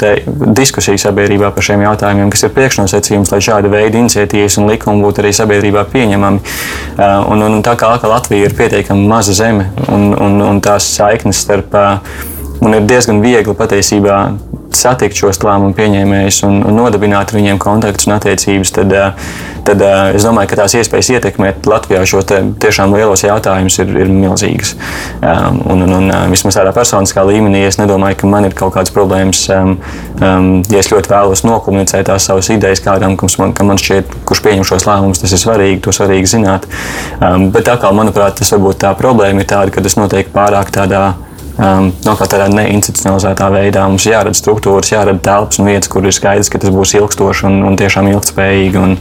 diskusiju 0.56 1.00
sabiedrībā 1.00 1.52
par 1.54 1.64
šiem 1.64 1.84
jautājumiem, 1.84 2.32
kas 2.32 2.46
ir 2.46 2.54
priekšnosacījums, 2.56 3.32
lai 3.34 3.40
šāda 3.44 3.72
veida 3.72 4.00
iniciatīvas 4.00 4.56
un 4.60 4.68
likumi 4.72 5.04
būtu 5.04 5.24
arī 5.24 5.32
sabiedrībā 5.36 5.84
pieņemami. 5.92 6.40
Uh, 6.96 7.32
un, 7.32 7.44
un, 7.44 7.60
un 7.60 7.64
tā 7.64 7.76
kā 7.80 7.92
Latvija 8.00 8.48
ir 8.48 8.56
pietiekami 8.56 9.06
maza 9.08 9.36
zeme 9.36 9.68
un, 9.92 10.10
un, 10.16 10.40
un 10.48 10.64
tās 10.64 10.88
saiknes 10.96 11.44
starp 11.44 11.76
un 12.60 12.76
ir 12.76 12.88
diezgan 12.88 13.20
viegli 13.24 13.54
patiesībā 13.56 14.16
satikt 14.76 15.18
šos 15.18 15.40
lēmumu 15.42 15.74
pieņēmējus 15.76 16.40
un, 16.46 16.60
un 16.66 16.76
nodibināt 16.78 17.32
viņiem 17.34 17.58
kontaktus 17.62 18.08
un 18.08 18.14
attiecības, 18.16 18.72
tad, 18.76 18.92
eh, 18.94 19.30
tad 19.66 19.82
eh, 19.84 20.16
es 20.16 20.26
domāju, 20.26 20.50
ka 20.52 20.60
tās 20.62 20.76
iespējas 20.78 21.10
ietekmēt 21.16 21.66
Latvijā 21.70 22.02
šo 22.08 22.22
tiešām 22.24 22.94
lielos 22.94 23.24
jautājumus 23.26 23.80
ir, 23.82 23.92
ir 24.04 24.12
milzīgas. 24.12 24.74
Um, 25.20 25.60
un, 25.74 25.84
un, 25.86 25.94
un 25.98 26.10
eh, 26.14 26.26
vismaz 26.32 26.58
tādā 26.58 26.74
personiskā 26.76 27.24
līmenī 27.26 27.64
es 27.68 27.80
nedomāju, 27.80 28.20
ka 28.22 28.30
man 28.30 28.48
ir 28.48 28.56
kaut 28.58 28.74
kādas 28.76 28.94
problēmas, 28.94 29.42
um, 29.54 29.76
um, 30.20 30.50
ja 30.70 30.82
es 30.82 30.90
ļoti 30.92 31.12
vēlos 31.12 31.44
nokomunicēt 31.46 32.08
tās 32.10 32.28
savas 32.30 32.50
idejas 32.54 32.82
kādam, 32.84 33.18
man, 33.42 33.56
ka 33.56 33.66
man 33.66 33.80
šķiet, 33.80 34.20
kurš 34.28 34.44
pieņem 34.46 34.68
šos 34.70 34.86
lēmumus, 34.88 35.24
tas 35.24 35.34
ir 35.34 35.42
svarīgi, 35.42 35.82
to 35.84 35.94
svarīgi 35.94 36.30
zināt. 36.36 36.68
Bet 37.20 37.68
atkal, 37.68 37.92
manuprāt, 37.96 38.38
tas 38.40 38.52
varbūt 38.54 38.80
tā 38.84 38.94
problēma 38.98 39.42
ir 39.42 39.50
tāda, 39.50 39.74
ka 39.74 39.82
tas 39.84 39.98
notiek 39.98 40.30
pārāk 40.32 40.72
tādā 40.74 41.10
um, 41.58 41.90
no 42.06 42.14
kā 42.18 42.28
tādā 42.30 42.46
neinstitucionalizētā 42.52 43.48
veidā. 43.54 43.86
Mums 43.90 44.06
jārada 44.08 44.36
struktūras, 44.36 44.92
jārada 44.92 45.22
telpas 45.24 45.60
un 45.60 45.70
vietas, 45.70 45.90
kur 45.92 46.06
ir 46.06 46.14
skaidrs, 46.14 46.50
ka 46.52 46.60
tas 46.62 46.72
būs 46.74 46.94
ilgstoši 46.98 47.48
un, 47.50 47.60
un 47.70 47.78
tiešām 47.80 48.10
ilgspējīgi. 48.12 48.80
Un, 48.80 48.96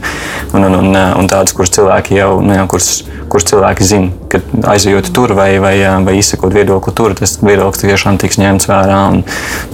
un, 0.54 0.66
un, 0.66 0.78
un, 0.80 1.00
un 1.20 1.30
tādas, 1.30 1.54
kuras 1.56 1.72
cilvēki 1.76 2.18
jau, 2.18 2.32
nu, 2.44 2.54
jau 2.56 2.66
kuras, 2.74 2.90
kuras 3.30 3.48
cilvēki 3.50 3.86
zina, 3.86 4.10
ka 4.30 4.42
aizejot 4.74 5.12
tur 5.14 5.34
vai, 5.38 5.52
vai, 5.62 5.76
vai 6.06 6.16
izsakot 6.18 6.54
viedokli 6.54 6.94
tur, 6.96 7.14
tas 7.18 7.36
viedoklis 7.42 7.84
tiešām 7.84 8.18
tiks 8.20 8.40
ņemts 8.42 8.70
vērā. 8.70 9.00
Un, 9.14 9.22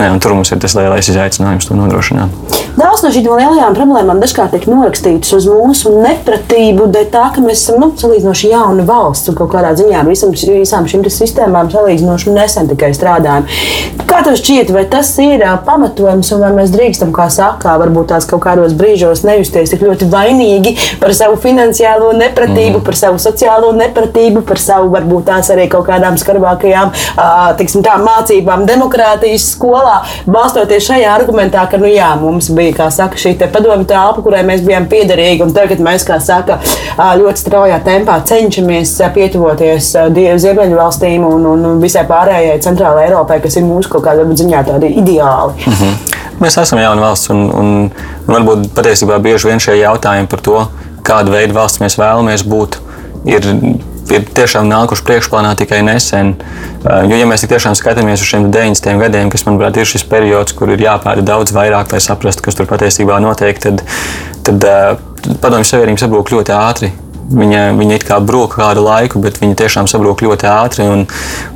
ne, 0.00 0.10
un 0.12 0.22
tur 0.22 0.36
mums 0.36 0.52
ir 0.52 0.60
tas 0.62 0.76
lielais 0.78 1.12
izaicinājums 1.12 1.68
to 1.68 1.78
nodrošināt. 1.78 2.56
Daudz 2.76 3.00
no 3.00 3.10
šīm 3.12 3.30
lielajām 3.30 3.76
problēmām 3.76 4.18
dažkārt 4.20 4.52
tiek 4.52 4.66
norakstītas 4.68 5.32
uz 5.32 5.46
mūsu 5.48 5.94
nepratību, 5.96 6.90
dēļ 6.92 7.06
tā, 7.14 7.22
ka 7.32 7.44
mēs 7.44 7.62
esam 7.62 7.80
nu, 7.80 7.88
salīdzinoši 7.96 8.50
jauna 8.52 8.84
valsts 8.88 9.32
un 9.32 9.38
kaut 9.38 9.54
kādā 9.54 9.70
ziņā 9.78 10.02
visam, 10.04 10.34
visām 10.36 10.88
šīm 10.90 11.06
sistēmām 11.08 11.70
salīdzinoši 11.72 12.34
nesen 12.36 12.65
tikai 12.72 12.92
strādājam. 12.96 13.46
Kā 14.06 14.20
tev 14.26 14.36
šķiet, 14.38 14.70
vai 14.74 14.84
tas 14.90 15.08
ir 15.22 15.42
pamatojums 15.66 16.30
un 16.36 16.44
vai 16.44 16.52
mēs 16.58 16.72
drīkstam, 16.74 17.12
kā 17.16 17.26
saka, 17.32 17.74
varbūt 17.80 18.12
tās 18.12 18.28
kaut 18.28 18.44
kādos 18.44 18.76
brīžos 18.76 19.24
nejusties 19.26 19.72
tik 19.72 19.82
ļoti 19.86 20.08
vainīgi 20.12 20.74
par 21.00 21.14
savu 21.16 21.38
finansiālo 21.42 22.12
nepratību, 22.20 22.78
mm. 22.78 22.84
par 22.86 22.98
savu 22.98 23.20
sociālo 23.22 23.72
nepratību, 23.76 24.44
par 24.46 24.60
savu 24.62 24.92
varbūt 24.94 25.26
tās 25.30 25.50
arī 25.54 25.66
kaut 25.72 25.88
kādām 25.88 26.20
skarbākajām 26.20 26.92
tiksim, 27.58 27.84
tā, 27.86 27.96
mācībām 28.02 28.66
demokrātijas 28.68 29.50
skolā, 29.56 29.98
balstoties 30.28 30.86
šajā 30.90 31.10
argumentā, 31.16 31.64
ka 31.70 31.80
nu, 31.80 31.88
jā, 31.90 32.12
mums 32.20 32.50
bija 32.54 32.66
bija 32.66 32.90
saka, 32.90 33.16
šī 33.16 33.36
padomju 33.52 33.86
telpa, 33.88 34.22
kurai 34.22 34.42
mēs 34.46 34.64
bijām 34.66 34.86
piederīgi. 34.90 35.44
Un 35.44 35.54
tagad 35.54 35.80
mēs, 35.82 36.04
kā 36.06 36.18
saka, 36.22 36.58
ļoti 36.96 37.42
straujā 37.42 37.78
tempā 37.86 38.18
cenšamies 38.26 38.96
pietuvoties 39.14 39.92
Ziemeļu 40.16 40.78
valstīm 40.78 41.24
un, 41.26 41.46
un 41.52 41.80
visai 41.82 42.06
pārējai 42.08 42.55
centrālajai 42.62 43.10
Eiropai, 43.10 43.40
kas 43.44 43.56
ir 43.56 43.66
mūsu 43.66 43.90
kaut 43.92 44.04
kādā 44.06 44.24
ziņā 44.26 44.62
tādi 44.66 44.92
ideāli. 45.00 45.54
Mm 45.66 45.72
-hmm. 45.72 46.14
Mēs 46.40 46.60
esam 46.62 46.78
jauna 46.78 47.00
valsts, 47.00 47.30
un, 47.30 47.50
un, 47.50 47.90
un 48.26 48.34
varbūt 48.34 48.68
patiesībā 48.76 49.18
bieži 49.18 49.48
vien 49.48 49.60
šie 49.60 49.78
jautājumi 49.80 50.26
par 50.28 50.40
to, 50.40 50.66
kādu 51.02 51.32
veidu 51.32 51.54
valsts 51.54 51.80
mēs 51.80 51.98
vēlamies 51.98 52.44
būt, 52.44 52.76
ir 53.24 53.42
ir 54.14 54.26
tiešām 54.36 54.68
nākuši 54.70 55.04
priekšplānā 55.06 55.54
tikai 55.58 55.80
nesen. 55.86 56.34
Uh, 56.84 57.02
jo, 57.10 57.16
ja 57.18 57.26
mēs 57.28 57.46
tiešām 57.48 57.74
skatāmies 57.78 58.22
uz 58.22 58.30
šiem 58.30 58.48
90. 58.54 59.00
gadiem, 59.02 59.30
kas, 59.32 59.46
manuprāt, 59.48 59.78
ir 59.80 59.88
šis 59.88 60.06
periods, 60.06 60.54
kur 60.56 60.70
ir 60.70 60.82
jāpēta 60.82 61.24
daudz 61.26 61.54
vairāk, 61.56 61.92
lai 61.92 62.02
saprastu, 62.04 62.44
kas 62.46 62.58
tur 62.58 62.68
patiesībā 62.70 63.18
notiek, 63.22 63.58
tad, 63.62 63.82
tad 64.46 64.68
uh, 64.68 64.94
Padomju 65.42 65.66
Savienība 65.66 66.04
sabrūk 66.04 66.30
ļoti 66.30 66.54
ātri. 66.54 66.92
Viņa, 67.26 67.62
viņa 67.74 67.96
it 67.98 68.04
kā 68.06 68.20
brūk 68.22 68.54
kādu 68.60 68.84
laiku, 68.86 69.18
bet 69.24 69.40
viņa 69.42 69.56
tiešām 69.58 69.88
sabrūk 69.90 70.22
ļoti 70.22 70.46
ātri. 70.46 70.86
Un, 70.86 71.02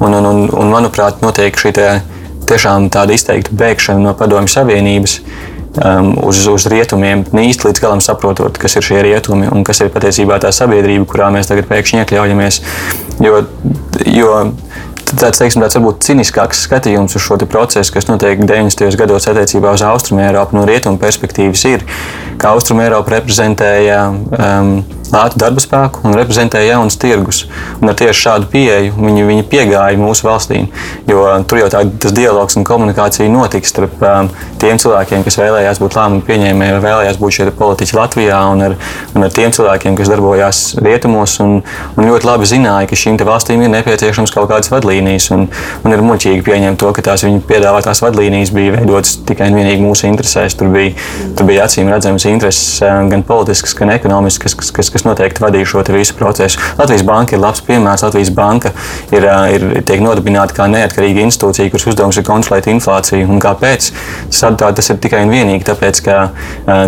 un, 0.01 0.17
un, 0.19 0.27
un, 0.27 0.43
un 0.51 0.73
manuprāt, 0.73 1.23
notiek 1.23 1.55
šī 1.55 1.75
tiešām 2.51 2.91
tāda 2.91 3.15
izteikta 3.15 3.55
bēgšana 3.55 4.03
no 4.03 4.15
Padomju 4.19 4.51
Savienības 4.51 5.21
um, 5.79 6.13
uz, 6.27 6.43
uz 6.51 6.67
rietumiem, 6.71 7.25
īsti 7.31 7.69
līdz 7.69 7.83
galam 7.83 8.03
saprotot, 8.05 8.59
kas 8.59 8.77
ir 8.79 8.87
šie 8.87 9.03
rietumi 9.07 9.51
un 9.53 9.65
kas 9.67 9.83
ir 9.85 9.93
patiesībā 9.95 10.41
tā 10.43 10.53
sabiedrība, 10.55 11.07
kurā 11.11 11.31
mēs 11.35 11.51
tagad 11.51 11.69
pēkšņi 11.71 12.03
iekļaujamies. 12.03 12.61
Jo, 13.23 13.43
jo 14.09 14.33
tāds, 15.11 15.41
teiksim, 15.41 15.63
tāds 15.63 15.79
varbūt 15.79 16.05
ciniskāks 16.07 16.65
skatījums 16.67 17.17
uz 17.19 17.25
šo 17.25 17.39
procesu, 17.51 17.95
kas 17.95 18.09
notiek 18.11 18.43
90. 18.43 18.99
gados 18.99 19.29
attiecībā 19.31 19.75
uz 19.77 19.85
Austrumēropu 19.87 20.59
no 20.59 20.65
rietumu 20.69 21.01
perspektīvas, 21.03 21.67
ir, 21.71 21.85
ka 22.41 22.55
Austrumēropa 22.57 23.19
reprezentēja 23.19 24.07
um, 24.11 24.75
lētu 25.15 25.41
darba 25.41 25.63
spēku 25.63 26.05
un 26.07 26.17
reprezentēja 26.19 26.75
jaunus 26.75 26.99
tirgus. 27.01 27.45
Un 27.81 27.93
ar 27.93 27.99
tieši 27.99 28.25
šādu 28.25 28.51
pieeju 28.53 28.95
viņi, 28.97 29.27
viņi 29.29 29.47
piegāja 29.51 29.99
mūsu 30.01 30.27
valstīm. 30.29 30.69
Jo 31.09 31.25
tur 31.49 31.63
jau 31.63 31.71
tā, 31.73 31.83
tas 32.03 32.15
dialogs 32.17 32.59
un 32.59 32.67
komunikācija 32.69 33.31
notiks 33.33 33.73
starp 33.73 34.01
um, 34.03 34.31
tiem 34.61 34.79
cilvēkiem, 34.81 35.25
kas 35.27 35.39
vēlējās 35.41 35.81
būt 35.83 35.97
lēmumu 35.99 36.25
pieņēmēji 36.29 36.77
vai 36.77 36.83
vēlējās 36.85 37.21
būt 37.21 37.37
šie 37.37 37.49
politiķi 37.59 37.97
Latvijā, 37.99 38.41
un 38.53 38.65
ar, 38.69 38.77
un 39.15 39.27
ar 39.27 39.35
tiem 39.35 39.55
cilvēkiem, 39.57 39.97
kas 39.99 40.11
darbojās 40.13 40.63
rietumos 40.81 41.37
un, 41.45 41.59
un 41.97 42.09
ļoti 42.09 42.29
labi 42.29 42.49
zināja, 42.51 42.91
ka 42.91 42.99
šīm 42.99 43.19
valstīm 43.27 43.65
ir 43.65 43.73
nepieciešams 43.75 44.35
kaut 44.35 44.51
kādas 44.51 44.71
vadlīnijas. 44.73 45.31
Un, 45.37 45.47
un 45.85 45.95
ir 45.95 46.05
muļķīgi 46.05 46.45
pieņemt 46.47 46.81
to, 46.81 46.93
ka 46.97 47.05
tās 47.11 47.25
viņu 47.27 47.43
piedāvātās 47.49 48.03
vadlīnijas 48.05 48.53
bija 48.57 48.77
veidotas 48.79 49.19
tikai 49.29 49.51
un 49.51 49.59
vienīgi 49.61 49.85
mūsu 49.85 50.09
interesēs. 50.11 50.57
Tur 50.59 50.71
bija, 50.75 50.95
tur 51.39 51.49
bija 51.49 51.67
acīm 51.67 51.91
redzamas 51.93 52.27
intereses 52.31 52.81
um, 52.87 53.11
gan 53.13 53.25
politiskas, 53.27 53.75
gan 53.79 53.93
ekonomiskas, 53.95 54.57
kas, 54.59 54.73
kas, 54.75 54.93
kas 54.93 55.00
kas 55.01 55.09
noteikti 55.09 55.43
vadīja 55.43 55.69
šo 55.73 55.85
visu 55.91 56.15
procesu. 56.19 56.61
Latvijas 56.79 57.05
banka 57.07 57.37
ir 57.37 57.43
labs 57.43 57.63
piemērs. 57.65 58.05
Latvijas 58.05 58.31
banka 58.37 58.73
ir, 59.15 59.27
ir 59.55 59.85
tiek 59.89 60.03
nodibināta 60.05 60.57
kā 60.57 60.69
neatkarīga 60.71 61.25
institūcija, 61.25 61.71
kuras 61.73 61.89
uzdevums 61.91 62.21
ir 62.21 62.27
kontrolēt 62.29 62.69
inflāciju. 62.71 63.29
Un 63.31 63.41
kāpēc? 63.43 63.91
Tas, 64.31 64.43
tas 64.61 64.93
ir 64.93 65.01
tikai 65.03 65.25
un 65.25 65.33
vienīgi 65.33 65.67
tāpēc, 65.69 66.03
ka 66.05 66.19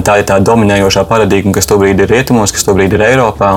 tā 0.04 0.18
ir 0.20 0.28
tā 0.28 0.38
dominējošā 0.44 1.06
paradigma, 1.08 1.54
kas 1.56 1.68
tobrīd 1.70 2.04
ir 2.04 2.12
rietumos, 2.12 2.52
kas 2.54 2.66
tobrīd 2.68 2.92
ir 2.96 3.06
Eiropā. 3.12 3.52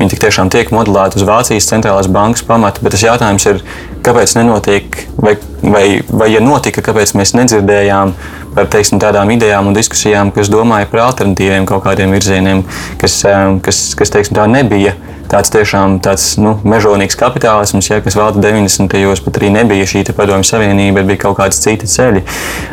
Viņi 0.00 0.14
tik 0.14 0.24
tiešām 0.24 0.50
tiek 0.52 0.72
modelēti 0.74 1.20
uz 1.20 1.26
Vācijas 1.28 1.68
centrālās 1.70 2.10
bankas 2.10 2.44
pamata. 2.46 2.82
Bet 2.84 2.96
tas 2.96 3.04
jautājums 3.04 3.46
ir, 3.50 3.62
kāpēc 4.04 4.34
nenotiek, 4.38 5.00
vai, 5.20 5.36
vai, 5.62 5.84
vai 6.08 6.30
ja 6.32 6.42
notika, 6.44 6.84
kāpēc 6.84 7.14
mēs 7.18 7.34
nedzirdējām 7.38 8.14
par 8.54 8.66
teiksim, 8.72 8.98
tādām 9.02 9.30
idejām 9.34 9.70
un 9.70 9.76
diskusijām, 9.76 10.32
kas 10.34 10.50
domāja 10.52 10.88
par 10.90 11.06
alternatīviem 11.10 11.68
kaut 11.70 11.84
kādiem 11.86 12.16
virzieniem, 12.16 12.64
kas, 13.00 13.20
kas, 13.64 13.84
kas 13.98 14.14
teiksim, 14.16 14.38
tā 14.40 14.48
nebija 14.50 14.96
tāds 15.30 15.52
tiešām 15.54 15.98
tāds, 16.02 16.24
nu, 16.42 16.56
mežonīgs 16.66 17.16
kapitālisms, 17.18 17.88
ja, 17.90 18.00
kas 18.02 18.16
vēl 18.18 18.40
90. 18.42 18.90
gados 18.90 19.22
pat 19.24 19.38
arī 19.38 19.50
nebija 19.54 19.86
šī 19.88 20.02
padomju 20.16 20.46
savienība, 20.48 21.00
bet 21.00 21.10
bija 21.10 21.22
kaut 21.26 21.38
kādi 21.38 21.58
citi 21.58 21.88
ceļi. 21.90 22.24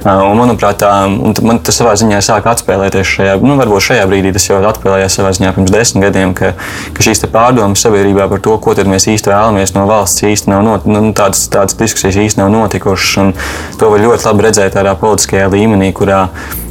Un, 0.07 0.33
manuprāt, 0.39 0.79
tā, 0.81 0.91
un 1.07 1.35
man 1.45 1.61
tas 1.65 1.77
savā 1.77 1.93
ziņā 1.99 2.21
sāk 2.25 2.49
atspēlēties 2.49 3.13
šajā, 3.13 3.35
nu, 3.43 3.57
varbūt 3.59 3.89
šajā 3.89 4.07
brīdī 4.09 4.33
tas 4.35 4.47
jau 4.49 4.59
atspēlējās 4.71 5.19
savā 5.19 5.33
ziņā 5.37 5.53
pirms 5.57 5.73
desmit 5.73 6.07
gadiem, 6.07 6.33
ka, 6.37 6.53
ka 6.97 7.05
šīs 7.05 7.25
pārdomas 7.33 7.83
sabiedrībā 7.85 8.29
par 8.31 8.41
to, 8.43 8.57
ko 8.63 8.73
mēs 8.87 9.09
īsti 9.13 9.33
vēlamies 9.33 9.75
no 9.77 9.85
valsts, 9.89 10.25
īsti 10.25 10.53
nav 10.53 10.65
not, 10.65 10.89
nu, 10.89 11.03
tādas, 11.17 11.43
tādas 11.53 11.77
diskusijas 11.79 12.19
īsti 12.21 12.41
nav 12.41 12.53
notikušas. 12.53 13.33
To 13.81 13.91
var 13.93 14.05
ļoti 14.05 14.29
labi 14.29 14.47
redzēt 14.47 14.77
tādā 14.77 14.95
politiskajā 14.99 15.49
līmenī, 15.53 15.91
kurā 15.97 16.27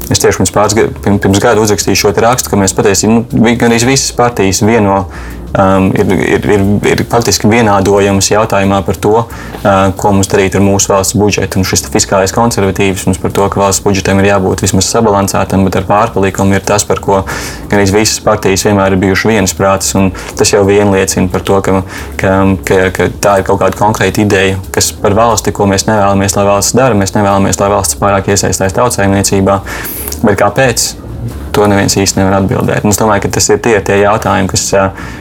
Es 0.06 0.20
tieši 0.22 0.38
pirms, 0.38 0.52
pāris, 0.54 0.76
pirms 1.02 1.40
gada 1.42 1.58
uzrakstīju 1.58 1.98
šo 1.98 2.12
rakstu, 2.22 2.52
ka 2.52 2.58
mēs 2.60 2.74
patiesībā 2.78 3.10
nu, 3.10 3.54
gan 3.58 3.72
visas 3.74 4.12
partijas 4.14 4.60
vieno 4.62 5.00
um, 5.58 5.88
ir, 5.96 6.12
ir, 6.36 6.48
ir, 6.56 6.64
ir 6.92 7.02
faktiski 7.10 7.48
vienādojams 7.50 8.30
jautājumā 8.30 8.80
par 8.86 8.98
to, 9.02 9.14
uh, 9.24 9.70
ko 9.98 10.12
mums 10.16 10.30
darīt 10.30 10.56
ar 10.58 10.64
mūsu 10.64 10.92
valsts 10.92 11.16
budžetu. 11.18 11.60
Un 11.60 11.68
šis 11.68 11.86
fiskālais 11.92 12.34
konservatīvisms 12.36 13.20
par 13.22 13.34
to, 13.36 13.48
ka 13.52 13.62
valsts 13.62 13.84
budžetam 13.84 14.20
ir 14.22 14.30
jābūt 14.30 14.64
vismaz 14.66 14.90
sabalansētam, 14.92 15.64
bet 15.66 15.80
ar 15.80 15.88
pārpalikumu 15.88 16.58
ir 16.58 16.66
tas, 16.66 16.84
par 16.88 17.00
ko 17.04 17.22
gan 17.70 17.84
visas 17.84 18.20
partijas 18.24 18.66
vienmēr 18.68 18.96
ir 18.96 19.02
bijušas 19.06 19.30
viensprātis. 19.32 19.94
Tas 20.36 20.52
jau 20.52 20.64
vien 20.68 20.92
liecina 20.92 21.30
par 21.32 21.44
to, 21.46 21.60
ka, 21.64 21.80
ka, 22.20 22.34
ka, 22.66 22.82
ka 22.96 23.08
tā 23.22 23.38
ir 23.40 23.48
kaut 23.48 23.62
kāda 23.62 23.80
konkrēta 23.80 24.22
ideja, 24.24 24.60
kas 24.74 24.92
par 25.00 25.16
valsti, 25.16 25.54
ko 25.56 25.68
mēs 25.70 25.88
nevēlamies, 25.88 26.36
lai 26.38 26.46
valsts 26.50 26.76
dara. 26.76 26.98
Mēs 26.98 27.16
nevēlamies, 27.16 27.60
lai 27.62 27.72
valsts 27.72 27.98
pārāk 28.00 28.30
iesaistās 28.34 28.76
tautsājumniecībā. 28.76 29.60
Bet 30.22 30.40
kāpēc? 30.40 31.05
To 31.56 31.66
neviens 31.70 31.96
īsti 31.98 32.20
nevar 32.20 32.38
atbildēt. 32.40 32.84
Un 32.84 32.94
es 32.94 33.00
domāju, 33.00 33.26
ka 33.26 33.32
tas 33.36 33.48
ir 33.52 33.60
tie, 33.64 33.76
tie 33.84 34.00
jautājumi, 34.02 34.50
kas, 34.52 34.66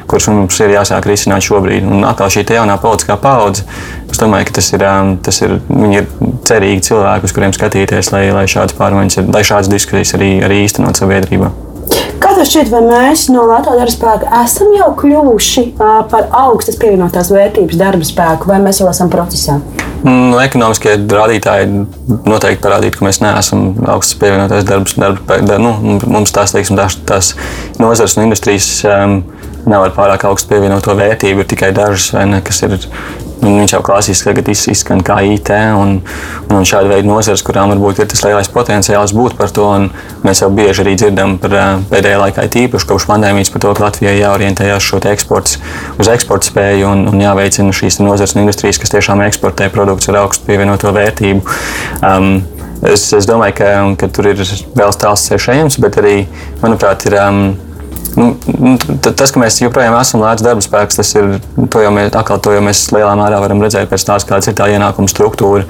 kurus 0.10 0.30
mums 0.32 0.60
ir 0.64 0.76
jāsāk 0.76 1.08
risināt 1.10 1.46
šobrīd. 1.46 1.86
Un 1.86 2.08
atkal 2.08 2.32
šī 2.34 2.46
jaunā 2.58 2.80
politiskā 2.82 3.20
paudze, 3.22 3.66
es 4.10 4.22
domāju, 4.22 4.50
ka 4.50 4.58
tas 4.60 4.72
ir, 4.76 4.88
tas 5.26 5.42
ir, 5.46 5.58
ir 5.92 6.10
cerīgi 6.48 6.90
cilvēki, 6.90 7.30
uz 7.30 7.36
kuriem 7.36 7.56
skatīties, 7.56 8.12
lai, 8.16 8.28
lai 8.36 8.48
šādas 8.52 8.78
pārmaiņas, 8.80 9.24
lai 9.30 9.46
šādas 9.48 9.72
diskusijas 9.72 10.18
arī, 10.20 10.36
arī 10.46 10.66
īstenot 10.66 11.02
sabiedrībā. 11.02 11.54
Kā 12.22 12.34
tev 12.36 12.46
šķiet, 12.48 12.70
vai 12.74 12.82
mēs 12.86 13.28
no 13.34 13.46
Latvijas 13.50 13.80
darba 13.80 13.94
spēka 13.94 14.44
esam 14.44 14.74
jau 14.76 14.92
kļuvuši 15.00 15.66
par 15.80 16.30
augstas 16.36 16.78
pievienotās 16.82 17.32
vērtības 17.34 17.80
darba 17.80 18.08
spēku, 18.08 18.50
vai 18.50 18.60
mēs 18.64 18.82
jau 18.82 18.90
esam 18.92 19.12
procesā? 19.14 19.60
Nu, 20.06 20.38
ekonomiskie 20.38 21.00
rādītāji 21.10 21.70
noteikti 22.28 22.62
parādītu, 22.62 23.00
ka 23.00 23.08
mēs 23.08 23.22
neesam 23.24 23.72
augstas 23.90 24.20
pievienotās 24.22 24.68
darbs. 24.68 24.94
Darba, 25.02 25.40
dar, 25.42 25.62
nu, 25.64 25.98
mums 26.06 26.34
tās, 26.36 26.54
teiksim, 26.54 26.78
tās, 26.78 27.00
tās 27.10 27.32
nozares 27.82 28.14
un 28.18 28.28
industrijas 28.28 28.70
um, 28.86 29.18
nav 29.66 29.88
ar 29.88 29.96
pārāk 29.96 30.28
augstu 30.30 30.54
pievienoto 30.54 30.94
vērtību. 30.98 31.42
Ir 31.42 31.50
tikai 31.50 31.72
dažas, 31.76 32.12
ne, 32.30 32.44
kas 32.46 32.62
ir 32.68 32.78
Un 33.46 33.60
viņš 33.60 33.76
jau 33.76 33.82
klasiski 33.86 34.30
tagad 34.30 34.48
izskan 34.50 35.02
kā 35.06 35.20
IT 35.28 35.52
un, 35.78 36.00
un 36.50 36.66
šāda 36.66 36.90
veida 36.90 37.08
nozares, 37.08 37.44
kurām 37.46 37.70
varbūt 37.74 38.02
ir 38.02 38.10
tas 38.10 38.24
lielais 38.26 38.50
potenciāls 38.52 39.14
būt 39.16 39.36
par 39.38 39.52
to. 39.54 39.68
Mēs 40.26 40.42
jau 40.42 40.50
bieži 40.54 40.82
arī 40.82 40.96
dzirdam 40.98 41.36
par 41.42 41.54
pēdējā 41.92 42.22
laikā, 42.22 42.48
tīpaši 42.56 42.90
kopš 42.90 43.08
pandēmijas, 43.10 43.52
par 43.54 43.66
to, 43.66 43.74
ka 43.78 43.86
Latvijai 43.86 44.16
jāorientējas 44.18 44.90
eksports, 45.12 45.60
uz 46.02 46.10
eksporta 46.12 46.50
spēju 46.50 46.90
un, 46.90 47.06
un 47.12 47.22
jāveicina 47.22 47.76
šīs 47.76 48.00
nozares 48.02 48.36
un 48.36 48.46
industrijas, 48.46 48.82
kas 48.82 48.96
tiešām 48.96 49.22
eksportē 49.28 49.70
produktus 49.74 50.10
ar 50.10 50.24
augstu 50.24 50.50
pievienoto 50.50 50.94
vērtību. 50.96 51.46
Um, 52.02 52.32
es, 52.82 53.06
es 53.14 53.30
domāju, 53.30 53.60
ka, 53.62 53.72
ka 54.02 54.10
tur 54.10 54.32
ir 54.34 54.42
vēl 54.42 54.98
tāls 54.98 55.30
ceļš 55.30 55.52
ejams, 55.54 55.80
bet 55.86 56.02
arī, 56.02 56.18
manuprāt, 56.64 57.06
ir. 57.12 57.20
Um, 57.22 57.46
Nu, 58.16 58.30
nu 58.48 58.76
tas, 59.04 59.32
ka 59.34 59.42
mēs 59.42 59.58
joprojām 59.60 59.96
esam 60.00 60.22
lēts 60.24 60.44
darba 60.46 60.64
spēks, 60.64 61.00
tas 61.02 61.10
ir 61.18 61.34
to 61.72 61.82
jau 61.84 61.92
mēs, 61.92 62.14
atkal, 62.16 62.40
to 62.40 62.54
jau 62.56 62.62
mēs 62.64 62.86
lielā 62.96 63.12
mērā 63.20 63.42
varam 63.44 63.64
redzēt 63.64 63.90
pēc 63.92 64.06
tās, 64.08 64.26
kāda 64.28 64.52
ir 64.52 64.56
tā 64.56 64.70
ienākuma 64.72 65.12
struktūra. 65.12 65.66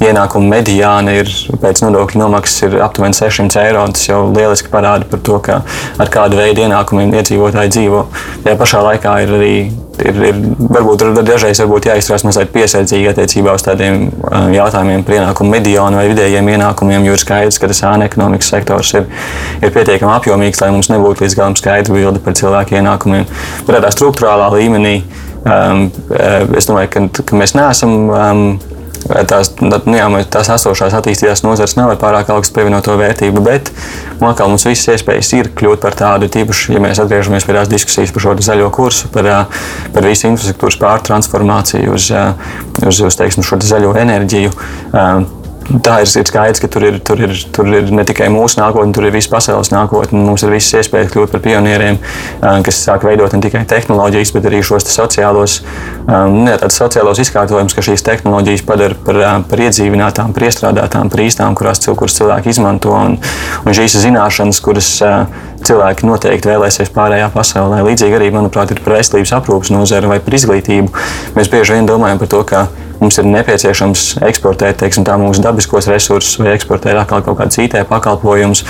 Ienākuma 0.00 0.54
mediāna 0.56 1.18
ir 1.20 1.28
pēc 1.60 1.82
nodokļu 1.84 2.22
nomaksas 2.22 2.64
ir 2.68 2.78
aptuveni 2.86 3.18
600 3.18 3.66
eiro. 3.66 3.84
Tas 3.92 4.08
jau 4.08 4.22
lieliski 4.32 4.72
parāda 4.72 5.04
par 5.10 5.20
to, 5.28 5.36
ka 5.44 5.60
ar 6.00 6.12
kādu 6.12 6.40
veidu 6.40 6.64
ienākumiem 6.64 7.12
iedzīvotāji 7.20 7.76
dzīvo. 7.76 8.06
Tajā 8.46 8.56
pašā 8.64 8.84
laikā 8.86 9.16
ir 9.26 9.36
arī 9.36 9.54
ir, 10.04 10.20
ir 10.30 10.40
varbūt 10.74 11.04
dažreiz 11.26 11.60
varbūt 11.62 11.88
jāizturās 11.90 12.24
mazliet 12.26 12.52
piesardzīgi 12.54 13.10
attiecībā 13.12 13.54
uz 13.56 13.64
tādiem 13.66 14.08
jautājumiem 14.54 15.04
par 15.06 15.18
ienākumu 15.18 15.54
mediānu 15.56 16.00
vai 16.00 16.08
vidējiem 16.10 16.50
ienākumiem, 16.54 17.06
jo 17.08 17.16
ir 17.16 17.22
skaidrs, 17.22 17.60
ka 17.60 17.70
tas 17.70 17.82
ēna 17.86 18.08
ekonomikas 18.10 18.50
sektors 18.54 18.92
ir, 18.98 19.06
ir 19.60 19.74
pietiekami 19.74 20.14
apjomīgs, 20.16 20.62
lai 20.64 20.72
mums 20.74 20.90
nebūtu 20.92 21.26
līdz 21.26 21.38
galam 21.38 21.56
skaidra 21.58 21.96
bilde 21.96 22.22
par 22.24 22.36
cilvēku 22.38 22.78
ienākumiem. 22.80 23.28
Bet 23.66 23.76
tādā 23.76 23.92
struktūrālā 23.94 24.50
līmenī 24.56 25.00
um, 25.44 25.88
es 26.56 26.70
domāju, 26.70 26.92
ka, 26.96 27.24
ka 27.24 27.40
mēs 27.40 27.56
neesam. 27.58 27.96
Um, 28.10 28.44
tās, 29.28 29.52
nu, 29.62 29.96
jā, 29.96 30.06
tās 30.32 30.50
esošās 30.54 30.94
attīstītās 30.98 31.44
nozares 31.46 31.76
nav 31.78 31.92
pārāk 32.00 32.30
augstu 32.34 32.58
pievienoto 32.58 32.94
vērtību, 33.00 33.42
bet 33.44 33.72
kā, 34.20 34.46
mums 34.46 34.66
visas 34.68 34.96
iespējas 34.96 35.32
ir 35.38 35.50
kļūt 35.56 35.82
par 35.84 35.96
tādu, 35.98 36.28
tīpaši, 36.32 36.76
ja 36.76 36.84
mēs 36.84 37.02
atgriežamies 37.02 37.48
pie 37.48 37.56
tās 37.56 37.72
diskusijas 37.72 38.14
par 38.14 38.26
šo 38.26 38.36
zaļo 38.50 38.70
kursu, 38.74 39.10
par, 39.14 39.30
par 39.94 40.08
visu 40.08 40.30
infrastruktūras 40.30 40.78
pārtransformāciju 40.80 41.96
uz, 41.96 42.10
uz, 42.84 43.02
uz 43.08 43.20
teiksim, 43.20 43.46
šo 43.46 43.60
zaļo 43.64 43.94
enerģiju 44.04 44.54
tā 45.78 46.00
ir, 46.02 46.08
ir 46.20 46.26
skaidrs, 46.26 46.60
ka 46.62 46.68
tur 46.72 46.84
ir, 46.86 46.98
tur, 47.06 47.20
ir, 47.22 47.34
tur 47.54 47.68
ir 47.70 47.90
ne 47.94 48.04
tikai 48.06 48.26
mūsu 48.32 48.58
nākotne, 48.60 48.94
tur 48.96 49.06
ir 49.06 49.14
visa 49.14 49.30
pasaules 49.30 49.70
nākotne. 49.70 50.18
Mums 50.26 50.42
ir 50.44 50.54
visas 50.54 50.80
iespējas 50.80 51.12
kļūt 51.14 51.34
par 51.34 51.44
pionieriem, 51.44 52.00
kas 52.66 52.80
sāk 52.86 53.06
veidot 53.06 53.34
ne 53.36 53.42
tikai 53.44 53.62
tehnoloģijas, 53.70 54.34
bet 54.34 54.48
arī 54.50 54.62
šos 54.66 54.88
sociālos, 54.90 55.60
ne, 56.08 56.56
sociālos 56.74 57.22
izkārtojumus, 57.22 57.76
ka 57.76 57.84
šīs 57.86 58.04
tehnoloģijas 58.06 58.66
padara 58.66 58.98
par, 59.06 59.20
par 59.50 59.64
iedzīvinātām, 59.68 60.34
par 60.36 60.48
iestrādātām, 60.48 61.12
par 61.12 61.24
īstām, 61.26 61.58
kurās 61.58 61.82
cilvēki 61.84 62.50
izmanto. 62.50 62.96
Un, 62.96 63.20
un 63.64 63.76
šīs 63.76 64.00
zināšanas, 64.02 64.62
kuras 64.64 64.90
cilvēki 65.66 66.08
noteikti 66.08 66.50
vēlēsies 66.50 66.92
pārējā 66.94 67.30
pasaulē. 67.34 67.82
Līdzīgi 67.86 68.18
arī, 68.18 68.30
manuprāt, 68.34 68.72
ir 68.74 68.82
par 68.84 68.98
veselības 68.98 69.34
aprūpas 69.40 69.72
nozari 69.74 70.10
vai 70.10 70.20
par 70.24 70.38
izglītību. 70.38 70.92
Mēs 71.36 71.50
bieži 71.52 71.76
vien 71.76 71.88
domājam 71.88 72.22
par 72.22 72.32
to, 72.32 72.44
ka 72.48 72.68
mums 73.00 73.16
ir 73.16 73.26
nepieciešams 73.28 74.02
eksportēt 74.28 74.80
teiksim, 74.82 75.06
mūsu 75.20 75.42
dabiskos 75.44 75.88
resursus 75.90 76.36
vai 76.40 76.52
eksportēt 76.52 76.98
atkal 77.00 77.22
kaut 77.24 77.38
kādus 77.38 77.58
IT 77.62 77.78
pakalpojumus. 77.88 78.62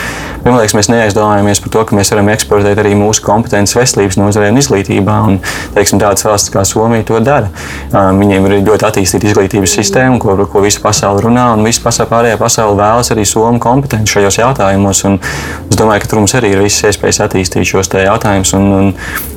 Man 0.44 0.56
liekas, 0.56 0.76
mēs 0.78 0.90
neaizdomājamies 0.92 1.60
par 1.64 1.72
to, 1.74 1.82
ka 1.88 1.98
mēs 1.98 2.12
varam 2.14 2.30
eksportēt 2.32 2.78
arī 2.80 2.94
mūsu 2.98 3.24
kompetences 3.26 3.76
veselības 3.76 4.18
nozarē 4.20 4.52
un 4.52 4.60
izglītībā. 4.62 5.16
Un, 5.26 5.40
teiksim, 5.74 6.00
tādas 6.02 6.24
valstis 6.26 6.54
kā 6.54 6.64
Somija 6.68 7.06
to 7.08 7.18
dara. 7.26 7.50
Viņiem 7.90 8.46
ir 8.48 8.56
ļoti 8.68 8.86
attīstīta 8.86 9.30
izglītības 9.32 9.74
sistēma, 9.80 10.20
ko, 10.22 10.36
ko 10.50 10.62
visa 10.64 10.82
pasaule 10.84 11.24
runā, 11.26 11.50
un 11.56 11.66
visa 11.66 11.82
pasaule, 11.84 12.10
pārējā 12.14 12.38
pasaule 12.40 12.78
vēlas 12.78 13.10
arī 13.14 13.26
Somu 13.28 13.60
kompetenci 13.62 14.14
šajos 14.14 14.40
jautājumos. 14.40 15.02
Un 15.10 15.18
es 15.66 15.78
domāju, 15.80 16.04
ka 16.04 16.12
tur 16.12 16.22
mums 16.22 16.36
arī 16.38 16.54
ir 16.54 16.64
visas 16.80 16.96
iespējas 16.96 17.20
attīstīt 17.26 17.68
šos 17.68 17.90
jautājumus. 17.92 18.54
Un, 18.56 18.72
un, 18.72 18.94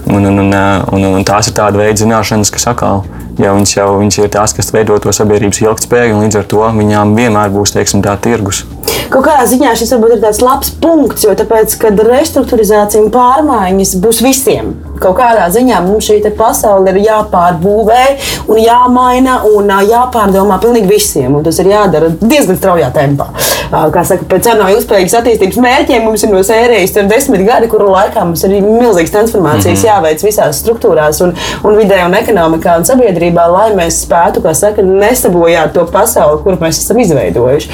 un, 0.08 0.26
un, 0.26 0.39
un, 0.39 0.54
un, 0.94 1.06
un 1.18 1.28
tās 1.28 1.50
ir 1.50 1.58
tāda 1.58 1.78
veida 1.78 2.00
zināšanas, 2.00 2.52
kas 2.54 2.68
atkal 2.72 3.04
ja 3.41 3.54
viņas 3.56 3.76
jau 3.76 3.88
viņas 3.98 4.20
ir 4.22 4.30
tās, 4.30 4.54
kas 4.54 4.72
veido 4.74 4.98
to 5.02 5.14
sabiedrības 5.14 5.64
ilgspēju, 5.64 6.16
un 6.16 6.28
līdz 6.28 6.39
ar 6.39 6.48
to 6.50 6.64
viņām 6.78 7.16
vienmēr 7.18 7.54
būs 7.54 7.74
teiksim, 7.74 8.04
tā 8.06 8.16
tirgus. 8.22 8.64
Kaut 9.14 9.28
kādā 9.28 9.43
ziņā 9.45 9.76
šis 9.78 9.91
varbūt 9.93 10.16
ir 10.16 10.22
tāds 10.24 10.39
labs 10.41 10.72
punkts, 10.82 11.22
jo 11.28 11.36
tāpēc, 11.38 11.76
kad 11.78 11.99
restruktūrizācija 12.07 13.03
un 13.03 13.11
pārmaiņas 13.14 13.91
būs 14.01 14.24
visiem. 14.26 14.72
Kaut 15.03 15.20
kādā 15.20 15.45
ziņā 15.53 15.84
mums 15.86 16.07
šī 16.07 16.32
pasaule 16.38 16.89
ir 16.89 17.03
jāpārbūvē, 17.03 18.03
un 18.49 18.57
jāmaina 18.57 19.36
un 19.51 19.70
jāpārdomā 19.86 20.57
pilnīgi 20.64 20.89
visiem. 20.89 21.36
Un 21.38 21.45
tas 21.45 21.59
ir 21.61 21.70
jādara 21.70 22.09
diezgan 22.22 22.57
straujā 22.57 22.89
tempā. 22.95 23.28
Kā 23.70 24.03
saka, 24.05 24.26
pēc 24.30 24.47
tam 24.47 24.59
no 24.61 24.70
ilgspējīgas 24.74 25.16
attīstības 25.20 25.59
mērķiem 25.61 26.07
mums 26.07 26.24
ir 26.26 26.34
no 26.34 26.41
sērijas 26.45 26.93
desmit 27.09 27.45
gadi, 27.45 27.70
kuru 27.70 27.91
laikā 27.93 28.26
mums 28.26 28.43
ir 28.47 28.55
milzīgas 28.61 29.14
transformācijas 29.14 29.80
mm 29.80 29.84
-hmm. 29.84 29.89
jāveic 29.89 30.26
visās 30.26 30.61
struktūrās, 30.61 31.22
un, 31.26 31.34
un 31.64 31.78
vidē, 31.78 32.03
un 32.05 32.18
ekonomikā 32.18 32.78
un 32.78 32.86
sabiedrībā, 32.89 33.47
lai 33.51 33.70
mēs 33.78 34.01
spētu, 34.05 34.41
kā 34.45 34.53
saka, 34.57 34.82
nesabojāt 34.82 35.74
to 35.74 35.86
pasauli, 35.86 36.41
kuru 36.43 36.61
mēs 36.61 36.82
esam 36.82 36.99
izveidojuši. 36.99 37.70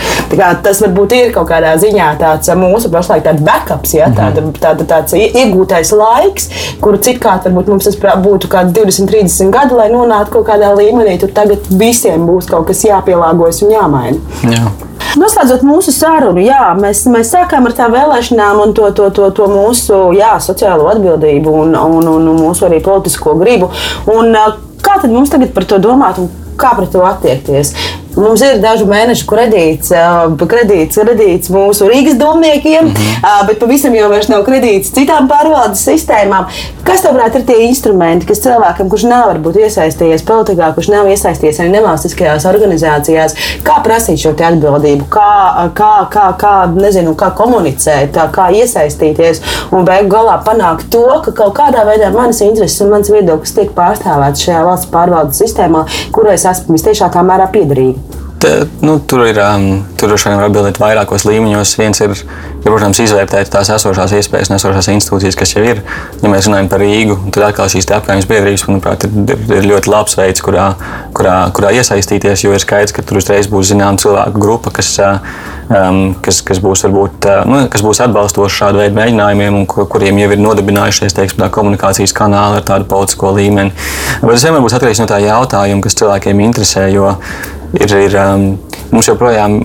Tas 0.63 0.81
varbūt 0.81 1.15
ir 1.19 1.28
kaut 1.35 1.49
kādā 1.51 1.75
ziņā 1.81 2.09
tāds 2.21 2.51
mūsu 2.59 2.91
pašlaik 2.93 3.25
tāds 3.25 3.43
backups, 3.45 3.95
ja, 3.97 4.09
tāda, 4.15 4.43
tāda, 4.59 4.87
tāds 4.89 5.15
iegūtais 5.17 5.93
laiks, 5.95 6.49
kuru 6.83 6.99
citkārt 7.05 7.47
varbūt 7.47 7.71
mums 7.73 7.89
tas 7.89 7.97
būtu 7.99 8.51
kāds 8.51 8.75
20, 8.75 9.09
30 9.11 9.53
gadi, 9.53 9.77
lai 9.77 9.89
nonāktu 9.93 10.37
kaut 10.37 10.49
kādā 10.51 10.73
līmenī. 10.77 11.17
Tur 11.21 11.33
tagad 11.35 11.65
visiem 11.79 12.27
būs 12.29 12.49
kaut 12.49 12.69
kas 12.69 12.85
jāpielāgojas 12.87 13.63
un 13.65 13.75
jāmaina. 13.75 14.39
Jā. 14.49 14.69
Noslēdzot 15.17 15.63
mūsu 15.65 15.91
sarunu, 15.93 16.41
jā, 16.43 16.67
mēs, 16.77 17.01
mēs 17.09 17.31
sākām 17.33 17.65
ar 17.65 17.73
tām 17.77 17.95
vēlēšanām 17.95 18.59
un 18.61 18.75
to, 18.77 18.91
to, 18.93 19.07
to, 19.15 19.31
to 19.33 19.47
mūsu 19.49 20.01
jā, 20.17 20.35
sociālo 20.43 20.85
atbildību 20.91 21.55
un, 21.63 21.73
un, 21.73 22.03
un, 22.03 22.27
un 22.29 22.43
mūsu 22.43 22.67
arī 22.67 22.77
politisko 22.85 23.33
gribu. 23.39 23.71
Un, 24.13 24.37
kā 24.85 24.99
tad 25.01 25.09
mums 25.09 25.33
tagad 25.33 25.55
par 25.55 25.65
to 25.69 25.81
domāt 25.81 26.21
un 26.21 26.29
kā 26.59 26.75
pret 26.77 26.93
to 26.93 27.01
attiekties? 27.07 27.73
Mums 28.19 28.41
ir 28.43 28.57
dažu 28.59 28.83
mēnešu 28.89 29.23
kredīts, 29.29 29.93
kredīts, 30.49 30.97
kredīts 30.99 31.51
mūsu 31.53 31.87
Rīgas 31.87 32.17
domniekiem, 32.19 32.89
mm 32.89 32.93
-hmm. 32.93 33.47
bet 33.47 33.59
pavisam 33.59 33.95
jau 33.95 34.09
nav 34.09 34.43
kredīts 34.43 34.91
citām 34.95 35.29
pārvaldes 35.29 35.85
sistēmām. 35.87 36.49
Kas 36.83 37.03
tavuprāt 37.05 37.35
ir 37.35 37.45
tie 37.47 37.57
instrumenti, 37.67 38.25
kas 38.25 38.41
cilvēkam, 38.43 38.89
kurš 38.89 39.05
nav 39.07 39.29
varbūt 39.29 39.59
iesaistījies 39.63 40.25
politikā, 40.27 40.73
kurš 40.75 40.89
nav 40.91 41.07
iesaistījies 41.07 41.59
arī 41.59 41.71
nevalstiskajās 41.77 42.45
organizācijās, 42.49 43.35
kā 43.63 43.79
prasīt 43.85 44.19
šo 44.19 44.33
atbildību, 44.49 45.07
kā, 45.09 45.69
kā, 45.73 45.93
kā, 46.11 46.27
kā, 46.41 46.53
nezinu, 46.75 47.15
kā 47.15 47.31
komunicēt, 47.37 48.19
kā 48.35 48.49
iesaistīties 48.51 49.41
un 49.71 49.85
beigu 49.85 50.09
galā 50.15 50.39
panākt 50.43 50.89
to, 50.91 51.05
ka 51.23 51.31
kaut 51.31 51.55
kādā 51.61 51.85
veidā 51.87 52.11
manas 52.11 52.41
intereses 52.41 52.81
un 52.81 52.91
mans 52.95 53.11
viedoklis 53.13 53.55
tiek 53.55 53.71
pārstāvēts 53.77 54.43
šajā 54.47 54.63
valsts 54.65 54.91
pārvaldes 54.91 55.43
sistēmā, 55.43 55.85
kurai 56.11 56.39
es 56.39 56.47
esmu 56.49 56.75
visciešākā 56.75 57.23
mērā 57.23 57.51
piederīga. 57.53 58.08
Te, 58.39 58.67
nu, 58.79 58.93
tur 59.03 59.25
ir 59.27 59.35
um, 59.43 59.81
tur 59.99 60.13
var 60.15 60.45
atbildēt 60.45 60.77
vairākos 60.79 61.25
līmeņos. 61.27 61.73
Viens 61.75 61.99
ir, 61.99 62.13
ir, 62.15 62.61
protams, 62.63 63.01
izvērtēt 63.03 63.49
tās 63.51 63.67
esošās 63.75 64.13
iespējas, 64.15 64.51
esošās 64.55 64.87
institūcijas, 64.93 65.35
kas 65.35 65.51
jau 65.57 65.63
ir. 65.67 65.81
Ja 66.21 66.31
mēs 66.31 66.47
runājam 66.47 66.69
par 66.71 66.79
Rīgu, 66.79 67.17
tad 67.35 67.49
atkal 67.49 67.67
šīs 67.73 67.89
apgājas 67.97 68.29
biedrības, 68.29 68.63
manuprāt, 68.69 69.03
ir, 69.09 69.43
ir 69.57 69.67
ļoti 69.67 69.91
labs 69.91 70.15
veids, 70.15 70.43
kurā, 70.45 70.69
kurā, 71.19 71.35
kurā 71.51 71.73
iesaistīties. 71.81 72.45
Jo 72.45 72.55
ir 72.55 72.63
skaidrs, 72.63 72.95
ka 72.95 73.03
tur 73.03 73.19
uzreiz 73.19 73.51
būs 73.51 73.73
zināma 73.73 73.99
cilvēku 73.99 74.39
grupa, 74.39 74.71
kas, 74.79 74.93
um, 75.03 76.01
kas, 76.23 76.39
kas, 76.47 76.63
būs, 76.63 76.87
varbūt, 76.87 77.29
nu, 77.51 77.61
kas 77.75 77.83
būs 77.83 78.03
atbalstoši 78.07 78.61
šādu 78.63 78.83
veidu 78.85 79.01
mēģinājumiem, 79.01 79.61
un 79.65 79.67
kuriem 79.67 80.23
jau 80.23 80.31
ir 80.31 80.43
nodibinājušies 80.47 81.19
teiksim, 81.19 81.43
komunikācijas 81.59 82.15
kanāli 82.15 82.63
ar 82.63 82.67
tādu 82.71 82.87
politisko 82.87 83.35
līmeni. 83.35 83.75
Bet 84.23 84.37
tas 84.37 84.47
vienmēr 84.47 84.63
būs 84.63 84.79
atkarīgs 84.79 85.03
no 85.03 85.11
tā 85.11 85.19
jautājuma, 85.27 85.83
kas 85.83 85.99
cilvēkiem 85.99 86.47
interesē. 86.47 86.87
Jo, 86.95 87.17
ir, 87.77 87.95
ir 88.07 88.17
um, 88.21 88.45
mums 88.91 89.09
joprojām 89.09 89.59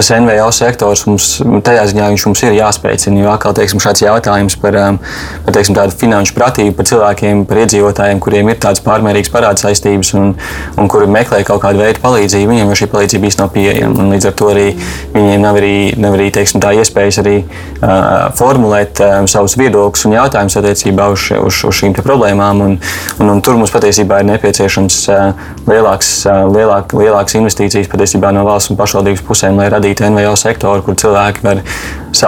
tas 0.00 0.10
NVO 0.16 0.48
sektors, 0.56 1.04
mums, 1.04 1.26
tajā 1.66 1.84
ziņā 1.90 2.08
mums 2.24 2.42
ir 2.46 2.56
jāspēcina. 2.56 3.20
Jo 3.20 3.32
atkal 3.34 3.52
teiksim, 3.58 3.82
šāds 3.84 4.00
jautājums 4.06 4.56
par, 4.60 4.76
um, 4.80 4.98
par 5.44 5.56
teiksim, 5.56 5.76
tādu 5.76 5.96
finanšu 6.00 6.32
pratību, 6.36 6.72
par 6.78 6.88
cilvēkiem, 6.88 7.44
par 7.48 7.60
iedzīvotājiem, 7.66 8.22
kuriem 8.24 8.48
ir 8.48 8.60
tādas 8.62 8.80
pārmērīgas 8.86 9.32
parāda 9.34 9.60
saistības 9.60 10.14
un, 10.16 10.32
un 10.80 10.90
kuri 10.90 11.08
meklē 11.10 11.42
kaut 11.44 11.60
kādu 11.66 11.82
veidu 11.84 12.00
palīdzību, 12.00 12.48
viņiem 12.54 12.72
jau 12.72 12.78
šī 12.80 12.88
palīdzība 12.94 13.28
īstenībā 13.28 13.40
nav 13.40 13.52
pieejama. 13.54 14.08
Līdz 14.14 14.28
ar 14.30 14.34
to 14.36 14.48
arī 14.52 14.66
viņiem 15.14 15.44
nav 15.44 15.58
arī, 15.60 15.74
nav 16.00 16.16
arī 16.16 16.30
teiksim, 16.34 16.62
tā 16.62 16.72
iespējas 16.80 17.20
arī 17.22 17.36
uh, 17.42 18.30
formulēt 18.38 19.00
uh, 19.04 19.16
savus 19.30 19.56
viedokļus 19.60 20.06
un 20.08 20.16
jautājumus 20.16 20.58
attiecībā 20.60 21.10
uz, 21.12 21.28
uz, 21.36 21.60
uz 21.68 21.76
šīm 21.80 21.96
problēmām. 22.00 22.64
Un, 22.64 22.76
un, 23.20 23.32
un 23.34 23.44
tur 23.44 23.58
mums 23.60 23.72
patiesībā 23.74 24.22
ir 24.22 24.28
nepieciešams 24.32 24.98
uh, 25.12 25.46
lielāks, 25.68 26.12
uh, 26.28 26.44
lielāk, 26.52 26.96
lielāks 26.96 27.36
investīcijas 27.40 27.90
patiesībā 27.92 28.32
no 28.36 28.44
valsts 28.48 28.72
un 28.72 28.80
pašvaldības 28.80 29.24
pusēm, 29.28 29.60
lai 29.60 29.70
radītu 29.72 29.89
atbalstītu 29.90 30.10
NVO 30.10 30.36
sektoru, 30.36 30.82
kur 30.82 30.94
cilvēki 30.94 31.42
var 31.42 31.62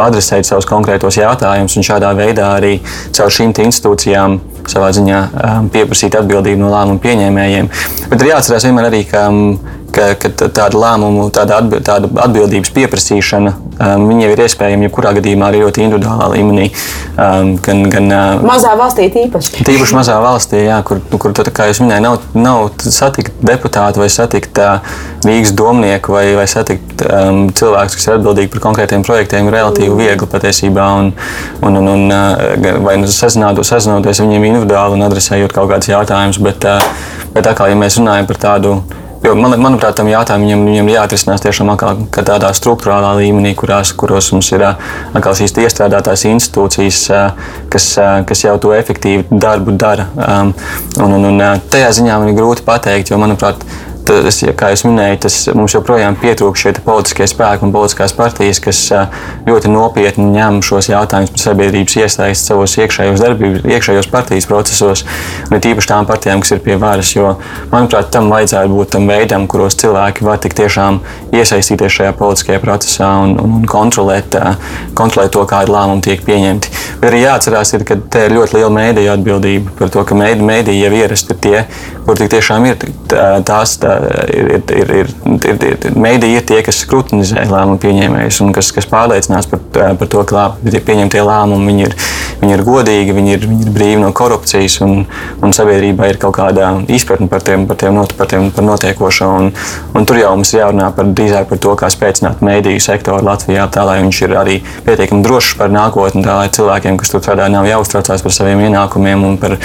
adresēt 0.02 0.46
savus 0.46 0.66
konkrētos 0.66 1.18
jautājumus 1.18 1.76
un 1.76 1.86
šādā 1.86 2.12
veidā 2.16 2.56
arī 2.56 2.80
caur 3.12 3.30
šīm 3.30 3.52
institūcijām 3.52 4.40
savā 4.68 4.92
ziņā 4.94 5.20
um, 5.32 5.68
pieprasīt 5.70 6.14
atbildību 6.14 6.60
no 6.60 6.70
lēmumu 6.70 7.00
pieņēmējiem. 7.02 7.68
Bet 8.10 8.22
ir 8.22 8.30
jāatcerās 8.32 8.64
vienmēr 8.64 8.88
arī, 8.90 9.04
ka 9.10 9.26
um, 9.28 9.58
ka, 9.92 10.14
ka 10.16 10.30
tāda 10.48 10.78
lēmumu, 10.78 11.30
tāda 11.34 11.58
atbildības 12.24 12.70
pieprasīšana, 12.72 13.52
um, 13.82 14.06
viņa 14.08 14.26
jau 14.26 14.32
ir 14.34 14.42
iespējama 14.46 14.86
jebkurā 14.86 15.12
gadījumā 15.18 15.50
arī 15.50 15.62
ļoti 15.64 15.84
individuālā 15.86 16.28
līmenī. 16.32 16.68
Um, 17.12 17.54
gan, 17.64 17.82
gan, 17.92 18.06
uh, 18.08 18.44
mazā 18.46 18.72
valstī 18.78 19.08
tīpaši. 19.12 19.64
Tīpaši 19.66 19.98
mazā 19.98 20.16
valstī, 20.22 20.62
jā, 20.68 20.78
kur, 20.86 21.02
kur 21.10 21.34
tā, 21.36 21.44
kā 21.52 21.66
jūs 21.68 21.82
minējāt, 21.82 22.04
nav, 22.06 22.18
nav 22.38 22.92
satikt 22.92 23.42
deputātu 23.44 24.02
vai 24.02 24.08
satikt 24.12 24.62
uh, 24.62 24.94
Rīgas 25.26 25.52
domnieku 25.58 26.16
vai, 26.16 26.24
vai 26.38 26.46
satikt 26.50 27.04
um, 27.06 27.44
cilvēkus, 27.54 27.98
kas 27.98 28.08
ir 28.08 28.16
atbildīgi 28.16 28.52
par 28.54 28.64
konkrētiem 28.68 29.04
projektiem, 29.06 29.50
ir 29.50 29.58
relatīvi 29.58 29.98
viegli 29.98 30.30
patiesībā. 30.30 30.88
Un, 31.02 31.12
un, 31.62 31.78
un, 31.82 31.92
un, 31.96 32.08
uh, 32.08 32.80
vai 32.86 32.96
nu 33.02 33.10
sazināties, 33.10 33.74
sazināties 33.74 34.22
viņiem 34.24 34.48
individuāli 34.52 34.98
un 34.98 35.06
adresējot 35.10 35.54
kaut 35.54 35.70
kādus 35.74 35.92
jautājumus, 35.92 36.40
bet, 36.42 36.66
uh, 36.70 37.22
bet 37.36 37.50
atkal, 37.50 37.70
ja 37.70 37.78
mēs 37.78 38.00
runājam 38.00 38.30
par 38.30 38.44
tādu 38.48 38.80
Jo, 39.22 39.36
man, 39.38 39.54
manuprāt, 39.62 39.94
tam 39.94 40.08
jautājumam 40.10 40.48
viņam, 40.48 40.62
viņam 40.66 40.88
jāatrisinās 40.90 41.44
tiešām 41.44 41.68
atkal, 41.70 42.00
tādā 42.10 42.48
struktūrālā 42.58 43.12
līmenī, 43.20 43.52
kurās, 43.54 43.92
kuros 43.94 44.32
mums 44.34 44.48
ir 44.50 44.64
atkal 44.66 45.36
šīs 45.38 45.54
iestrādātās 45.62 46.24
institūcijas, 46.26 47.04
kas, 47.70 47.86
kas 48.26 48.42
jau 48.42 48.56
to 48.64 48.72
efektīvi 48.74 49.28
darbu 49.30 49.76
dara. 49.78 50.08
Un, 50.18 51.14
un, 51.20 51.28
un 51.30 51.46
tajā 51.70 51.92
ziņā 52.00 52.18
man 52.18 52.32
ir 52.32 52.38
grūti 52.40 52.66
pateikt, 52.66 53.14
jo, 53.14 53.20
manuprāt, 53.22 53.62
tas, 54.06 54.38
ja, 54.42 54.52
kā 54.56 54.70
jau 54.72 54.90
minēju, 54.90 55.18
tas 55.24 55.36
mums 55.56 55.74
joprojām 55.76 56.16
pietrūkst 56.20 56.64
šie 56.64 56.72
politiskie 56.84 57.26
spēki 57.30 57.66
un 57.66 57.72
politiskās 57.74 58.14
partijas, 58.16 58.60
kas 58.62 58.80
ļoti 59.46 59.70
nopietni 59.72 60.26
ņem 60.34 60.60
šos 60.66 60.88
jautājumus 60.90 61.32
par 61.34 61.42
sabiedrības 61.42 61.96
iesaisti 62.02 62.50
savos 62.50 62.76
iekšējos 62.80 63.22
darbības, 63.22 63.66
iekšējos 63.68 64.08
partijas 64.12 64.48
procesos, 64.50 65.04
un 65.48 65.58
ir 65.58 65.68
īpaši 65.72 65.90
tām 65.92 66.08
partijām, 66.08 66.42
kas 66.42 66.54
ir 66.56 66.62
pie 66.64 66.76
varas. 66.80 67.12
Jo, 67.16 67.34
manuprāt, 67.72 68.10
tam 68.14 68.30
vajadzētu 68.32 68.72
būt 68.72 68.92
tam 68.96 69.08
veidam, 69.10 69.46
kuros 69.50 69.76
cilvēki 69.82 70.26
var 70.26 70.40
tik 70.42 70.56
tiešām 70.58 71.00
iesaistīties 71.34 71.98
šajā 71.98 72.16
politiskajā 72.18 72.62
procesā 72.62 73.10
un, 73.24 73.36
un, 73.40 73.58
un 73.60 73.68
kontrolēt, 73.68 74.36
kontrolēt 74.98 75.34
to, 75.36 75.44
kādi 75.48 75.74
lēmumi 75.74 76.04
tiek 76.06 76.24
pieņemti. 76.26 76.72
Bet 77.00 77.10
arī 77.10 77.24
jāatcerās, 77.26 77.74
ir, 77.76 77.86
ka 77.88 77.98
te 78.12 78.26
ir 78.28 78.36
ļoti 78.38 78.58
liela 78.58 78.72
mēdīja 78.78 79.16
atbildība 79.18 79.76
par 79.78 79.92
to, 79.92 80.06
ka 80.08 80.18
mēdīja 80.18 80.88
jau 80.88 81.02
ierasti 81.02 81.36
ir 81.36 81.42
tie, 81.42 81.64
kur 82.06 82.18
tik 82.18 82.32
tiešām 82.32 82.70
ir 82.70 82.80
tās. 83.46 83.78
Tā, 83.82 83.91
ir, 84.32 84.50
ir, 84.56 84.62
ir, 84.76 84.92
ir, 85.02 85.66
ir 85.88 85.96
mēdīji 85.98 86.38
ir 86.38 86.46
tie, 86.48 86.60
kas 86.64 86.82
skrutinizē 86.84 87.44
lēmumu 87.50 87.80
pieņēmējus 87.82 88.40
un 88.44 88.52
kas, 88.56 88.72
kas 88.74 88.88
pārliecinās 88.90 89.48
par, 89.50 89.62
par 89.72 90.10
to, 90.10 90.24
ka 90.28 90.46
tie 90.62 90.80
pieņemtie 90.82 91.22
lēmumi 91.26 91.68
viņi 91.70 91.86
ir, 91.86 91.96
viņi 92.42 92.56
ir 92.56 92.64
godīgi, 92.66 93.16
viņi 93.16 93.34
ir, 93.36 93.46
viņi 93.50 93.66
ir 93.66 93.74
brīvi 93.76 94.00
no 94.02 94.12
korupcijas 94.16 94.78
un, 94.84 95.04
un 95.42 95.54
sabiedrībā 95.56 96.10
ir 96.10 96.20
kaut 96.22 96.36
kāda 96.38 96.72
izpratne 96.92 97.28
par 97.32 97.44
tiem, 97.46 97.66
par 97.70 97.80
tiem, 97.80 97.96
not, 97.98 98.14
par 98.18 98.30
tiem 98.30 98.50
par 98.54 98.66
notiekošo. 98.66 99.30
Un, 99.40 99.50
un 99.96 100.08
tur 100.08 100.20
jau 100.20 100.34
mums 100.36 100.54
jārunā 100.54 100.90
par, 100.96 101.10
drīzāk 101.16 101.48
par 101.50 101.60
to, 101.62 101.74
kā 101.78 101.90
spēcināt 101.92 102.44
mēdīju 102.44 102.82
sektoru 102.82 103.26
Latvijā, 103.26 103.66
tā 103.72 103.86
lai 103.88 104.00
viņš 104.02 104.22
ir 104.26 104.36
arī 104.38 104.60
pietiekami 104.86 105.24
drošs 105.26 105.56
par 105.60 105.72
nākotni, 105.74 106.24
tā 106.26 106.38
lai 106.40 106.48
cilvēkiem, 106.52 107.00
kas 107.00 107.12
tur 107.12 107.24
strādā, 107.24 107.48
nav 107.52 107.68
jāuztraucās 107.68 108.24
par 108.24 108.34
saviem 108.34 108.66
ienākumiem 108.68 109.28
un 109.28 109.38
par, 109.42 109.58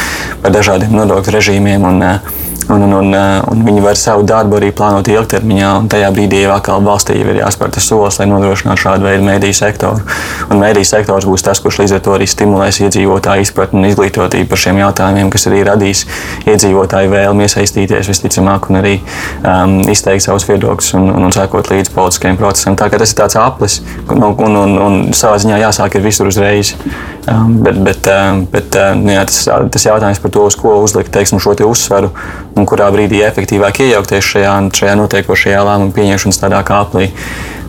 par 0.43 0.55
dažādiem 0.55 0.93
nodokļu 0.97 1.37
režīmiem. 1.39 1.87
Un, 1.87 2.03
Un, 2.69 2.81
un, 2.81 2.91
un, 2.91 3.13
eh, 3.15 3.41
un 3.47 3.61
viņi 3.63 3.81
var 3.83 3.95
savu 3.95 4.25
darbu 4.27 4.57
arī 4.57 4.73
plānot 4.75 5.07
ilgtermiņā. 5.07 5.69
Tajā 5.91 6.09
brīdī 6.11 6.41
jau 6.41 6.51
atkal 6.57 6.81
valstī 6.83 7.15
ir 7.21 7.39
jāspēr 7.39 7.71
tas 7.77 7.85
solis, 7.87 8.17
lai 8.19 8.27
nodrošinātu 8.27 8.81
šādu 8.81 9.07
veidu 9.07 9.23
mediju 9.23 9.55
sektoru. 9.55 10.03
Un 10.51 10.59
mediju 10.59 10.89
sektors 10.89 11.27
būs 11.29 11.45
tas, 11.47 11.61
kurš 11.63 11.79
līdz 11.83 11.95
ar 11.95 12.01
to 12.03 12.15
arī 12.17 12.27
stimulēs 12.27 12.81
iedzīvotāju 12.83 13.45
izpratni 13.45 13.79
un 13.79 13.87
izglītotību 13.87 14.49
par 14.51 14.61
šiem 14.63 14.81
jautājumiem, 14.81 15.31
kas 15.31 15.47
arī 15.47 15.61
radīs 15.67 16.03
iedzīvotāju 16.43 17.13
vēlmi 17.13 17.47
iesaistīties 17.47 18.11
visticamāk 18.11 18.67
un 18.67 18.81
arī 18.81 18.97
um, 18.99 19.77
izteikt 19.87 20.27
savus 20.27 20.47
viedokļus 20.49 20.91
un, 20.99 21.07
un, 21.13 21.29
un 21.29 21.35
sekot 21.35 21.71
līdz 21.71 21.93
politiskajiem 21.95 22.41
procesam. 22.41 22.75
Tā 22.75 22.89
kā 22.91 22.99
tas 22.99 23.15
ir 23.15 23.21
tāds 23.21 23.39
aplis 23.39 23.79
un, 24.11 24.27
un, 24.27 24.59
un, 24.65 24.75
un 24.89 24.99
savā 25.15 25.39
ziņā 25.39 25.61
jāsāk 25.63 25.95
ir 25.95 26.03
visur 26.09 26.27
uzreiz. 26.27 26.75
Um, 27.27 27.57
bet 27.63 27.79
bet, 27.83 28.11
um, 28.11 28.43
bet 28.51 28.75
um, 28.79 29.07
jā, 29.11 29.23
tas, 29.27 29.41
tas 29.71 29.87
jautājums 29.87 30.19
par 30.23 30.35
to, 30.35 30.45
uz 30.47 30.55
ko 30.59 30.77
uzlikt 30.83 31.11
teiksim, 31.15 31.39
šo 31.43 31.55
uzsvaru 31.67 32.11
un 32.57 32.67
kurā 32.69 32.89
brīdī 32.93 33.23
efektīvāk 33.27 33.83
iejaukties 33.85 34.31
šajā, 34.33 34.53
šajā 34.77 34.95
notiekošajā 35.01 35.65
lēmumu 35.69 35.95
pieņemšanas 35.97 36.41
tādā 36.43 36.61
kāplī. 36.67 37.11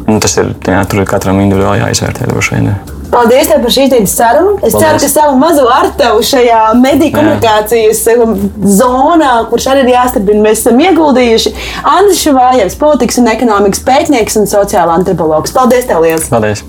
Nu, 0.09 0.17
tas 0.25 0.39
ir, 0.41 0.55
jā, 0.65 0.85
tur 0.89 1.03
ir 1.03 1.09
katram 1.11 1.41
individuāli 1.43 1.83
jāizvērtē 1.83 2.31
droši 2.31 2.57
vien. 2.57 2.71
Paldies 3.09 3.49
par 3.49 3.73
šīs 3.73 3.91
dienas 3.93 4.15
sarunu. 4.17 4.55
Es 4.61 4.75
Paldies. 4.75 4.83
ceru, 4.85 5.01
ka 5.01 5.09
savu 5.13 5.37
mazo 5.41 5.65
artavu 5.73 6.25
šajā 6.25 6.61
mediju 6.81 7.15
komunikācijas 7.17 8.03
Jā. 8.05 8.17
Um, 8.25 8.35
zonā, 8.79 9.33
kurš 9.49 9.71
arī 9.73 9.87
ir 9.87 9.93
jāstiprina, 9.95 10.45
mēs 10.45 10.65
esam 10.65 10.81
ieguldījuši. 10.85 11.55
Andris 11.89 12.25
Šavājevs, 12.25 12.77
politikas 12.81 13.21
un 13.23 13.33
ekonomikas 13.33 13.85
pētnieks 13.89 14.41
un 14.41 14.51
sociāla 14.51 14.99
antropologs. 15.01 15.57
Paldies 15.57 15.89
tev 15.89 16.05
liels! 16.05 16.29
Paldies! 16.33 16.65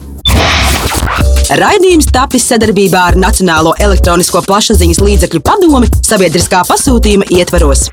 Raidījums 1.60 2.12
tapis 2.14 2.44
sadarbībā 2.52 3.08
ar 3.10 3.16
Nacionālo 3.20 3.74
elektronisko 3.82 4.44
plašsaziņas 4.46 5.02
līdzekļu 5.02 5.42
padomi 5.44 5.90
sabiedriskā 6.06 6.62
pasūtījuma 6.70 7.26
ietvaros. 7.34 7.88